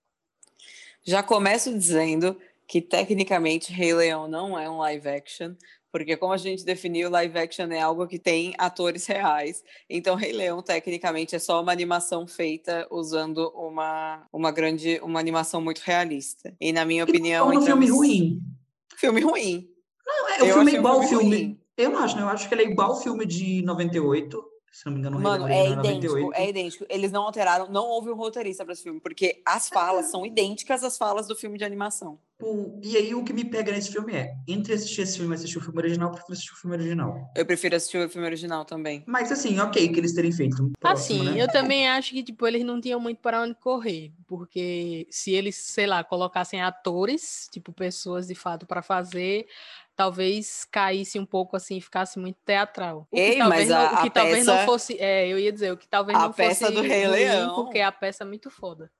[1.02, 2.36] já começo dizendo
[2.66, 5.55] que tecnicamente Rei Leão não é um live action,
[5.90, 9.62] porque como a gente definiu, live action é algo que tem atores reais.
[9.89, 15.61] Então Rei Leão tecnicamente é só uma animação feita usando uma, uma grande uma animação
[15.61, 16.55] muito realista.
[16.61, 18.40] E na minha opinião, É um em filme ruim.
[18.97, 19.69] Filme ruim.
[20.07, 21.61] Não, é, Eu o filme é igual ao filme.
[21.77, 22.23] Eu não acho, né?
[22.23, 24.49] Eu acho que ele é igual ao filme de 98.
[24.70, 26.32] Se não me engano, Mano, é é idêntico, 98.
[26.34, 26.86] é idêntico.
[26.88, 30.84] Eles não alteraram, não houve um roteirista para esse filme, porque as falas são idênticas
[30.84, 32.18] às falas do filme de animação.
[32.82, 35.59] E aí o que me pega nesse filme é, entre assistir esse filme e assistir
[35.59, 37.30] o filme original, eu prefiro assistir o filme original.
[37.36, 39.02] Eu prefiro assistir o filme original também.
[39.06, 41.42] Mas assim, ok que eles terem feito um próximo, Assim, né?
[41.42, 45.56] eu também acho que tipo eles não tinham muito para onde correr, porque se eles,
[45.56, 49.47] sei lá, colocassem atores, tipo pessoas de fato para fazer,
[50.01, 53.06] talvez caísse um pouco assim, e ficasse muito teatral.
[53.10, 55.28] O que Ei, talvez, mas não, a- o que a talvez não peça- fosse, é,
[55.28, 57.55] eu ia dizer, o que talvez a não fosse peça do Rei ruim, Leão.
[57.55, 58.90] porque a peça é muito foda.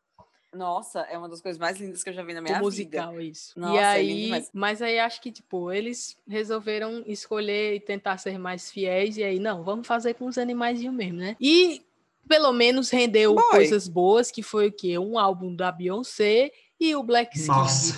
[0.53, 3.03] Nossa, é uma das coisas mais lindas que eu já vi na minha o vida.
[3.05, 3.59] musical, é isso.
[3.59, 4.51] Nossa, e é lindo aí, demais.
[4.53, 9.39] mas aí acho que, tipo, eles resolveram escolher e tentar ser mais fiéis, e aí,
[9.39, 11.37] não, vamos fazer com os animaizinhos mesmo, né?
[11.41, 11.83] E
[12.29, 13.45] pelo menos rendeu Boy.
[13.51, 14.99] coisas boas, que foi o quê?
[14.99, 17.47] Um álbum da Beyoncé e o Black King.
[17.47, 17.95] Nossa.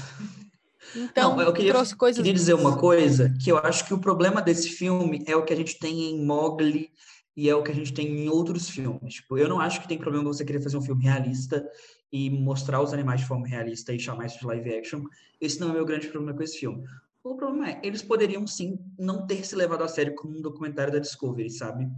[0.95, 3.99] Então, Não, eu queria, trouxe coisas queria dizer uma coisa, que eu acho que o
[3.99, 6.91] problema desse filme é o que a gente tem em Mowgli
[7.37, 9.15] e é o que a gente tem em outros filmes.
[9.15, 11.67] Tipo, eu não acho que tem problema você querer fazer um filme realista
[12.13, 15.05] e mostrar os animais de forma realista e chamar isso de live action.
[15.41, 16.85] Esse não é o meu grande problema com esse filme.
[17.25, 20.93] O problema é, eles poderiam sim não ter se levado a sério como um documentário
[20.93, 21.89] da Discovery, sabe?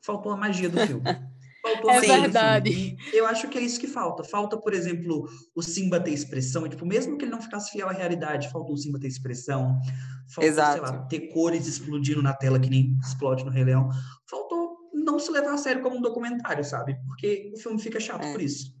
[0.00, 1.04] Faltou a magia do filme.
[1.64, 2.96] Faltou É verdade.
[3.12, 4.22] Eu acho que é isso que falta.
[4.22, 6.66] Falta, por exemplo, o Simba ter expressão.
[6.66, 9.80] E, tipo, mesmo que ele não ficasse fiel à realidade, faltou o Simba ter expressão.
[10.28, 10.82] Faltou, sei Exato.
[10.82, 13.88] lá, ter cores explodindo na tela que nem explode no Rei Leão.
[14.28, 16.96] Faltou não se levar a sério como um documentário, sabe?
[17.06, 18.32] Porque o filme fica chato É.
[18.32, 18.72] por isso.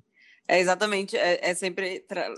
[0.46, 2.34] É exatamente, é, é sempre tra-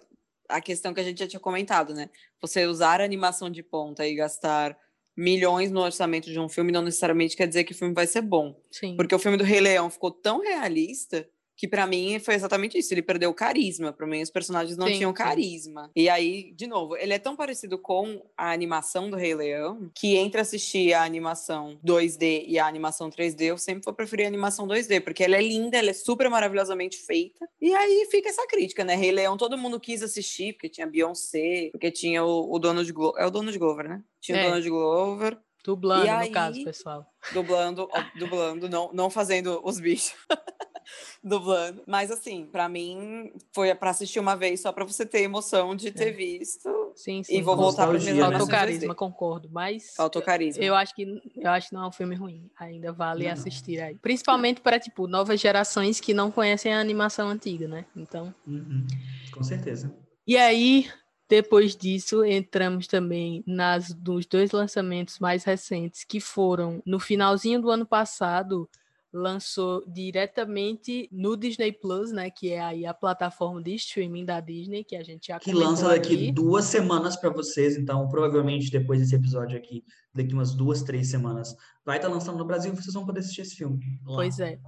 [0.48, 2.08] a questão que a gente já tinha comentado, né?
[2.40, 4.76] Você usar a animação de ponta e gastar
[5.16, 8.20] milhões no orçamento de um filme não necessariamente quer dizer que o filme vai ser
[8.20, 8.60] bom.
[8.70, 8.96] Sim.
[8.96, 11.26] Porque o filme do Rei Leão ficou tão realista
[11.56, 12.92] que pra mim foi exatamente isso.
[12.92, 13.92] Ele perdeu o carisma.
[13.92, 15.14] Pra mim, os personagens não Sim, tinham sim.
[15.16, 15.90] carisma.
[15.96, 20.16] E aí, de novo, ele é tão parecido com a animação do Rei Leão que
[20.16, 24.66] entre assistir a animação 2D e a animação 3D, eu sempre vou preferir a animação
[24.66, 27.48] 2D, porque ela é linda, ela é super maravilhosamente feita.
[27.60, 28.94] E aí fica essa crítica, né?
[28.94, 32.92] Rei Leão, todo mundo quis assistir, porque tinha Beyoncé, porque tinha o, o dono de
[32.92, 33.22] Glover.
[33.22, 34.02] É o dono de Glover, né?
[34.20, 34.46] Tinha É.
[34.46, 37.06] o dono de Glover Dublando, E no aí- caso, pessoal.
[37.32, 37.88] dublando,
[38.18, 40.14] dublando, não, não fazendo os bichos.
[41.22, 41.82] dublando.
[41.86, 45.90] Mas assim, pra mim foi pra assistir uma vez só pra você ter emoção de
[45.90, 46.68] ter visto.
[46.94, 47.36] Sim, sim.
[47.36, 48.14] E vou voltar para né?
[48.20, 48.96] Faltou carisma, 2D.
[48.96, 49.48] concordo.
[49.50, 50.62] Mas Faltou carisma.
[50.62, 52.48] Eu acho que eu acho que não é um filme ruim.
[52.58, 53.96] Ainda vale Não, assistir aí.
[53.96, 57.84] Principalmente para tipo novas gerações que não conhecem a animação antiga, né?
[57.94, 58.32] Então.
[58.46, 58.86] Uhum,
[59.32, 59.92] com certeza.
[60.26, 60.88] E aí,
[61.28, 67.70] depois disso, entramos também nas dos dois lançamentos mais recentes que foram no finalzinho do
[67.70, 68.68] ano passado,
[69.12, 74.84] lançou diretamente no Disney Plus, né, que é aí a plataforma de streaming da Disney
[74.84, 76.32] que a gente já Que lança daqui aqui.
[76.32, 79.82] duas semanas para vocês, então provavelmente depois desse episódio aqui,
[80.14, 83.40] daqui umas duas, três semanas, vai estar lançando no Brasil e vocês vão poder assistir
[83.40, 83.78] esse filme.
[84.04, 84.16] lá.
[84.16, 84.58] Pois é.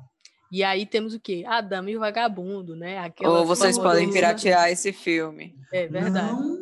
[0.51, 1.45] E aí temos o quê?
[1.47, 2.99] A Dama e o Vagabundo, né?
[2.99, 5.55] Aquela Ou vocês podem piratear esse filme.
[5.73, 6.33] É verdade.
[6.33, 6.59] Não,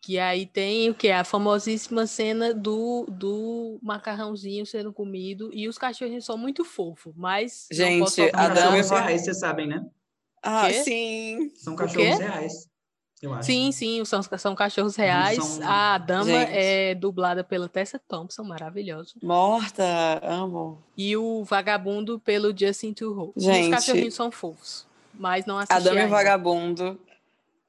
[0.00, 1.10] Que aí tem o que?
[1.10, 5.50] A famosíssima cena do, do macarrãozinho sendo comido.
[5.52, 7.68] E os cachorrinhos são muito fofos, mas.
[7.70, 9.84] Gente, a Dama e o reais, vocês sabem, né?
[10.42, 10.82] Ah, Quê?
[10.82, 11.52] sim.
[11.54, 11.84] São quê?
[11.84, 12.68] cachorros reais,
[13.22, 13.46] eu acho.
[13.46, 15.42] Sim, sim, são, são cachorros reais.
[15.42, 16.50] são- A dama Gente.
[16.52, 19.14] é dublada pela Tessa Thompson, maravilhoso.
[19.22, 19.84] Morta,
[20.22, 20.82] amo.
[20.98, 22.94] E o vagabundo pelo Justin.
[22.98, 24.86] E os cachorrinhos são fofos.
[25.14, 26.06] Mas não assisti A Dama e.
[26.08, 26.98] Vagabundo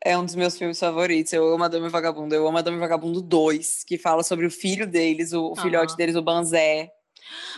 [0.04, 1.32] é um dos meus filmes favoritos.
[1.32, 2.34] Eu amo A Dama e Vagabundo.
[2.34, 5.56] Eu amo A Dama e Vagabundo 2, que fala sobre o filho deles, o, o
[5.56, 6.92] filhote deles, o Banzé.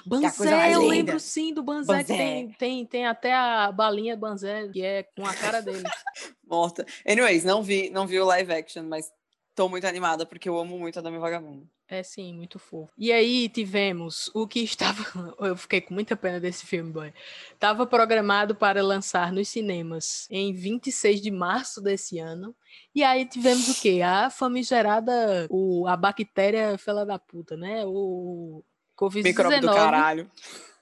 [0.06, 2.18] Banzé, eu lembro sim do Banzé, que Banzé.
[2.18, 5.84] tem, tem, tem até a balinha Banzé, que é com a cara dele.
[6.46, 6.86] Morta.
[7.08, 9.12] Anyways, não vi, não vi o live action, mas
[9.56, 11.68] tô muito animada porque eu amo muito A Dama o Vagabundo.
[11.88, 12.92] É sim, muito fofo.
[12.98, 14.98] E aí tivemos o que estava.
[15.40, 17.14] Eu fiquei com muita pena desse filme, boy.
[17.54, 22.56] Estava programado para lançar nos cinemas em 26 de março desse ano.
[22.94, 24.02] E aí tivemos o quê?
[24.04, 25.46] A famigerada.
[25.48, 27.84] O, a bactéria fela da puta, né?
[27.86, 28.64] O
[28.98, 30.32] Covid-19 caralho.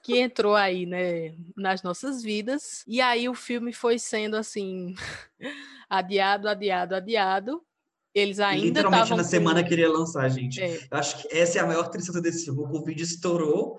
[0.02, 2.84] que entrou aí, né, nas nossas vidas.
[2.86, 4.94] E aí o filme foi sendo assim
[5.88, 7.62] adiado, adiado, adiado.
[8.14, 10.60] Eles ainda Literalmente na com- semana que iria lançar, gente.
[10.62, 12.60] É, Eu acho que essa é a maior tristeza desse filme.
[12.62, 13.76] O Covid estourou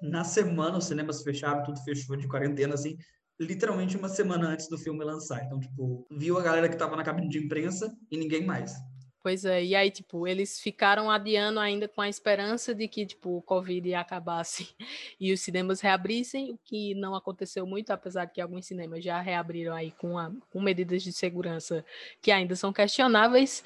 [0.00, 2.96] na semana, os cinemas fecharam, tudo fechou de quarentena, assim,
[3.38, 5.44] literalmente uma semana antes do filme lançar.
[5.44, 8.72] Então, tipo, viu a galera que tava na cabine de imprensa e ninguém mais.
[9.24, 13.38] Pois é, e aí, tipo, eles ficaram adiando ainda com a esperança de que, tipo,
[13.38, 14.68] o Covid acabasse
[15.18, 19.18] e os cinemas reabrissem, o que não aconteceu muito, apesar de que alguns cinemas já
[19.22, 21.82] reabriram aí com, a- com medidas de segurança
[22.20, 23.64] que ainda são questionáveis,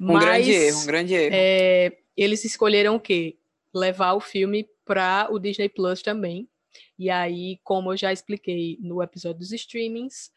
[0.00, 1.34] Um mas grande erro, um grande erro.
[1.34, 3.36] é, eles escolheram o quê?
[3.74, 6.48] Levar o filme para o Disney Plus também.
[6.96, 10.30] E aí, como eu já expliquei no episódio dos streamings,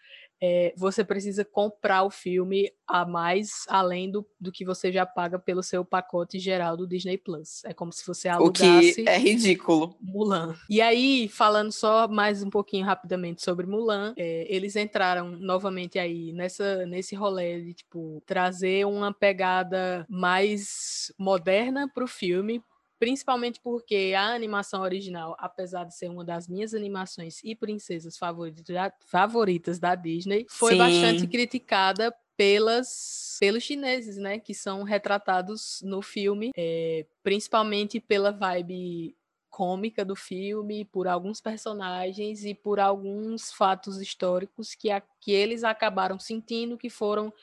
[0.45, 5.39] é, você precisa comprar o filme a mais além do, do que você já paga
[5.39, 7.63] pelo seu pacote geral do Disney Plus.
[7.63, 9.95] É como se você o que alugasse é ridículo.
[10.01, 10.53] Mulan.
[10.69, 16.33] E aí, falando só mais um pouquinho rapidamente sobre Mulan, é, eles entraram novamente aí
[16.33, 22.61] nessa, nesse rolê de, tipo, trazer uma pegada mais moderna para o filme,
[23.03, 29.77] principalmente porque a animação original, apesar de ser uma das minhas animações e princesas favoritas
[29.77, 30.77] da, Disney, foi Sim.
[30.77, 39.13] bastante criticada pelas pelos chineses, né, que são retratados no filme, é, principalmente pela vibe
[39.49, 45.65] cômica do filme, por alguns personagens e por alguns fatos históricos que, a, que eles
[45.65, 47.33] acabaram sentindo que foram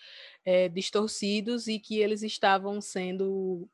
[0.43, 3.69] é, distorcidos e que eles estavam sendo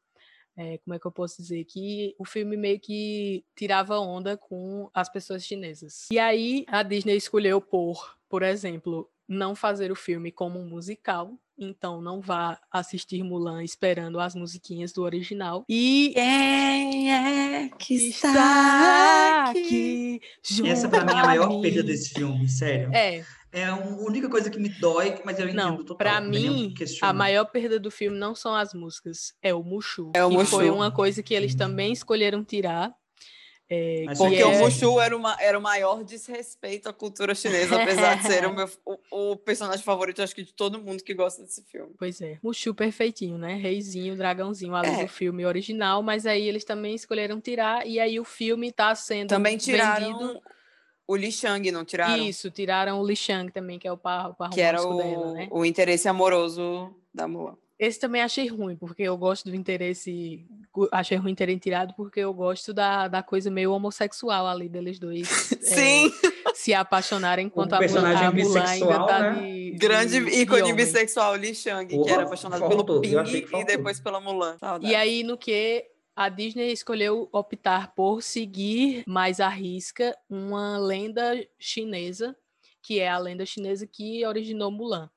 [0.56, 4.88] é, como é que eu posso dizer, que o filme meio que tirava onda com
[4.94, 6.06] as pessoas chinesas.
[6.10, 11.34] E aí a Disney escolheu por, por exemplo, não fazer o filme como um musical,
[11.58, 15.64] então não vá assistir Mulan esperando as musiquinhas do original.
[15.68, 22.10] E Quem é que está aqui junto Essa, pra mim, é a maior perda desse
[22.10, 22.92] filme, sério.
[22.94, 23.24] É,
[23.58, 25.96] É a única coisa que me dói, mas eu entendo não, total.
[25.96, 30.12] pra o mim, a maior perda do filme não são as músicas, é o Mushu.
[30.14, 30.74] É o que foi Mushu.
[30.76, 32.94] uma coisa que eles também escolheram tirar.
[33.68, 38.16] é, Porque é- o Mushu era, uma, era o maior desrespeito à cultura chinesa, apesar
[38.18, 41.42] de ser o, meu, o, o personagem favorito, acho que de todo mundo que gosta
[41.42, 41.94] desse filme.
[41.98, 43.54] Pois é, Mushu perfeitinho, né?
[43.54, 45.02] Reizinho, dragãozinho ali É.
[45.04, 49.30] do filme original, mas aí eles também escolheram tirar, e aí o filme tá sendo
[49.30, 50.42] Também tiraram vendido.
[51.06, 52.16] O Li Shang, não tiraram?
[52.24, 54.96] Isso, tiraram o Li Shang também, que é o par, o par que era o,
[54.96, 55.48] dela, né?
[55.50, 57.56] o interesse amoroso da Mulan.
[57.78, 60.46] Esse também achei ruim, porque eu gosto do interesse.
[60.90, 65.52] Achei ruim terem tirado, porque eu gosto da, da coisa meio homossexual ali deles dois
[65.52, 66.10] é, Sim,
[66.54, 69.40] se apaixonarem enquanto a, Mulan- personagem a Mulan ainda tá né?
[69.42, 69.70] de.
[69.72, 70.74] de- grande de ícone homem.
[70.74, 74.56] bissexual Li Shang, que era apaixonado faltou, pelo Ping e depois pela Mulan.
[74.58, 74.90] Saudade.
[74.90, 75.84] E aí, no que
[76.16, 82.34] a Disney escolheu optar por seguir mais à risca uma lenda chinesa,
[82.82, 85.10] que é a lenda chinesa que originou Mulan.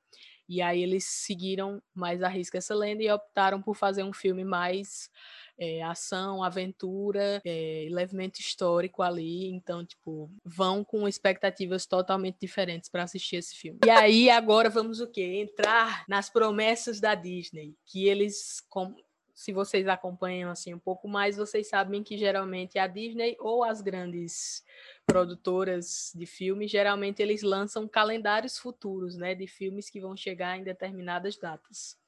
[0.46, 4.42] E aí eles seguiram mais à risca essa lenda e optaram por fazer um filme
[4.44, 5.08] mais
[5.56, 9.46] é, ação, aventura, é, levemente histórico ali.
[9.46, 13.78] Então, tipo, vão com expectativas totalmente diferentes para assistir esse filme.
[13.86, 15.46] E aí, agora vamos o quê?
[15.48, 18.96] Entrar nas promessas da Disney, que eles, com-
[19.40, 23.80] se vocês acompanham assim um pouco mais, vocês sabem que geralmente a Disney ou as
[23.80, 24.62] grandes
[25.06, 30.62] produtoras de filmes, geralmente eles lançam calendários futuros, né, de filmes que vão chegar em
[30.62, 31.98] determinadas datas.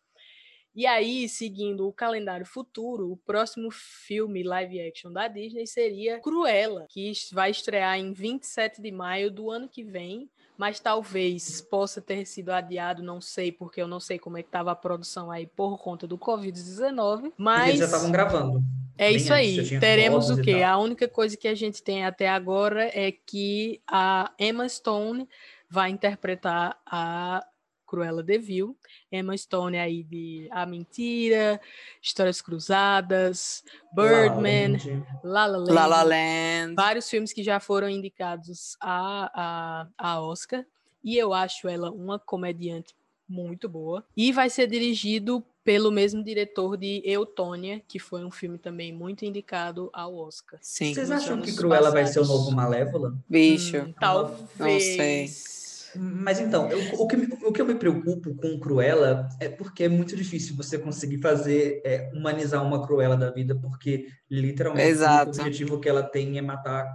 [0.74, 6.86] E aí, seguindo o calendário futuro, o próximo filme live action da Disney seria Cruella,
[6.90, 10.30] que vai estrear em 27 de maio do ano que vem,
[10.62, 14.48] mas talvez possa ter sido adiado, não sei, porque eu não sei como é que
[14.48, 18.62] estava a produção aí por conta do Covid-19, Porque mas Eles já estavam gravando.
[18.97, 19.80] é bem isso aí.
[19.80, 20.62] Teremos o quê?
[20.62, 25.28] A única coisa que a gente tem até agora é que a Emma Stone
[25.68, 27.44] vai interpretar a
[27.93, 28.74] Cruella de Vil.
[29.10, 31.60] Emma Stone aí de A Mentira,
[32.01, 33.62] Histórias Cruzadas,
[33.94, 34.78] Birdman,
[35.23, 36.74] La La Land, La La Land.
[36.74, 40.64] vários filmes que já foram indicados a, a, a Oscar.
[41.05, 42.94] E eu acho ela uma comediante
[43.28, 44.02] muito boa.
[44.16, 49.24] E vai ser dirigido pelo mesmo diretor de Eutônia, que foi um filme também muito
[49.24, 50.59] indicado ao Oscar.
[50.62, 50.94] Sim.
[50.94, 52.44] Vocês acham que Cruella vai ser o passados.
[52.47, 53.14] novo Malévola?
[53.28, 53.77] Bicho.
[53.77, 55.61] Hum, talvez.
[55.97, 59.89] Mas então, eu- o, que, o que eu me preocupo com Cruella é porque é
[59.89, 65.27] muito difícil você conseguir fazer, é, humanizar uma Cruella da vida, porque literalmente o Exato.
[65.31, 66.86] único objetivo que ela tem é matar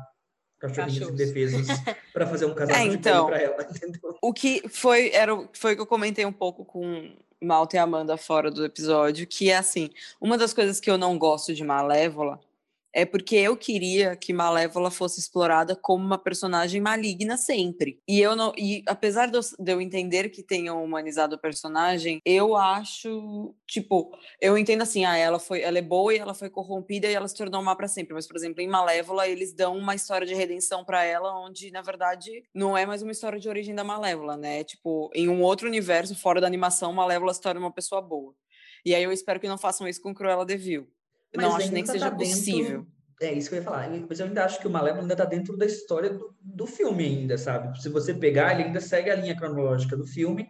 [0.59, 1.21] cachorrinhos Cachorros.
[1.21, 1.67] indefesos
[2.13, 3.27] para fazer um casaco É, então.
[3.27, 4.17] para ela, entendeu?
[4.21, 7.79] O que foi, era, o- foi o que eu comentei um pouco com Malta e
[7.79, 11.63] Amanda fora do episódio, que é assim, uma das coisas que eu não gosto de
[11.63, 12.39] Malévola
[12.97, 18.01] é porque eu queria que Malévola fosse explorada como uma personagem maligna sempre.
[18.07, 22.19] E eu não, e apesar de eu, de eu entender que tenham humanizado o personagem,
[22.25, 26.49] eu acho, tipo, eu entendo assim, ah, ela foi, ela é boa e ela foi
[26.49, 29.77] corrompida e ela se tornou má para sempre, mas por exemplo, em Malévola eles dão
[29.77, 33.47] uma história de redenção para ela onde na verdade não é mais uma história de
[33.47, 34.63] origem da Malévola, né?
[34.63, 38.33] Tipo, em um outro universo fora da animação, Malévola se torna uma pessoa boa.
[38.83, 40.87] E aí eu espero que não façam isso com Cruella de Vil.
[41.37, 42.87] Eu não Mas acho nem que ainda seja tá dentro- possível.
[43.19, 43.89] É isso que eu ia falar.
[44.07, 47.03] Mas eu ainda acho que o Malévola ainda tá dentro da história do, do filme
[47.03, 47.81] ainda, sabe?
[47.81, 50.47] Se você pegar, ele ainda segue a linha cronológica do filme,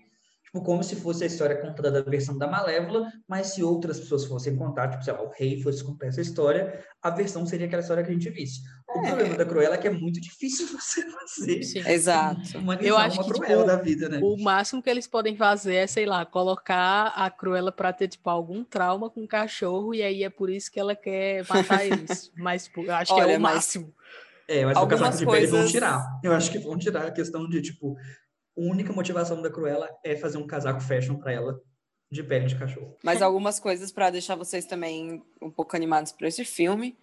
[0.47, 4.25] tipo, como se fosse a história contada da versão da Malévola, mas se outras pessoas
[4.25, 7.81] fossem contar, tipo, sei lá, o rei fosse contar essa história, a versão seria aquela
[7.81, 8.61] história que a gente visse.
[8.89, 9.07] O É.
[9.09, 11.79] problema da Cruella é que é muito difícil você fazer Sim.
[11.87, 12.57] Exato.
[12.57, 14.19] humanizar Eu acho uma que, tipo, da vida, né?
[14.23, 18.29] O máximo que eles podem fazer é, sei lá, colocar a Cruella pra ter, tipo,
[18.29, 22.31] algum trauma com o cachorro, e aí é por isso que ela quer matar eles.
[22.37, 23.93] Mas, tipo, eu acho que Olha, é o mas- máximo.
[24.49, 26.19] É, mas o Algumas casaco de pele vão coisas- tirar.
[26.23, 27.97] Eu acho que vão tirar a questão de, tipo,
[28.57, 31.61] a única motivação da Cruella é fazer um casaco fashion pra ela
[32.09, 32.95] de pele de cachorro.
[33.03, 36.97] Mas algumas coisas para deixar vocês também um pouco animados para esse filme.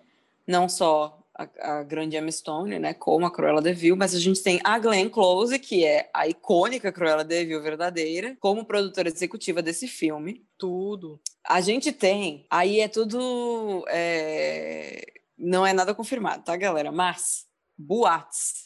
[0.47, 2.95] Não só a, a grande Emma Stone, né?
[2.95, 6.27] Como a Cruella de Vil, mas a gente tem a Glenn Close, que é a
[6.27, 10.45] icônica Cruella de Vil verdadeira, como produtora executiva desse filme.
[10.59, 11.21] Tudo.
[11.47, 13.85] A gente tem, aí é tudo.
[13.89, 15.05] é,
[15.37, 16.91] Não é nada confirmado, tá, galera?
[16.91, 18.64] Mas boatos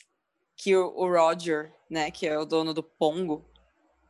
[0.68, 3.42] que o, Roger, né, que é o dono do Pongo,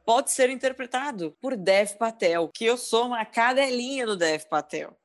[0.04, 4.96] pode ser interpretado por Dev Patel, que eu sou uma cadelinha do Dev Patel.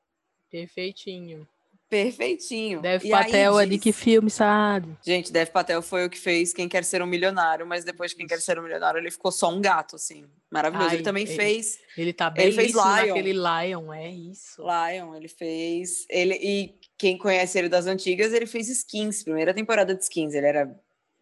[0.50, 1.46] Perfeitinho.
[1.88, 2.80] Perfeitinho.
[2.80, 4.96] Dev E Patel é de diz- que filme, sabe?
[5.04, 8.16] Gente, Dev Patel foi o que fez Quem Quer Ser um Milionário, mas depois de
[8.16, 10.24] Quem Quer Ser um Milionário ele ficou só um gato, assim.
[10.50, 10.88] Maravilhoso.
[10.88, 12.82] Ai, ele também ele- fez Ele tá Ele fez Lion.
[12.84, 14.60] naquele Lion, é isso.
[14.62, 16.04] Lion, ele fez.
[16.10, 20.34] Ele, e quem conhece ele das antigas, ele fez skins, primeira temporada de skins.
[20.34, 20.74] Ele era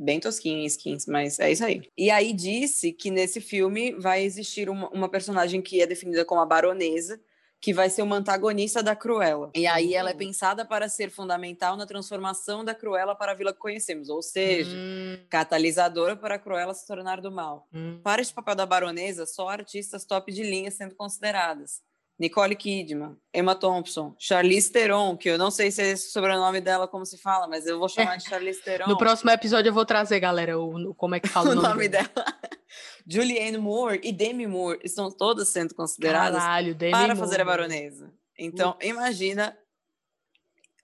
[0.02, 1.82] bem tosquinho em skins, mas é isso aí.
[1.96, 6.40] E aí disse que nesse filme vai existir uma, uma personagem que é definida como
[6.40, 7.20] a baronesa,
[7.60, 9.50] que vai ser uma antagonista da Cruella.
[9.54, 10.16] E aí ela é Oh.
[10.18, 14.76] pensada para ser fundamental na transformação da Cruella para a vila que conhecemos, ou seja,
[14.76, 17.68] Hum, catalisadora para a Cruella se tornar do mal.
[17.72, 18.00] hum.
[18.02, 21.80] Para este papel da baronesa, só artistas top de linha sendo consideradas.
[22.22, 26.60] Nicole Kidman, Emma Thompson, Charlize Theron, que eu não sei se é esse o sobrenome
[26.60, 28.86] dela como se fala, mas eu vou chamar de Charlize Theron.
[28.86, 31.68] No próximo episódio eu vou trazer, galera, o, como é que fala o o nome,
[31.68, 32.08] nome dela.
[32.14, 32.38] dela.
[33.04, 38.14] Julianne Moore e Demi Moore estão todas sendo consideradas Caralho, para Moore, fazer a baronesa.
[38.38, 38.86] Então, Putz.
[38.86, 39.58] imagina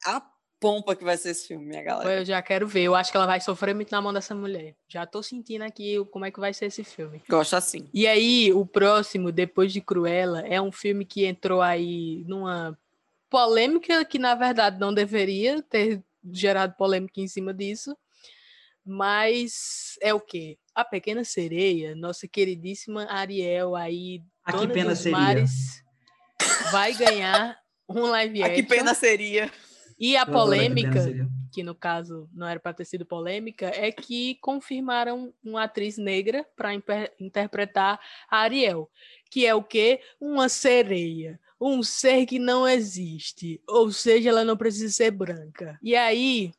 [0.05, 0.20] a
[0.61, 2.21] pompa que vai ser esse filme, minha galera.
[2.21, 2.83] Eu já quero ver.
[2.83, 4.75] Eu acho que ela vai sofrer muito na mão dessa mulher.
[4.89, 7.23] Já tô sentindo aqui o- como é que vai ser esse filme.
[7.29, 7.89] Gosto assim.
[7.95, 12.77] E aí, o próximo, depois de Cruella, é um filme que entrou aí numa
[13.31, 16.03] polêmica que, na verdade, não deveria ter
[16.33, 17.97] gerado polêmica em cima disso.
[18.85, 20.57] Mas é o quê?
[20.75, 25.19] A Pequena Sereia, nossa queridíssima Ariel aí, A que dona pena dos seria?
[25.19, 25.83] mares,
[26.73, 27.59] vai ganhar
[27.89, 28.69] um live Ah, que action.
[28.77, 29.53] pena seria.
[29.99, 34.37] E a Eu polêmica que no caso não era para ter sido polêmica, é que
[34.37, 36.73] confirmaram uma atriz negra para
[37.19, 37.99] interpretar
[38.31, 38.89] a Ariel,
[39.31, 40.01] que é o quê?
[40.20, 45.79] Uma sereia, um ser que não existe, ou seja, ela não precisa ser branca.
[45.83, 46.53] E aí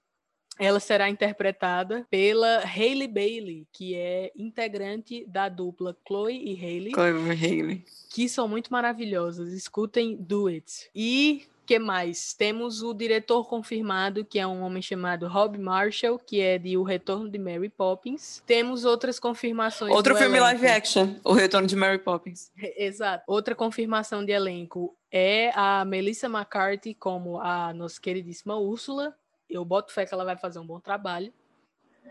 [0.60, 7.32] ela será interpretada pela Hailey Bailey, que é integrante da dupla Chloe e Hailey, Clover
[7.32, 7.86] Haley.
[8.10, 9.54] que são muito maravilhosas.
[9.54, 10.90] Escutem Do It.
[10.94, 12.34] E que mais?
[12.34, 16.82] Temos o diretor confirmado, que é um homem chamado Rob Marshall, que é de O
[16.82, 18.42] Retorno de Mary Poppins.
[18.48, 19.94] Temos outras confirmações.
[19.94, 20.46] Outro filme elenco.
[20.46, 22.52] live action, O Retorno de Mary Poppins.
[22.76, 23.24] Exato.
[23.28, 29.16] Outra confirmação de elenco é a Melissa McCarthy como a nossa queridíssima Úrsula.
[29.48, 31.32] Eu boto fé que ela vai fazer um bom trabalho.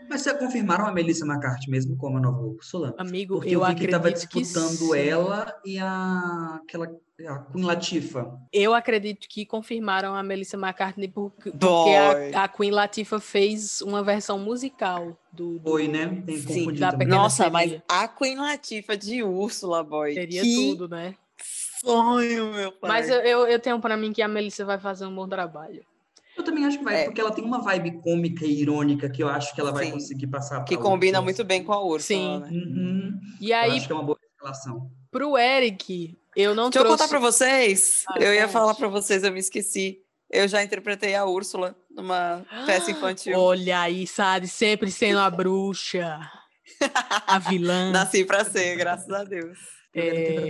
[0.07, 2.93] Mas você confirmaram a Melissa McCarthy mesmo como a nova Úrsula?
[2.97, 6.87] Amigo, Porque eu eu, vi que acredito estava que disputando ela e a aquela
[7.27, 8.37] a Queen Latifah.
[8.51, 11.89] Eu acredito que confirmaram a Melissa McCarthy porque, porque
[12.33, 16.23] a, a Queen Latifah fez uma versão musical do, do- Foi, né?
[16.25, 17.07] Tem Sim, da também.
[17.07, 20.13] Nossa, mas a Queen Latifah de Úrsula, boy.
[20.13, 21.15] Seria que tudo, né?
[21.81, 22.89] sonho, meu pai.
[22.89, 25.83] Mas eu, eu, eu tenho pra mim que a Melissa vai fazer um bom trabalho.
[26.39, 27.05] Eu também acho que vai, É.
[27.05, 29.91] porque ela tem uma vibe cômica e irônica que eu acho que ela vai Sim.
[29.91, 31.21] conseguir passar Que combina Úrsula.
[31.23, 32.39] muito bem com a Ursula, Sim.
[32.39, 32.49] né?
[32.49, 33.19] Uhum.
[33.41, 34.89] E Eu aí, acho que é uma boa relação.
[35.11, 37.03] pro Eric, eu não Deixa eu trouxe...
[37.03, 38.03] contar pra vocês.
[38.07, 39.99] Ah, eu ia falar pra vocês, eu me esqueci.
[40.31, 43.37] Eu já interpretei a Úrsula numa peça infantil.
[43.37, 46.19] Olha aí, Sade, sempre sendo a bruxa,
[47.27, 47.91] a vilã.
[47.91, 49.57] Nasci pra ser, graças a Deus.
[49.93, 50.49] Eu É.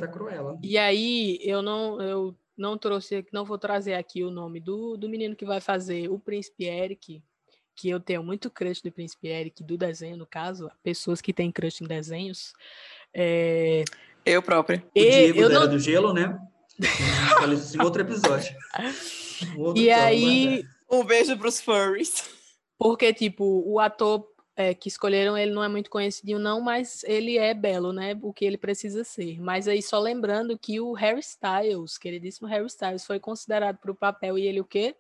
[0.62, 5.08] E aí, eu não, eu não trouxe, não vou trazer aqui o nome do, do
[5.10, 7.24] menino que vai fazer o Príncipe Eric,
[7.76, 11.52] que eu tenho muito crush do Príncipe Eric, do desenho, no caso, pessoas que têm
[11.52, 12.54] crush em desenhos.
[13.14, 13.86] É,
[14.26, 14.84] Eu própria.
[14.96, 16.38] O Diego eu da Era não, do Gelo, né?
[17.40, 18.56] Falei isso em outro episódio.
[19.58, 22.30] Outro e episódio, aí, Um beijo pros furries.
[22.78, 24.28] porque, tipo, o ator
[24.60, 28.20] é, que escolheram, ele não é muito conhecidinho, não, mas ele é belo, né?
[28.22, 29.40] O que ele precisa ser.
[29.40, 33.96] Mas aí, só lembrando que o Harry Styles, queridíssimo Harry Styles, foi considerado para o
[33.96, 34.98] papel e ele o quê?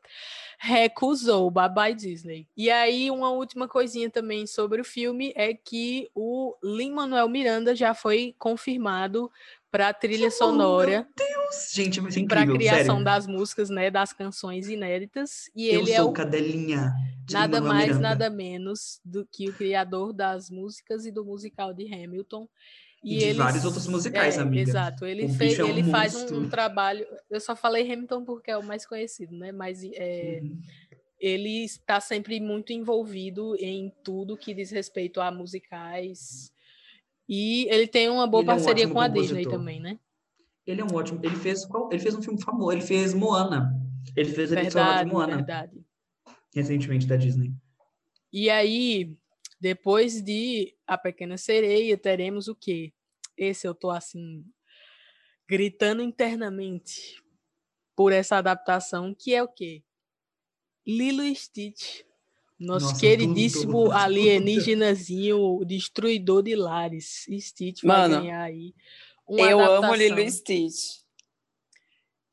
[0.57, 2.47] Recusou, bye bye Disney.
[2.55, 7.93] E aí, uma última coisinha também sobre o filme é que o Lin-Manuel Miranda já
[7.93, 9.29] foi confirmado
[9.69, 11.05] para a trilha sonora,
[11.49, 13.03] Deus, gente, vai ser incrível, criação sério.
[13.03, 13.89] das músicas, né?
[13.91, 15.49] Das canções inéditas.
[15.55, 16.93] E Eu ele é o cadelinha
[17.25, 18.09] de nada mais, Miranda.
[18.09, 22.47] nada menos do que o criador das músicas e do musical de Hamilton.
[23.03, 24.61] E de vários outros musicais, é, amiga.
[24.69, 27.05] Exato, ele, fez, é um ele faz um, um trabalho.
[27.29, 29.51] Eu só falei Hamilton porque é o mais conhecido, né?
[29.51, 30.59] Mas é, Uhum.
[31.19, 36.51] ele está sempre muito envolvido em tudo que diz respeito a musicais.
[37.27, 39.51] E ele tem uma boa Ele é um parceria com a Disney compositor.
[39.53, 39.97] também, né?
[40.69, 41.19] Ele é um ótimo.
[41.23, 41.89] Ele fez qual?
[41.91, 42.71] Ele fez um filme famoso.
[42.71, 43.73] Ele fez Moana.
[44.15, 45.83] Ele fez a Verdade, de Moana verdade.
[46.53, 47.51] recentemente da Disney.
[48.31, 49.17] E aí,
[49.59, 52.93] depois de A Pequena Sereia, teremos o quê?
[53.35, 54.45] Esse eu tô assim
[55.47, 57.19] gritando internamente
[57.95, 59.83] por essa adaptação, que é o quê?
[60.85, 62.01] Lilo e Stitch.
[62.59, 63.91] Nosso Nossa, queridíssimo tudo.
[63.93, 67.25] alienígenazinho, o destruidor de lares.
[67.39, 68.75] Stitch vai Mano, ganhar aí.
[69.29, 70.99] Uma eu amo adaptação Lilo e Stitch.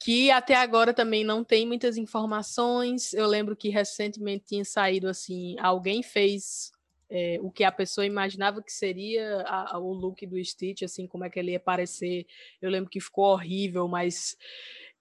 [0.03, 3.13] que até agora também não tem muitas informações.
[3.13, 6.71] Eu lembro que recentemente tinha saído assim, alguém fez
[7.09, 11.07] é, o que a pessoa imaginava que seria a- a- o look do Stitch, assim,
[11.07, 12.27] como é que ele ia parecer.
[12.61, 14.37] Eu lembro que ficou horrível, mas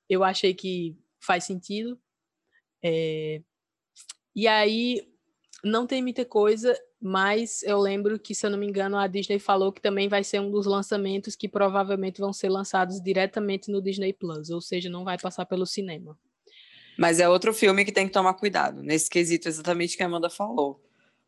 [0.08, 2.00] eu achei que faz sentido.
[2.84, 3.42] É,
[4.36, 5.02] E aí
[5.66, 9.40] não tem muita coisa, mas eu lembro que, se eu não me engano, a Disney
[9.40, 13.82] falou que também vai ser um dos lançamentos que provavelmente vão ser lançados diretamente no
[13.82, 16.18] Disney Plus, ou seja, não vai passar pelo cinema.
[16.98, 18.84] Mas é outro filme que tem que tomar cuidado.
[18.84, 20.80] Nesse quesito, exatamente o que a Amanda falou.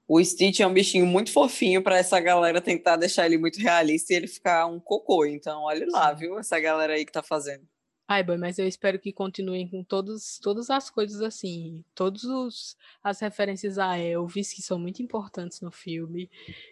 [0.07, 4.13] O Stitch é um bichinho muito fofinho para essa galera tentar deixar ele muito realista
[4.13, 5.25] e ele ficar um cocô.
[5.25, 6.37] Então, olha lá, viu?
[6.39, 7.67] Essa galera aí que tá fazendo.
[8.07, 13.19] Ai, boy, mas eu espero que continuem com todos, todas as coisas assim, todas as
[13.19, 16.29] referências a Elvis, que são muito importantes no filme,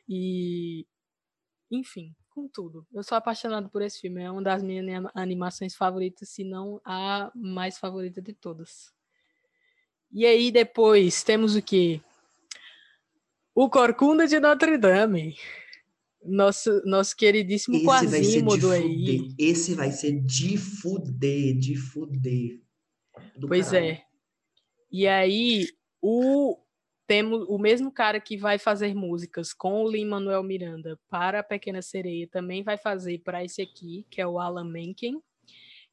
[0.08, 0.88] e
[1.70, 2.88] enfim, com tudo.
[2.94, 6.80] Eu sou apaixonado por esse filme, é uma das minhas anima- animações favoritas, se não
[6.86, 8.94] a mais favorita de todas.
[10.14, 12.02] E aí depois temos o quê?
[13.54, 15.38] O Corcunda de Notre Dame.
[16.26, 18.82] Nosso, nosso queridíssimo Esse Quasimodo aí.
[19.20, 19.36] fuder.
[19.38, 22.62] Esse vai ser de fuder, de fuder.
[23.38, 23.92] Do Pois caralho.
[23.92, 24.06] é.
[24.92, 25.68] E aí,
[26.02, 26.58] o
[27.08, 31.82] temos o mesmo cara que vai fazer músicas com o Lin-Manuel Miranda para a Pequena
[31.82, 35.22] Sereia também vai fazer para esse aqui, que é o Alan Menken.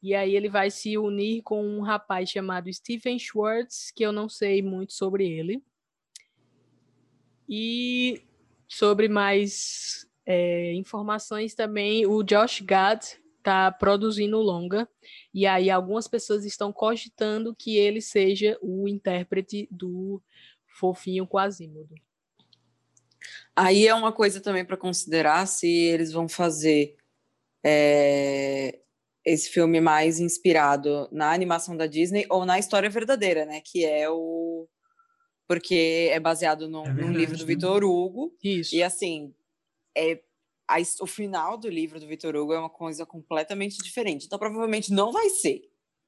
[0.01, 4.27] E aí ele vai se unir com um rapaz chamado Stephen Schwartz, que eu não
[4.27, 5.63] sei muito sobre ele.
[7.47, 8.23] E
[8.67, 13.03] sobre mais é, informações também, o Josh Gad
[13.37, 14.87] está produzindo o longa,
[15.33, 20.21] e aí algumas pessoas estão cogitando que ele seja o intérprete do
[20.79, 21.95] Fofinho Quasimodo.
[23.55, 26.95] Aí é uma coisa também para considerar se eles vão fazer
[27.63, 28.79] é,
[29.25, 33.61] esse filme mais inspirado na animação da Disney ou na história verdadeira, né?
[33.63, 34.67] Que é o.
[35.47, 37.47] Porque é baseado num, É num livro do né?
[37.47, 38.35] Vitor Hugo.
[38.43, 38.75] Isso.
[38.75, 39.33] E assim,
[39.97, 40.21] é,
[40.67, 44.25] a o final do livro do Vitor Hugo é uma coisa completamente diferente.
[44.25, 45.61] Então, provavelmente não vai ser.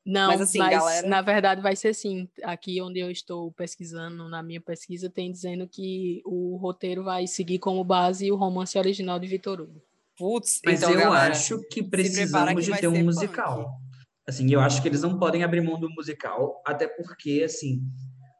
[0.05, 2.29] Não, Mas mas, assim, galera- na verdade vai ser sim.
[2.43, 7.57] Aqui onde eu estou pesquisando, na minha pesquisa, tem dizendo que o roteiro vai seguir
[7.57, 9.81] como base o romance original de Vitor Hugo.
[10.15, 13.79] Putz, Mas então, eu galera, acho que precisamos que de ter um musical.
[14.27, 17.81] Assim, eu acho que eles não podem abrir mão do musical, até porque, assim,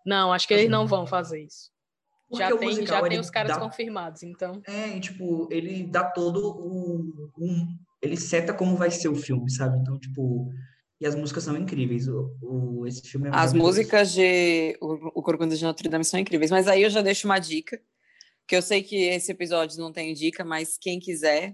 [0.06, 1.72] Não, acho que eles não vão fazer isso.
[2.30, 4.62] Porque Já tem, musical, já tem os caras dá- confirmados, então.
[4.68, 7.32] É, e, tipo, ele dá todo o.
[7.38, 9.78] Um, ele seta como vai ser o filme, sabe?
[9.80, 10.52] Então, tipo,
[11.00, 12.08] E as músicas são incríveis.
[12.08, 16.20] O, o- esse filme é As músicas de O, o Corcunda de Notre Dame são
[16.20, 17.82] incríveis, mas aí eu já deixo uma dica,
[18.48, 21.54] que eu sei que esse episódio não tem dica, mas quem quiser,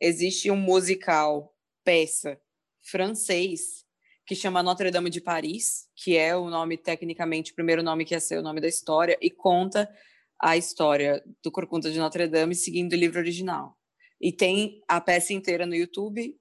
[0.00, 1.54] existe um musical,
[1.84, 2.38] peça,
[2.82, 3.84] francês,
[4.30, 8.14] que chama Notre Dame de Paris, que é o nome, tecnicamente, o primeiro nome que
[8.14, 9.92] ia ser o nome da história, e conta
[10.40, 13.76] a história do Corcunda de Notre Dame seguindo o livro original.
[14.20, 16.38] E tem a peça inteira no YouTube.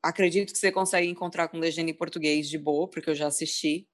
[0.00, 3.88] Acredito que você consegue encontrar com legenda em português de boa, porque eu já assisti.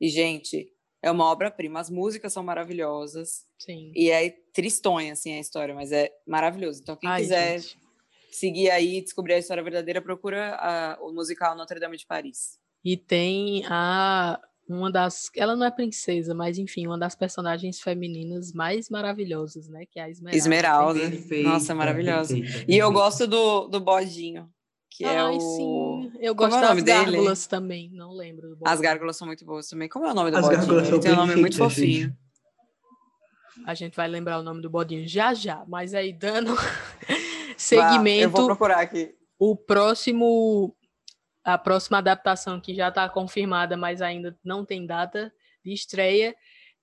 [0.00, 1.80] E, gente, é uma obra-prima.
[1.80, 3.44] As músicas são maravilhosas.
[3.58, 3.90] Sim.
[3.92, 6.80] E é tristonha, assim, a história, mas é maravilhoso.
[6.80, 7.76] Então, quem Ai, quiser gente.
[8.38, 12.58] Seguir aí e descobrir a história verdadeira, procura a- o musical Notre Dame de Paris.
[12.84, 18.52] E tem a uma das, ela não é princesa, mas enfim, uma das personagens femininas
[18.52, 20.36] mais maravilhosas, né, que é a Esmeralda.
[20.38, 21.00] Esmeralda.
[21.10, 22.34] Perfeita, Nossa, maravilhosa.
[22.34, 22.92] perfeita, E eu perfeita.
[22.92, 24.48] gosto do, do bodinho,
[24.90, 25.40] que é Ai, o...
[25.40, 26.12] sim.
[26.20, 26.96] Eu Como gosto é o das nome dele?
[26.98, 28.56] gárgulas também, não lembro.
[28.56, 29.88] do As gárgulas são muito boas também.
[29.88, 30.60] Como é o nome do As bodinho?
[30.60, 32.02] gárgulas Ele tem um nome muito perfeitas, gente.
[32.08, 32.16] fofinho.
[33.66, 36.54] A gente vai lembrar o nome do bodinho já já, mas aí dando
[37.74, 39.14] Vá, eu vou segmento, procurar aqui.
[39.38, 40.76] o próximo
[41.44, 45.32] a próxima adaptação que já está confirmada, mas ainda não tem data
[45.64, 46.34] de estreia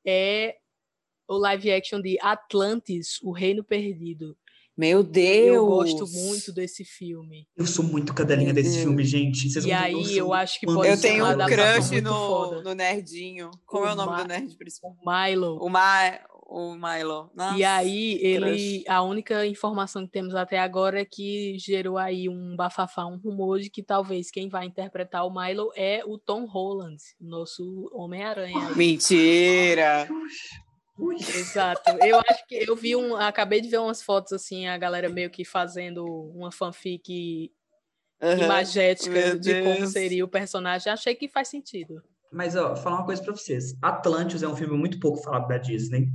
[0.05, 0.55] é
[1.27, 4.37] o live action de Atlantis, O Reino Perdido.
[4.75, 5.55] Meu Deus!
[5.55, 7.47] Eu gosto muito desse filme.
[7.55, 8.83] Eu sou muito cadelinha Meu desse Deus.
[8.83, 9.49] filme, gente.
[9.49, 13.51] Vocês E aí noção eu acho que pode Eu tenho um crush no, no Nerdinho.
[13.65, 14.95] Como O é o nome Ma- do nerd principal?
[14.99, 15.57] O Milo.
[15.63, 16.19] O, Ma...
[16.53, 17.31] o Milo.
[17.33, 22.29] Nossa, E aí, ele, a única informação que temos até agora é que gerou aí
[22.29, 26.45] um bafafá, um rumor de que talvez quem vai interpretar o Milo é o Tom
[26.45, 28.69] Holland, nosso Homem-Aranha.
[28.77, 30.07] Mentira!
[31.35, 31.89] Exato.
[32.05, 35.31] Eu acho que eu vi um, acabei de ver umas fotos assim, a galera meio
[35.31, 37.51] que fazendo uma fanfic
[38.21, 38.43] Aham.
[38.43, 40.93] imagética de como seria o personagem.
[40.93, 42.03] Achei que faz sentido.
[42.31, 43.75] Mas, ó, falar uma coisa pra vocês.
[43.81, 46.09] Atlantis é um filme muito pouco falado da Disney.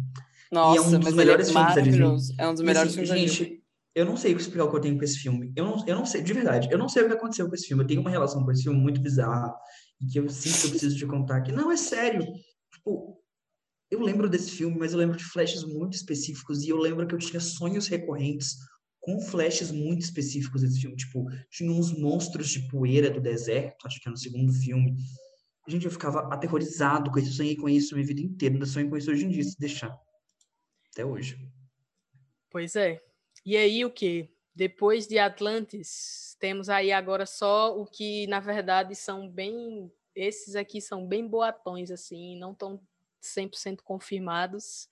[0.50, 2.34] Nossa, um dos melhores é filmes da Disney.
[2.38, 3.62] É um dos melhores assim, filmes da gente, Disney.
[3.94, 5.52] Eu não sei explicar o que eu tenho com esse filme.
[5.56, 7.66] Eu não, eu não sei, de verdade, eu não sei o que aconteceu com esse
[7.66, 7.82] filme.
[7.82, 9.52] Eu tenho uma relação com esse filme muito bizarra.
[10.00, 11.52] E que eu sinto que eu preciso te contar aqui.
[11.52, 12.24] Não, é sério.
[12.72, 13.20] Tipo,
[13.90, 16.62] eu lembro desse filme, mas eu lembro de flashes muito específicos.
[16.62, 18.56] E eu lembro que eu tinha sonhos recorrentes
[19.00, 20.96] com flashes muito específicos desse filme.
[20.96, 24.94] Tipo, tinha uns monstros de poeira do deserto, acho que é no segundo filme.
[25.66, 27.30] Gente, eu ficava aterrorizado com isso.
[27.30, 28.54] Eu sonhei com isso a minha vida inteira.
[28.54, 29.92] Ainda sonho com isso hoje em dia, se deixar.
[30.98, 31.38] Até hoje.
[32.50, 33.00] Pois é.
[33.46, 34.28] E aí o que?
[34.52, 39.92] Depois de Atlantis, temos aí agora só o que, na verdade, são bem.
[40.12, 42.80] Esses aqui são bem boatões, assim, não estão
[43.22, 44.88] 100% confirmados,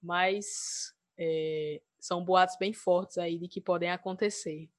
[0.00, 4.70] mas é, são boatos bem fortes aí de que podem acontecer.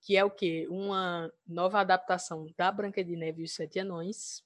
[0.00, 0.66] Que é o quê?
[0.70, 4.42] Uma nova adaptação da Branca de Neve e os Sete Anões,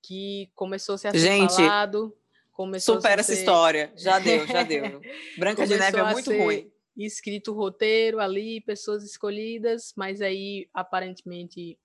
[0.00, 2.16] que começou-se a ser Gente, falado.
[2.54, 3.92] Começou Supera essa história.
[3.98, 5.00] Já deu, já deu.
[5.36, 6.70] Branca de Neve é muito ser ruim.
[6.96, 11.76] Escrito o roteiro ali, pessoas escolhidas, mas aí aparentemente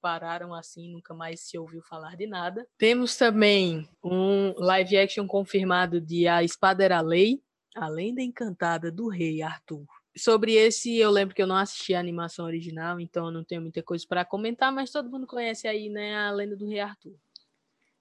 [0.00, 2.66] pararam assim, nunca mais se ouviu falar de nada.
[2.78, 7.42] Temos também um live action confirmado de A Espada Era a Lei,
[7.76, 9.84] a lenda encantada do rei Arthur.
[10.16, 13.60] Sobre esse, eu lembro que eu não assisti a animação original, então eu não tenho
[13.60, 17.14] muita coisa para comentar, mas todo mundo conhece aí, né, a lenda do rei Arthur.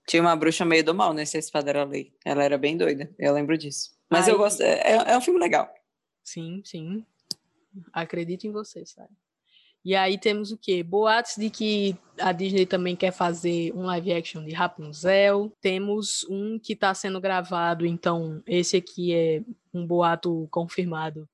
[0.08, 2.14] Tinha uma bruxa meio do mal nesse Espada era Lei.
[2.26, 3.92] Ela era bem doida, eu lembro disso.
[4.10, 5.74] Mas eu Aí- gosto, é, é um filme legal.
[6.24, 7.06] Sim, sim.
[7.92, 9.10] Acredito em você, sabe?
[9.86, 10.82] E aí temos o quê?
[10.82, 15.52] Boatos de que a Disney também quer fazer um live action de Rapunzel.
[15.60, 19.42] Temos um que está sendo gravado, então esse aqui é
[19.74, 21.28] um boato confirmado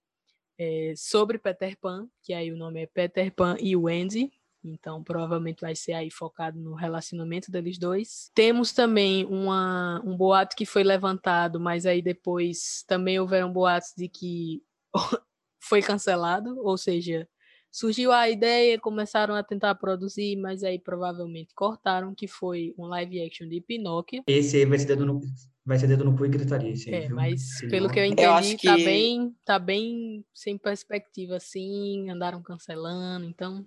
[0.58, 4.32] é, sobre Peter Pan, que aí o nome é Peter Pan e Wendy.
[4.64, 8.30] Então, provavelmente vai ser aí focado no relacionamento deles dois.
[8.36, 14.10] Temos também uma, um boato que foi levantado, mas aí depois também houveram boatos de
[14.10, 14.62] que
[15.62, 17.28] foi cancelado, ou seja,
[17.72, 23.22] surgiu a ideia, começaram a tentar produzir, mas aí provavelmente cortaram, que foi um live
[23.22, 24.24] action de Pinóquio.
[24.28, 25.22] Esse aí vai ser dedo no,
[25.66, 26.72] vai ser dedo no cu e gritaria.
[26.72, 27.16] Esse aí, É, viu?
[27.16, 32.42] mas pelo que eu entendi, acho tá que- bem, tá bem sem perspectiva assim, andaram
[32.42, 33.66] cancelando, então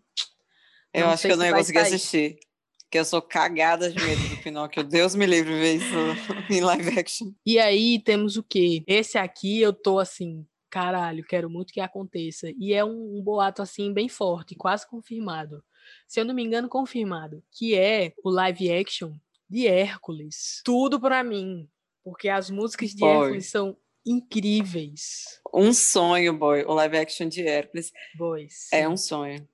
[0.93, 1.95] Eu Não acho que eu não ia conseguir sair.
[1.95, 2.39] assistir.
[2.85, 4.85] Porque eu sou cagada de medo do Pinóquio.
[4.85, 5.87] Deus me livre ver isso
[6.51, 7.33] em live action.
[7.47, 8.85] E aí temos o quê?
[8.87, 12.53] Esse aqui eu tô assim, caralho, quero muito que aconteça.
[12.59, 15.65] E é um, um boato assim bem forte, quase confirmado.
[16.07, 19.13] Se eu não me engano, confirmado, que é o live action
[19.49, 20.61] de Hércules.
[20.63, 21.67] Tudo pra mim,
[22.05, 23.17] porque as músicas de Boy.
[23.25, 23.75] Hércules são
[24.05, 25.41] incríveis.
[25.55, 26.65] Um sonho, boy.
[26.65, 28.69] O live action de Hércules Boys.
[28.73, 29.47] é um sonho.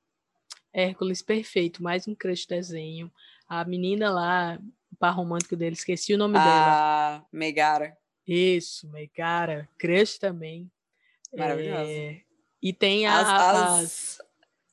[0.73, 3.11] Hércules perfeito, mais um crush desenho.
[3.49, 4.59] A menina lá,
[4.93, 6.45] o par romântico dele, esqueci o nome dela.
[7.19, 7.97] A Megara.
[8.27, 10.70] Isso, Megara, crush também.
[11.35, 11.90] Maravilhosa.
[11.90, 12.20] É,
[12.62, 14.19] E tem a- As, as, as,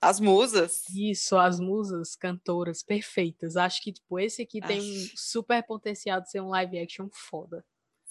[0.01, 0.89] as musas.
[0.89, 3.55] Isso, as musas cantoras perfeitas.
[3.55, 5.13] Acho que, tipo, esse aqui tem um Acho.
[5.15, 7.63] super potencial de ser um live action foda.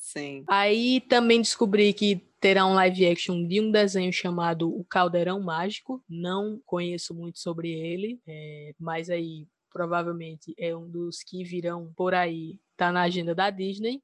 [0.05, 0.44] Sim.
[0.47, 6.05] Aí também descobri que terá um live action de um desenho chamado O Caldeirão Mágico.
[6.06, 12.14] Não conheço muito sobre ele, é, mas aí provavelmente é um dos que virão por
[12.14, 14.02] aí, tá na agenda da Disney.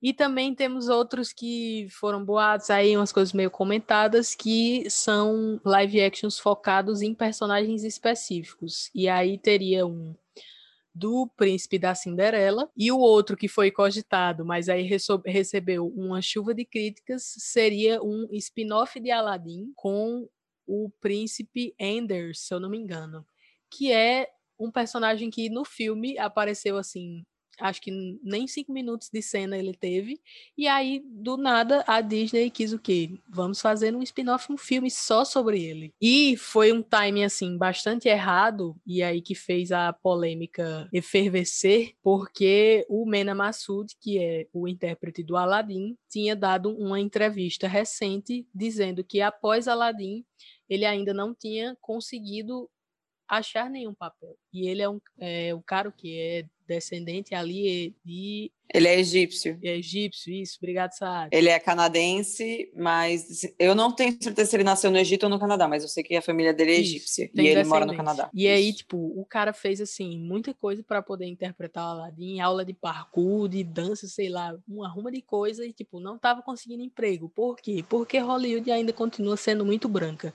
[0.00, 6.00] E também temos outros que foram boatos aí, umas coisas meio comentadas, que são live
[6.00, 8.90] actions focados em personagens específicos.
[8.94, 10.14] E aí teria um
[10.94, 14.88] do Príncipe da Cinderela e o outro que foi cogitado, mas aí
[15.24, 20.28] recebeu uma chuva de críticas, seria um spin-off de Aladdin com
[20.66, 23.26] o Príncipe Anders, se eu não me engano,
[23.70, 24.28] que é
[24.58, 27.24] um personagem que no filme apareceu assim,
[27.60, 30.20] acho que nem cinco minutos de cena ele teve,
[30.56, 33.18] e aí do nada a Disney quis o quê?
[33.28, 35.92] Vamos fazer um spin-off, um filme só sobre ele.
[36.00, 42.86] E foi um timing assim bastante errado, e aí que fez a polêmica efervescer, porque
[42.88, 49.04] o Mena Massoud, que é o intérprete do Aladdin, tinha dado uma entrevista recente dizendo
[49.04, 50.24] que após Aladdin
[50.68, 52.68] ele ainda não tinha conseguido
[53.28, 54.36] achar nenhum papel.
[54.52, 59.58] E ele é um é, o cara que é descendente ali de Ele é egípcio.
[59.64, 61.34] é egípcio, isso, obrigado, Saad.
[61.34, 65.40] Ele é canadense, mas eu não tenho certeza se ele nasceu no Egito ou no
[65.40, 67.30] Canadá, mas eu sei que a família dele é Isso, egípcia.
[67.34, 67.96] E ele mora no.
[67.96, 68.28] Canadá.
[68.34, 68.78] E aí, Isso.
[68.78, 73.48] tipo, o cara fez assim, muita coisa para poder interpretar o Aladdin, aula de parkour,
[73.48, 77.30] de dança, sei lá, uma ruma de coisa e tipo, não tava conseguindo emprego.
[77.30, 77.82] Por quê?
[77.88, 80.34] Porque Hollywood ainda continua sendo muito branca.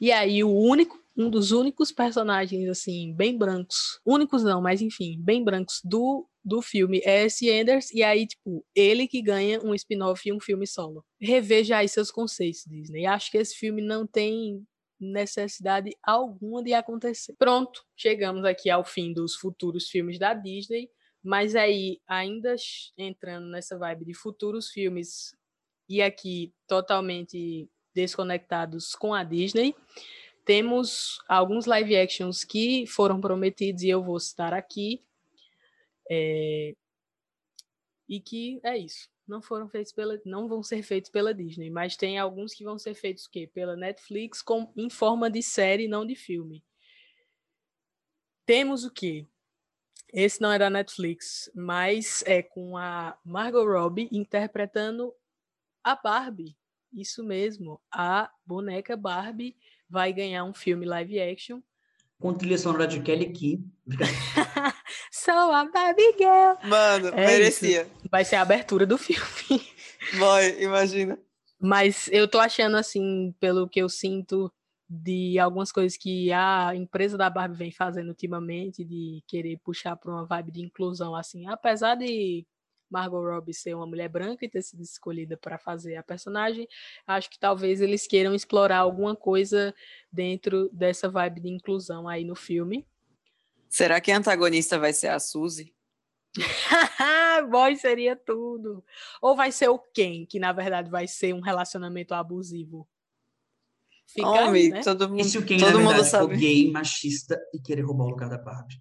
[0.00, 5.16] E aí o único um dos únicos personagens assim, bem brancos, únicos não, mas enfim,
[5.20, 9.74] bem brancos do do filme é esse Anders, e aí, tipo, ele que ganha um
[9.74, 11.02] spin-off e um filme solo.
[11.18, 13.06] Reveja aí seus conceitos, Disney.
[13.06, 14.62] Acho que esse filme não tem
[15.00, 17.34] necessidade alguma de acontecer.
[17.38, 20.90] Pronto, chegamos aqui ao fim dos futuros filmes da Disney,
[21.22, 22.54] mas aí, ainda
[22.98, 25.34] entrando nessa vibe de futuros filmes
[25.88, 29.74] e aqui totalmente desconectados com a Disney,
[30.44, 35.02] temos alguns live actions que foram prometidos e eu vou citar aqui.
[36.10, 36.74] É,
[38.08, 39.08] E que é isso.
[39.26, 42.78] Não foram feitos pela, não vão ser feitos pela Disney, mas tem alguns que vão
[42.78, 43.46] ser feitos o quê?
[43.46, 46.62] Pela Netflix com, em forma de série, não de filme.
[48.44, 49.26] Temos o quê?
[50.12, 55.14] Esse não é da Netflix, mas é com a Margot Robbie interpretando
[55.82, 56.54] a Barbie.
[56.92, 59.56] Isso mesmo, a boneca Barbie
[59.88, 61.60] vai ganhar um filme live action.
[62.20, 63.60] Com trilha sonora de Kelly Key.
[65.10, 66.54] Sou a Barbie Girl.
[66.68, 67.86] Mano, É merecia.
[68.10, 69.62] Vai ser a abertura do filme.
[70.18, 71.18] Vai, imagina.
[71.60, 74.52] Mas eu tô achando, assim, pelo que eu sinto
[74.88, 80.10] de algumas coisas que a empresa da Barbie vem fazendo ultimamente, de querer puxar para
[80.10, 82.46] uma vibe de inclusão, assim, apesar de
[82.90, 86.68] Margot Robbie ser uma mulher branca e ter sido escolhida para fazer a personagem,
[87.06, 89.74] acho que talvez eles queiram explorar alguma coisa
[90.12, 92.86] dentro dessa vibe de inclusão aí no filme.
[93.68, 95.74] Será que a antagonista vai ser a Suzy?
[97.50, 98.84] Boy, seria tudo.
[99.20, 102.88] Ou vai ser o Ken, que na verdade vai ser um relacionamento abusivo.
[104.06, 104.82] Fica aí, Homem, né?
[104.82, 106.36] todo mundo, E se o Ken, todo na mundo verdade, for sabe.
[106.36, 108.80] gay, machista e querer roubar o lugar da Barbie?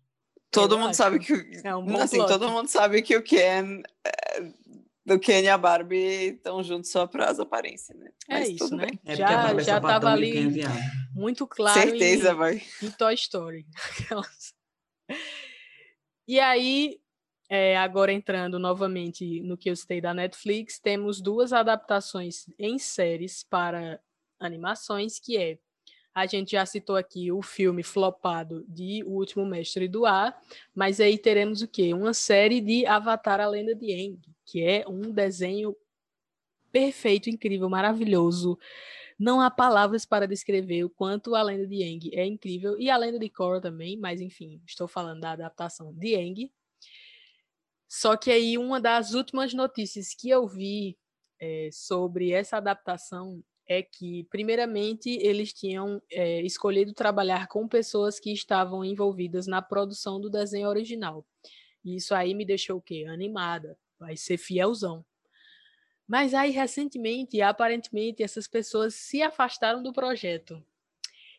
[0.54, 0.98] Todo Eu mundo acho.
[0.98, 4.42] sabe que o- É um bom assim, todo mundo sabe que o Ken é,
[5.06, 5.98] do Ken e a Barbie
[6.36, 8.12] estão juntos só para as aparências, né?
[8.30, 8.86] É Mas isso, tudo né?
[8.88, 9.00] bem.
[9.06, 10.80] É Já, é já tava é ali viado.
[11.14, 12.62] muito claro Certeza, em, vai.
[12.82, 13.66] em Toy Story.
[16.28, 17.02] E aí,
[17.50, 23.44] é, agora entrando novamente no que eu citei da Netflix, temos duas adaptações em séries
[23.44, 24.00] para
[24.40, 25.60] animações, que é
[26.14, 30.40] a gente já citou aqui o filme flopado de O Último Mestre do Ar,
[30.74, 31.94] mas aí teremos o quê?
[31.94, 35.76] Uma série de Avatar a Lenda de Aang, que é um desenho
[36.72, 38.60] perfeito, incrível, maravilhoso.
[39.18, 42.98] Não há palavras para descrever o quanto a lenda de Aang é incrível e a
[42.98, 46.52] lenda de Korra também, mas enfim, estou falando da adaptação de Aang.
[47.88, 50.98] Só que aí uma das últimas notícias que eu vi
[51.40, 58.32] eh, sobre essa adaptação é que, primeiramente, eles tinham eh, escolhido trabalhar com pessoas que
[58.32, 61.26] estavam envolvidas na produção do desenho original.
[61.84, 63.06] E isso aí me deixou o quê?
[63.08, 63.78] Animada.
[64.00, 65.06] Vai ser fielzão.
[66.08, 70.64] Mas aí, recentemente, aparentemente, essas pessoas se afastaram do projeto.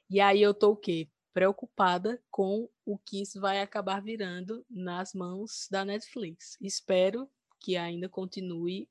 [0.08, 1.08] E aí eu tô o quê?
[1.34, 6.56] preocupada com o que isso vai acabar virando nas mãos da Netflix.
[6.60, 7.28] Espero
[7.58, 8.88] que ainda continue,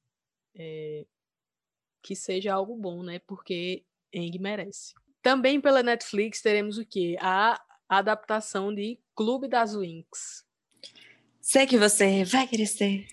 [0.53, 1.05] é,
[2.03, 3.19] que seja algo bom, né?
[3.19, 4.93] Porque Eng merece.
[5.21, 7.15] Também pela Netflix teremos o quê?
[7.19, 10.43] A adaptação de Clube das Winx.
[11.39, 13.07] Sei que você vai crescer.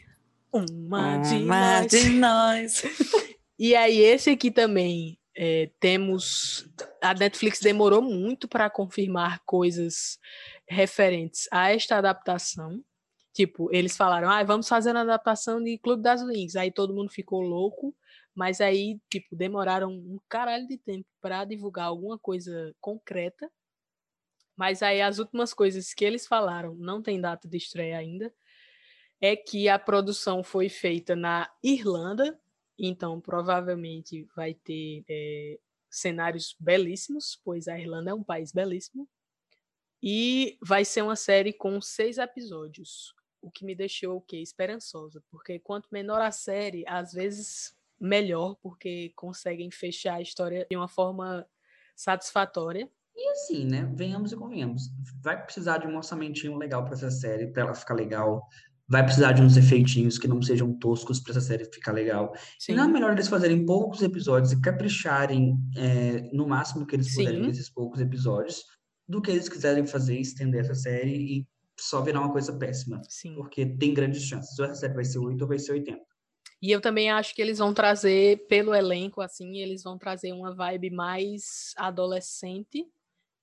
[0.52, 1.90] Uma, de Uma nós.
[1.90, 2.82] de nós.
[3.62, 6.66] E aí, esse aqui também é, temos.
[6.98, 10.18] A Netflix demorou muito para confirmar coisas
[10.66, 12.82] referentes a esta adaptação.
[13.34, 16.56] Tipo, eles falaram, ah, vamos fazer uma adaptação de Clube das Wings.
[16.56, 17.94] Aí todo mundo ficou louco,
[18.34, 23.50] mas aí, tipo, demoraram um caralho de tempo para divulgar alguma coisa concreta.
[24.56, 28.32] Mas aí as últimas coisas que eles falaram, não tem data de estreia ainda,
[29.20, 32.38] é que a produção foi feita na Irlanda,
[32.78, 35.58] então provavelmente vai ter é,
[35.90, 39.08] cenários belíssimos, pois a Irlanda é um país belíssimo.
[40.02, 44.38] E vai ser uma série com seis episódios, o que me deixou o quê?
[44.38, 50.76] Esperançosa, porque quanto menor a série, às vezes melhor, porque conseguem fechar a história de
[50.76, 51.46] uma forma
[51.94, 52.90] satisfatória.
[53.14, 53.90] E assim, né?
[53.94, 54.90] Venhamos e convenhamos.
[55.22, 58.46] Vai precisar de um orçamentinho legal para essa série, para ela ficar legal.
[58.88, 62.32] Vai precisar de uns efeitinhos que não sejam toscos para essa série ficar legal.
[62.58, 66.96] Sim, E não é melhor eles fazerem poucos episódios e capricharem é, no máximo que
[66.96, 67.46] eles puderem Sim.
[67.46, 68.64] nesses poucos episódios,
[69.06, 71.46] do que eles quiserem fazer, estender essa série e
[71.78, 73.00] só virar uma coisa péssima.
[73.08, 73.34] sim.
[73.34, 74.58] Porque tem grandes chances.
[74.58, 76.00] Ou essa série vai ser 8 ou vai ser 80.
[76.62, 80.54] E eu também acho que eles vão trazer, pelo elenco, assim, eles vão trazer uma
[80.54, 82.86] vibe mais adolescente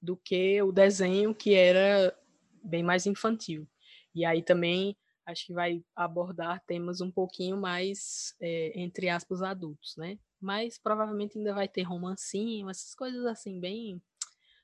[0.02, 2.16] do que o desenho, que era
[2.64, 3.68] bem mais infantil.
[4.14, 4.96] E aí também
[5.26, 10.18] acho que vai abordar temas um pouquinho mais, é, entre aspas, adultos, né?
[10.40, 14.00] Mas provavelmente ainda vai ter romancinho, essas coisas assim, bem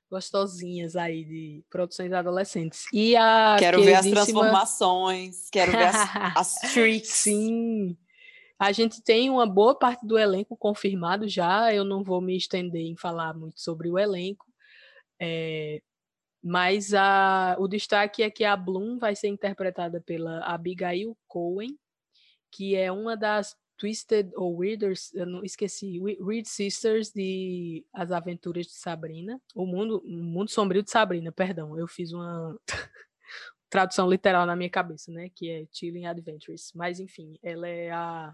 [0.09, 2.85] gostosinhas aí de produções adolescentes.
[2.93, 5.95] E a Quero ver as queridíssima- transformações, quero ver as,
[6.37, 7.09] as tricks.
[7.09, 7.97] Sim.
[8.63, 11.73] A gente tem uma boa parte do elenco confirmado já.
[11.73, 14.45] Eu não vou me estender em falar muito sobre o elenco.
[15.19, 15.81] É,
[16.41, 21.77] mas a, o destaque é que a Bloom vai ser interpretada pela Abigail Cohen,
[22.49, 28.13] que é uma das Twisted ou Weirder, eu não esqueci, We- Weird Sisters de As
[28.13, 29.41] Aventuras de Sabrina.
[29.53, 31.77] O mundo, o mundo sombrio de Sabrina, perdão.
[31.77, 32.57] Eu fiz uma
[33.69, 35.29] tradução literal na minha cabeça, né?
[35.35, 36.71] Que é Chilling Adventures.
[36.73, 38.33] Mas enfim, ela é a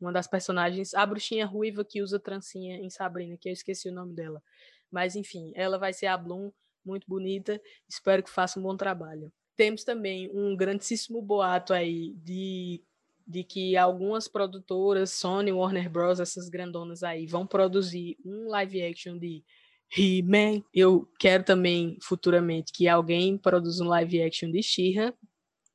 [0.00, 3.94] uma das personagens, a bruxinha ruiva que usa trancinha em Sabrina, que eu esqueci o
[3.94, 4.42] nome dela.
[4.90, 6.50] Mas enfim, ela vai ser a Bloom,
[6.84, 7.60] muito bonita.
[7.88, 9.32] Espero que faça um bom trabalho.
[9.56, 12.82] Temos também um grandíssimo boato aí de
[13.28, 19.18] de que algumas produtoras, Sony, Warner Bros, essas grandonas aí, vão produzir um live action
[19.18, 19.44] de
[19.94, 20.62] He-Man.
[20.72, 25.12] Eu quero também futuramente que alguém produza um live action de She-Ra.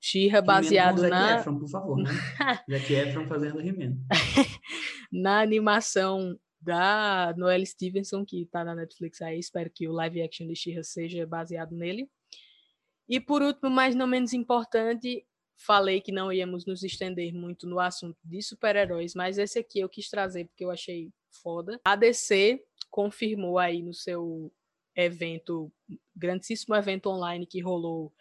[0.05, 2.09] She-Ra baseado Zac na Efron, por favor, né?
[2.69, 3.95] Zac Efron fazendo He-Man.
[5.09, 9.39] na animação da Noelle Stevenson, que está na Netflix aí.
[9.39, 12.09] Espero que o live action de She-Ra seja baseado nele.
[13.07, 15.25] E por último, mas não menos importante,
[15.55, 19.87] falei que não íamos nos estender muito no assunto de super-heróis, mas esse aqui eu
[19.87, 21.79] quis trazer porque eu achei foda.
[21.85, 22.61] A DC
[22.91, 24.51] confirmou aí no seu
[24.97, 25.71] evento,
[26.13, 28.13] grandíssimo evento online que rolou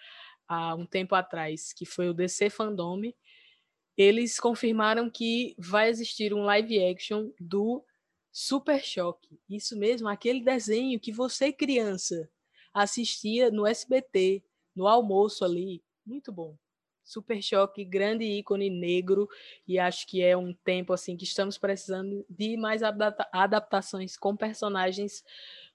[0.53, 3.17] há um tempo atrás, que foi o DC Fandome,
[3.97, 7.85] eles confirmaram que vai existir um live action do
[8.31, 9.39] Super Choque.
[9.49, 12.29] Isso mesmo, aquele desenho que você, criança,
[12.73, 14.43] assistia no SBT,
[14.75, 15.83] no almoço ali.
[16.05, 16.57] Muito bom.
[17.05, 19.29] Super Choque, grande ícone negro,
[19.67, 24.37] e acho que é um tempo assim que estamos precisando de mais adapta- adaptações com
[24.37, 25.25] personagens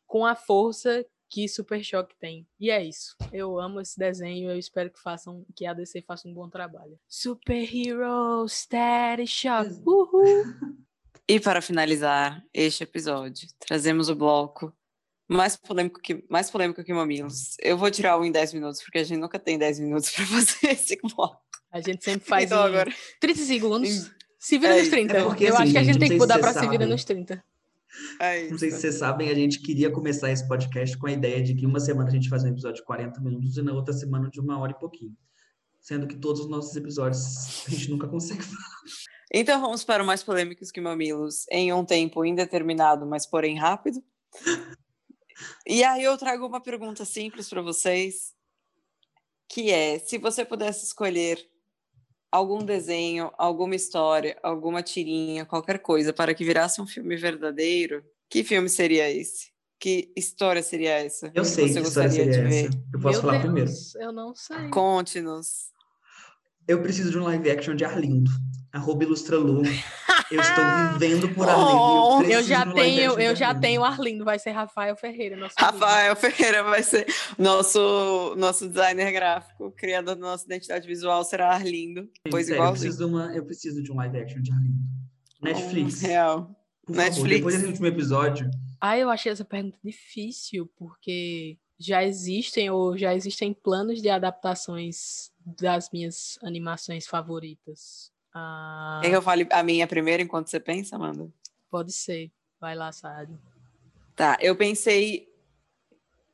[0.08, 2.48] com a força que Super Choque tem.
[2.60, 3.16] E é isso.
[3.32, 7.00] Eu amo esse desenho, eu espero que façam que a DC faça um bom trabalho.
[7.08, 9.70] Super Hero Static Shock.
[9.86, 10.78] Uhul.
[11.30, 14.74] E para finalizar este episódio, trazemos o bloco
[15.28, 17.58] mais polêmico que, mais polêmico que Mamilos.
[17.60, 20.26] Eu vou tirar o em 10 minutos, porque a gente nunca tem 10 minutos para
[20.26, 21.42] fazer esse bloco.
[21.70, 22.94] A gente sempre faz então em agora.
[23.20, 23.90] 30 segundos.
[23.90, 24.92] Em- Se vira é nos isso.
[24.92, 25.18] 30.
[25.18, 27.04] É porque, eu assim, acho que a gente, tem que mudar para se vira nos
[27.04, 27.44] 30.
[28.20, 31.42] É Não sei se vocês sabem, a gente queria começar esse podcast com a ideia
[31.42, 33.94] de que uma semana a gente faz um episódio de 40 minutos e na outra
[33.94, 35.16] semana de uma hora e pouquinho.
[35.80, 38.68] Sendo que todos os nossos episódios a gente nunca consegue falar.
[39.34, 44.02] Então vamos para o mais polêmicos que Mamilos em um tempo indeterminado, mas porém rápido.
[45.66, 48.34] E aí eu trago uma pergunta simples para vocês,
[49.48, 51.38] que é, se você pudesse escolher
[52.32, 58.44] algum desenho, alguma história, alguma tirinha, qualquer coisa para que virasse um filme verdadeiro, que
[58.44, 59.52] filme seria esse?
[59.80, 61.32] Que história seria essa?
[61.36, 62.70] Eu sei você que história gostaria seria de essa.
[62.70, 62.84] ver?
[62.94, 63.72] Eu posso Meu falar Deus, primeiro.
[63.96, 64.70] Eu não sei.
[64.70, 65.48] Conte-nos.
[66.68, 68.32] Eu preciso de um live action de Arlindo.
[68.74, 69.62] Arroba Ilustra Lu.
[70.32, 70.64] Eu estou
[70.94, 71.72] vivendo por Arlindo.
[71.72, 73.62] Oh, Eu preciso já tenho, eu já Arlindo.
[73.62, 75.78] tenho Arlindo, vai ser Rafael Ferreira, nosso amigo.
[75.80, 77.06] Rafael Ferreira vai ser
[77.38, 82.10] nosso, nosso designer gráfico, criador da nossa identidade visual, será Arlindo.
[82.30, 84.78] Pois Sério, eu preciso, de uma, eu preciso de um live action de Arlindo.
[85.42, 86.02] Netflix.
[86.02, 86.42] Real.
[86.86, 87.36] Por favor, Netflix.
[87.38, 88.50] depois desse último episódio,
[88.82, 95.32] Ah, eu achei essa pergunta difícil, porque já existem ou já existem planos de adaptações
[95.46, 98.12] das minhas animações favoritas.
[98.34, 101.32] Ah, Quer que eu fale a minha primeiro enquanto você pensa, Amanda?
[101.70, 102.32] Pode ser.
[102.60, 103.40] Vai lá, Sádio.
[104.16, 105.28] Tá, eu pensei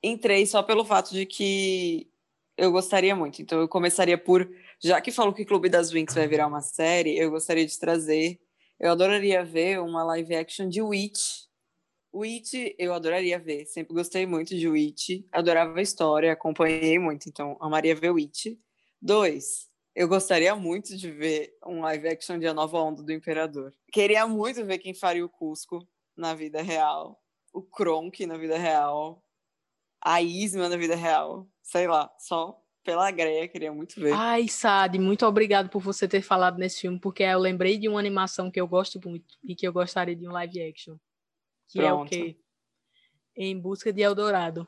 [0.02, 2.10] em três só pelo fato de que
[2.58, 3.42] eu gostaria muito.
[3.42, 4.50] Então eu começaria por,
[4.80, 8.40] já que falou que Clube das Winx vai virar uma série, eu gostaria de trazer,
[8.80, 11.44] eu adoraria ver uma live action de Witch.
[12.14, 17.58] Witch eu adoraria ver, sempre gostei muito de Witch, adorava a história, acompanhei muito, então
[17.60, 18.58] amaria ver Witch.
[19.02, 23.74] Dois, eu gostaria muito de ver um live action de A Nova Onda do Imperador.
[23.92, 27.20] Queria muito ver quem faria o Cusco na vida real,
[27.54, 29.24] o Kronk na vida real,
[30.02, 34.14] a Isma na vida real, sei lá, só pela greia, queria muito ver.
[34.14, 38.00] Ai, Sadi, muito obrigado por você ter falado nesse filme, porque eu lembrei de uma
[38.00, 40.98] animação que eu gosto muito e que eu gostaria de um live action.
[41.70, 42.10] Que é o Pronto.
[42.10, 42.38] quê?
[43.36, 44.68] Em Busca de Eldorado.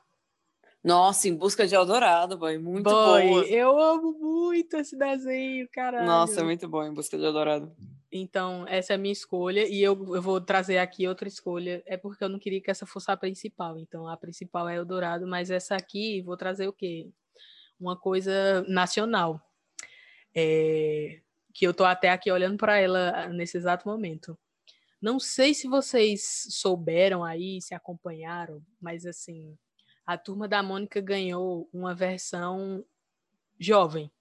[0.85, 3.45] Nossa, Em Busca de Eldorado, boy, muito Boy, boa.
[3.47, 6.05] eu amo muito esse desenho, caralho.
[6.05, 7.75] Nossa, é muito bom Em Busca de Eldorado.
[8.11, 11.81] Então, essa é a minha escolha e eu, eu vou trazer aqui outra escolha.
[11.87, 13.79] É porque eu não queria que essa fosse a principal.
[13.79, 17.09] Então, a principal é Eldorado, mas essa aqui vou trazer o quê?
[17.79, 19.41] Uma coisa nacional.
[20.35, 21.19] É,
[21.51, 24.37] que eu tô até aqui olhando para ela nesse exato momento.
[25.01, 29.57] Não sei se vocês souberam aí, se acompanharam, mas assim,
[30.05, 32.83] a turma da Mônica ganhou uma versão
[33.59, 34.11] jovem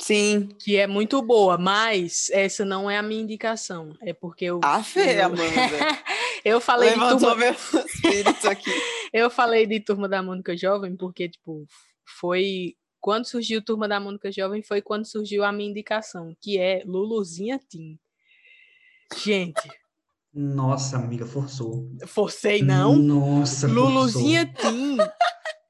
[0.00, 3.94] Sim, que é muito boa, mas essa não é a minha indicação.
[4.00, 4.60] É porque eu.
[4.64, 5.42] a fé, eu, Amanda.
[6.42, 8.70] eu falei de Levantou turma, meu espírito aqui.
[9.12, 11.66] eu falei de turma da Mônica Jovem porque tipo
[12.18, 16.82] foi quando surgiu Turma da Mônica Jovem foi quando surgiu a minha indicação, que é
[16.84, 17.98] Luluzinha Team.
[19.16, 19.68] Gente,
[20.32, 21.88] nossa, amiga, forçou.
[22.06, 22.96] forcei não.
[22.96, 24.96] Nossa, Luluzinha Team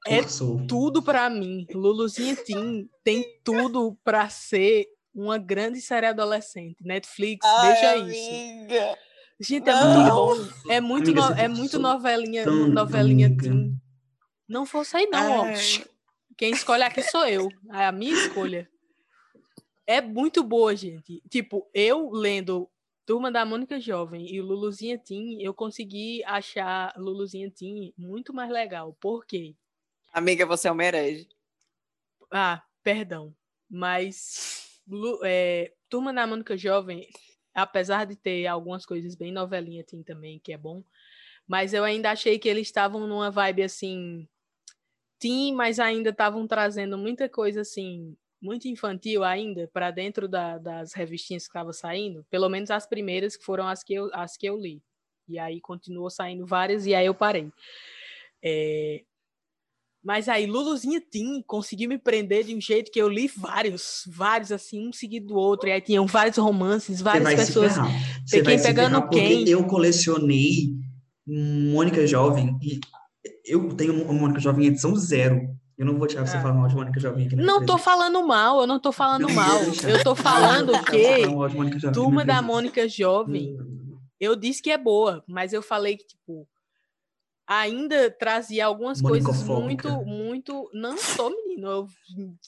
[0.07, 0.47] é forçou.
[0.59, 0.67] forçou.
[0.67, 1.65] tudo pra mim.
[1.73, 6.77] Luluzinha Team tem tudo pra ser uma grande série adolescente.
[6.83, 8.29] Netflix, veja Ai, isso.
[8.29, 8.97] amiga.
[9.39, 9.95] Gente, é Não.
[9.95, 10.13] muito
[10.45, 10.71] bom.
[10.71, 13.43] É muito, Amiga, no- é muito forçou novelinha, novelinha amiga.
[13.43, 13.75] teen.
[14.47, 15.43] Não forcei não, ó.
[15.45, 15.55] Ai.
[16.37, 17.49] Quem escolhe aqui sou eu.
[17.73, 18.69] É a minha escolha.
[19.87, 21.21] É muito boa, gente.
[21.29, 22.69] Tipo, eu lendo
[23.05, 28.95] Turma da Mônica Jovem e Luluzinha Teen, eu consegui achar Luluzinha Teen muito mais legal.
[28.99, 29.55] Por quê?
[30.13, 31.27] Amiga, você é uma herege.
[32.31, 33.35] Ah, perdão.
[33.69, 34.79] Mas
[35.23, 37.07] é, Turma da Mônica Jovem,
[37.53, 40.83] apesar de ter algumas coisas bem novelinha teen também, que é bom,
[41.47, 44.27] mas eu ainda achei que eles estavam numa vibe assim,
[45.19, 50.93] teen, mas ainda estavam trazendo muita coisa assim, muito infantil ainda, para dentro da- das
[50.93, 54.45] revistinhas que estavam saindo, pelo menos as primeiras, que foram as que eu, as que
[54.47, 54.81] eu li.
[55.29, 57.51] E aí continuou saindo várias, e aí eu parei.
[58.43, 59.03] É,
[60.03, 64.51] mas aí, Luluzinha Teen conseguiu me prender de um jeito que eu li vários, vários,
[64.51, 65.69] assim, um seguido do outro.
[65.69, 67.73] E aí tinham vários romances, várias pessoas.
[68.25, 69.47] Você quem pegando quem.
[69.47, 70.69] eu colecionei
[71.25, 72.79] Mônica Jovem e
[73.45, 75.55] eu tenho Mônica Jovem edição zero.
[75.81, 76.41] Eu não vou deixar você Ah.
[76.43, 79.23] falar mal de Mônica Jovem aqui na Não tô falando mal, eu não tô falando
[79.27, 79.57] Não mal.
[79.89, 82.39] Eu tô falando que Turma da.
[82.39, 86.47] Mônica Jovem, Hum, eu disse que é boa, mas eu falei que, tipo,
[87.47, 90.69] ainda trazia algumas coisas muito, muito.
[90.71, 91.87] Não sou menino, eu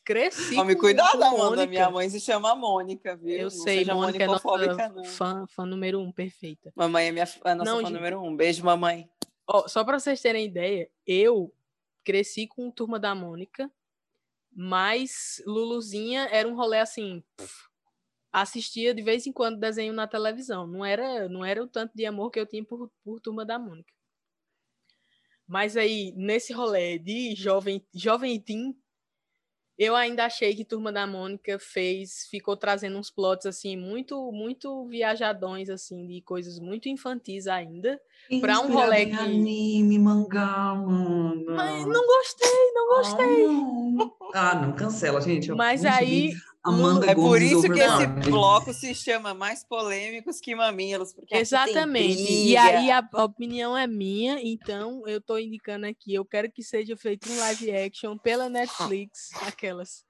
[0.06, 0.56] cresci.
[0.56, 1.44] Tome cuidado, Amanda.
[1.44, 1.68] Mônica.
[1.68, 3.36] Minha mãe se chama Mônica, viu?
[3.36, 5.04] Eu Não sei, Mônica é nossa não.
[5.06, 6.72] fã, fã número um, perfeita.
[6.76, 7.96] Mamãe é minha, a nossa Não, fã gente.
[7.96, 8.36] número um.
[8.36, 9.10] Beijo, mamãe.
[9.48, 11.52] Ó, só para vocês terem ideia, eu
[12.04, 13.72] cresci com Turma da Mônica,
[14.52, 17.70] mas Luluzinha era um rolê assim, pff,
[18.32, 20.66] assistia de vez em quando desenho na televisão.
[20.66, 23.60] Não era, não era o tanto de amor que eu tinha por, por Turma da
[23.60, 23.94] Mônica.
[25.48, 28.76] Mas aí, nesse rolê de jovem, jovem teen,
[29.78, 34.86] eu ainda achei que Turma da Mônica fez, ficou trazendo uns plots assim muito, muito
[34.88, 38.00] viajadões assim, de coisas muito infantis ainda.
[38.42, 41.46] pra um rolê que- anime, mangá, mano.
[41.48, 43.46] Mas não gostei, não gostei.
[43.46, 44.16] Ah, não.
[44.34, 45.50] Ah, não, cancela, gente.
[45.50, 46.32] Eu Mas aí.
[46.64, 51.14] Amanda É por Gomes isso que esse bloco se chama Mais Polêmicos que Mamilos.
[51.14, 52.32] Porque Exatamente.
[52.32, 56.64] E aí a a opinião é minha, então eu tô indicando aqui, eu quero que
[56.64, 60.06] seja feito um live action pela Netflix, aquelas,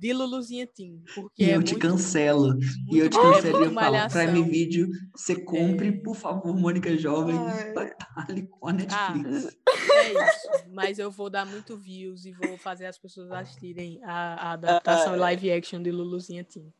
[0.00, 2.56] de Luluzinha Team, porque E é eu te muito, cancelo.
[2.90, 4.10] E eu te muito- é cancelo e muito eu falo.
[4.10, 5.92] Prime Video, você compre, É.
[5.92, 7.72] por favor, Mônica Jovem, Ai.
[7.74, 9.56] batalhe com a Netflix.
[9.92, 14.48] É isso, mas eu vou dar muito views e vou fazer as pessoas assistirem a,
[14.48, 15.20] a adaptação Ah, é.
[15.20, 16.72] live action de Luluzinha Team.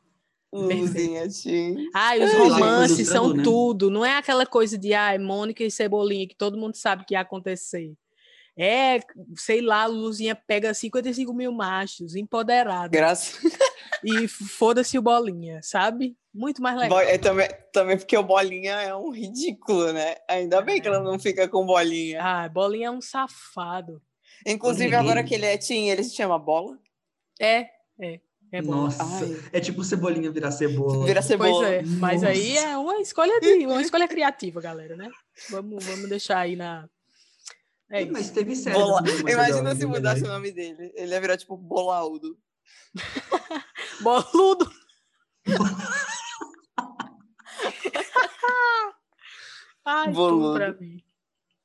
[0.52, 1.76] Luluzinha Team.
[1.94, 3.42] Ah, e os É, romances são né?
[3.42, 3.90] tudo.
[3.90, 7.20] Não é aquela coisa de ai, Mônica e Cebolinha, que todo mundo sabe que ia
[7.20, 7.92] acontecer.
[8.58, 9.00] É,
[9.36, 12.88] sei lá, Luluzinha pega 55 mil machos, empoderada.
[12.88, 13.40] Graças.
[14.02, 16.16] E foda-se o bolinha, sabe?
[16.32, 17.00] Muito mais legal.
[17.00, 20.16] É também, também porque o Bolinha é um ridículo, né?
[20.26, 22.18] Ainda bem que ela não fica com Bolinha.
[22.22, 24.00] Ah, bolinha é um safado.
[24.46, 26.78] Inclusive, agora que ele é Team, ele se chama Bola.
[27.38, 27.68] É,
[28.00, 28.20] é.
[28.52, 28.60] É.
[28.62, 29.36] Nossa, Ai.
[29.52, 31.06] é tipo cebolinha virar cebola.
[31.06, 31.68] Vira Pois cebola.
[31.68, 32.66] é, mas aí Nossa.
[32.66, 35.08] é uma escolha de, uma escolha criativa, galera, né?
[35.50, 36.88] Vamos, vamos deixar aí na.
[37.90, 38.34] É Mas isso.
[38.34, 39.02] teve série Bola.
[39.28, 40.92] Imagina se de mudasse o nome dele.
[40.94, 42.38] Ele ia virar tipo Bolaudo.
[44.00, 44.70] Boludo!
[49.84, 50.54] Ai, tudo Boludo.
[50.54, 51.02] pra mim.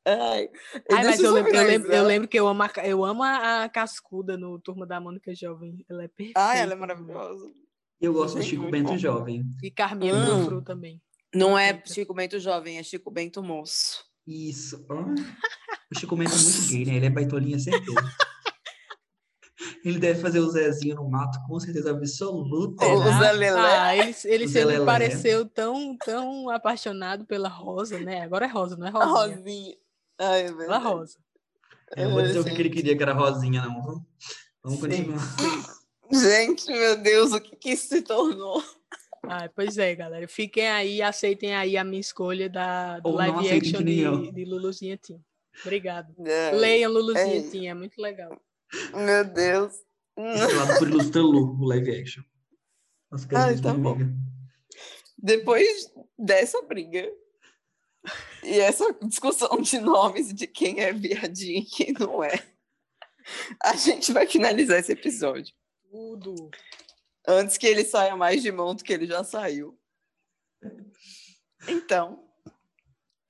[0.08, 0.50] Ai,
[0.92, 3.68] Ai, mas eu lembro, eu, lembro, eu lembro que eu amo, a, eu amo a,
[3.70, 5.84] Cascuda no Turma da Mônica Jovem.
[5.90, 6.40] Ela é perfeita.
[6.40, 7.52] Ai, ela é maravilhosa.
[8.00, 8.98] E eu gosto do Gente, Chico Bento bom.
[8.98, 9.44] Jovem.
[9.64, 10.26] E Carminha Hum.
[10.26, 11.02] Frufru também.
[11.34, 11.82] Não é.
[11.86, 14.05] Chico Bento jovem, é Chico Bento moço.
[14.28, 14.86] Isso.
[14.90, 15.14] Ah,
[15.92, 16.96] O Chico Bento é muito gay, né?
[16.96, 18.02] Ele é baitolinha, certeza.
[19.84, 22.86] Ele deve fazer o Zezinho no mato, com certeza absoluta.
[22.86, 23.20] O Será?
[23.20, 23.78] Zé Lelé.
[23.78, 24.86] Ah, ele, ele O Zé sempre Lelé.
[24.86, 28.22] pareceu tão, tão apaixonado pela Rosa, né?
[28.22, 29.76] Agora é Rosa, não é A Rosinha.
[30.20, 30.78] Ai, é Pela.
[30.80, 31.18] Rosa.
[31.96, 33.82] Eu não vou dizer o que ele queria, que era rosinha, não.
[33.84, 34.02] Vamos,
[34.64, 35.76] vamos Sim, continuar.
[36.12, 38.64] Gente, meu Deus, o que, que isso se tornou?
[39.30, 40.28] Ah, pois é, galera.
[40.28, 44.98] Fiquem aí, aceitem aí a minha escolha da, do Ou live action de, de Luluzinha
[44.98, 45.20] Team.
[45.62, 46.14] Obrigado.
[46.20, 47.50] Ai, Leiam Luluzinha é.
[47.50, 48.40] Team, é muito legal.
[48.94, 49.74] Meu Deus.
[50.18, 52.24] Estrelado por Ilustra Lu, o live action.
[53.12, 53.94] Nossa, Ai, queridos, tá bom.
[53.94, 54.14] amiga.
[55.18, 57.10] Depois dessa briga
[58.44, 62.46] e essa discussão de nomes de quem é viadinho e quem não é,
[63.64, 65.54] a gente vai finalizar esse episódio.
[65.90, 66.52] Tudo.
[67.28, 69.78] Antes que ele saia mais de mão do que ele já saiu.
[71.68, 72.24] Então,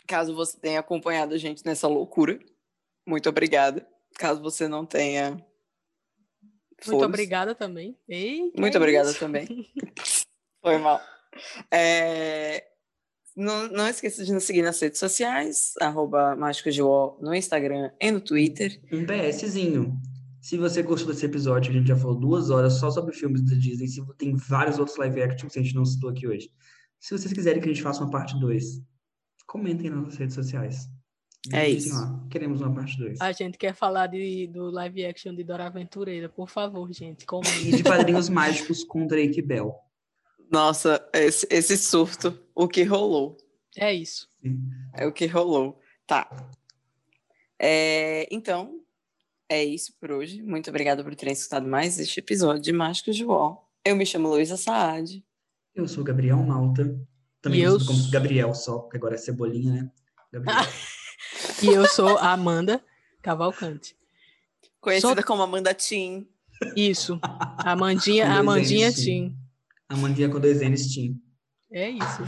[0.07, 2.39] caso você tenha acompanhado a gente nessa loucura,
[3.07, 3.87] muito obrigada.
[4.17, 5.43] Caso você não tenha.
[6.85, 7.97] Muito obrigada também.
[8.07, 9.19] Ei, Muito é obrigada isso?
[9.19, 9.71] também.
[10.61, 11.01] Foi mal.
[11.71, 12.65] É,
[13.35, 17.91] Não, não esqueça de nos seguir nas redes sociais, arroba Mágicos de Uó, no Instagram
[17.99, 18.81] e no Twitter.
[18.91, 19.99] Um PSzinho.
[20.45, 23.55] Se você gostou desse episódio, a gente já falou duas horas só sobre filmes da
[23.55, 23.87] Disney.
[23.87, 26.51] Se tem vários outros live action que a gente não citou aqui hoje.
[26.99, 28.79] Se vocês quiserem que a gente faça uma parte 2,
[29.47, 30.87] comentem nas nossas redes sociais.
[31.51, 31.95] É Digitem isso.
[31.95, 33.21] lá, queremos uma parte 2.
[33.21, 36.29] A gente quer falar de, do live action de Dora Aventureira.
[36.29, 37.71] Por favor, gente, E comentem.
[37.77, 39.73] de Padrinhos Mágicos com Drake Bell.
[40.51, 43.35] Nossa, esse, esse surto, o que rolou.
[43.75, 44.29] É isso.
[44.93, 45.79] É o que rolou.
[46.05, 46.29] Tá.
[47.57, 48.74] É, então,
[49.49, 50.41] é isso por hoje.
[50.41, 53.57] Muito obrigada por terem escutado mais este episódio de Mágicos de Uó.
[53.83, 55.23] Eu me chamo Luísa Saad.
[55.73, 56.83] Eu sou Gabriel Malta.
[57.41, 59.91] Também eu conhecido como sou- Gabriel só, porque agora é Cebolinha, né?
[60.31, 60.57] Gabriel.
[61.63, 62.83] E eu sou a Amanda
[63.21, 63.95] Cavalcante.
[64.81, 66.27] Conhecida Sou- como Amanda Tim.
[66.75, 67.19] Isso.
[67.57, 68.91] Amandinha, Amandinha.
[68.91, 69.35] Tim.
[69.89, 71.19] Amandinha com dois N's, Tim.
[71.71, 72.23] É isso.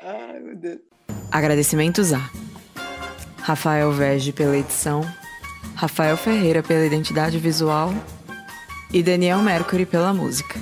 [0.00, 0.80] Ai, meu Deus.
[1.30, 2.30] Agradecimentos a
[3.38, 5.02] Rafael Vege pela edição,
[5.74, 7.90] Rafael Ferreira pela identidade visual
[8.92, 10.58] e Daniel Mercury pela música.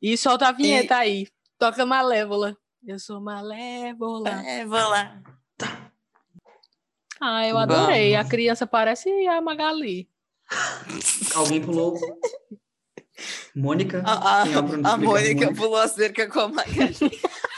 [0.00, 1.26] E solta a vinheta aí.
[1.58, 2.56] Toca Malévola.
[2.86, 4.30] Eu sou Malévola.
[4.30, 5.22] Lá.
[7.20, 8.14] Ah, eu adorei.
[8.14, 8.30] A Vamos.
[8.30, 10.08] criança parece a Magali.
[11.34, 11.98] Alguém pulou.
[13.54, 14.02] Mônica?
[14.04, 14.96] A, a, é a?
[14.96, 16.96] Mônica pulou a cerca com a Magali.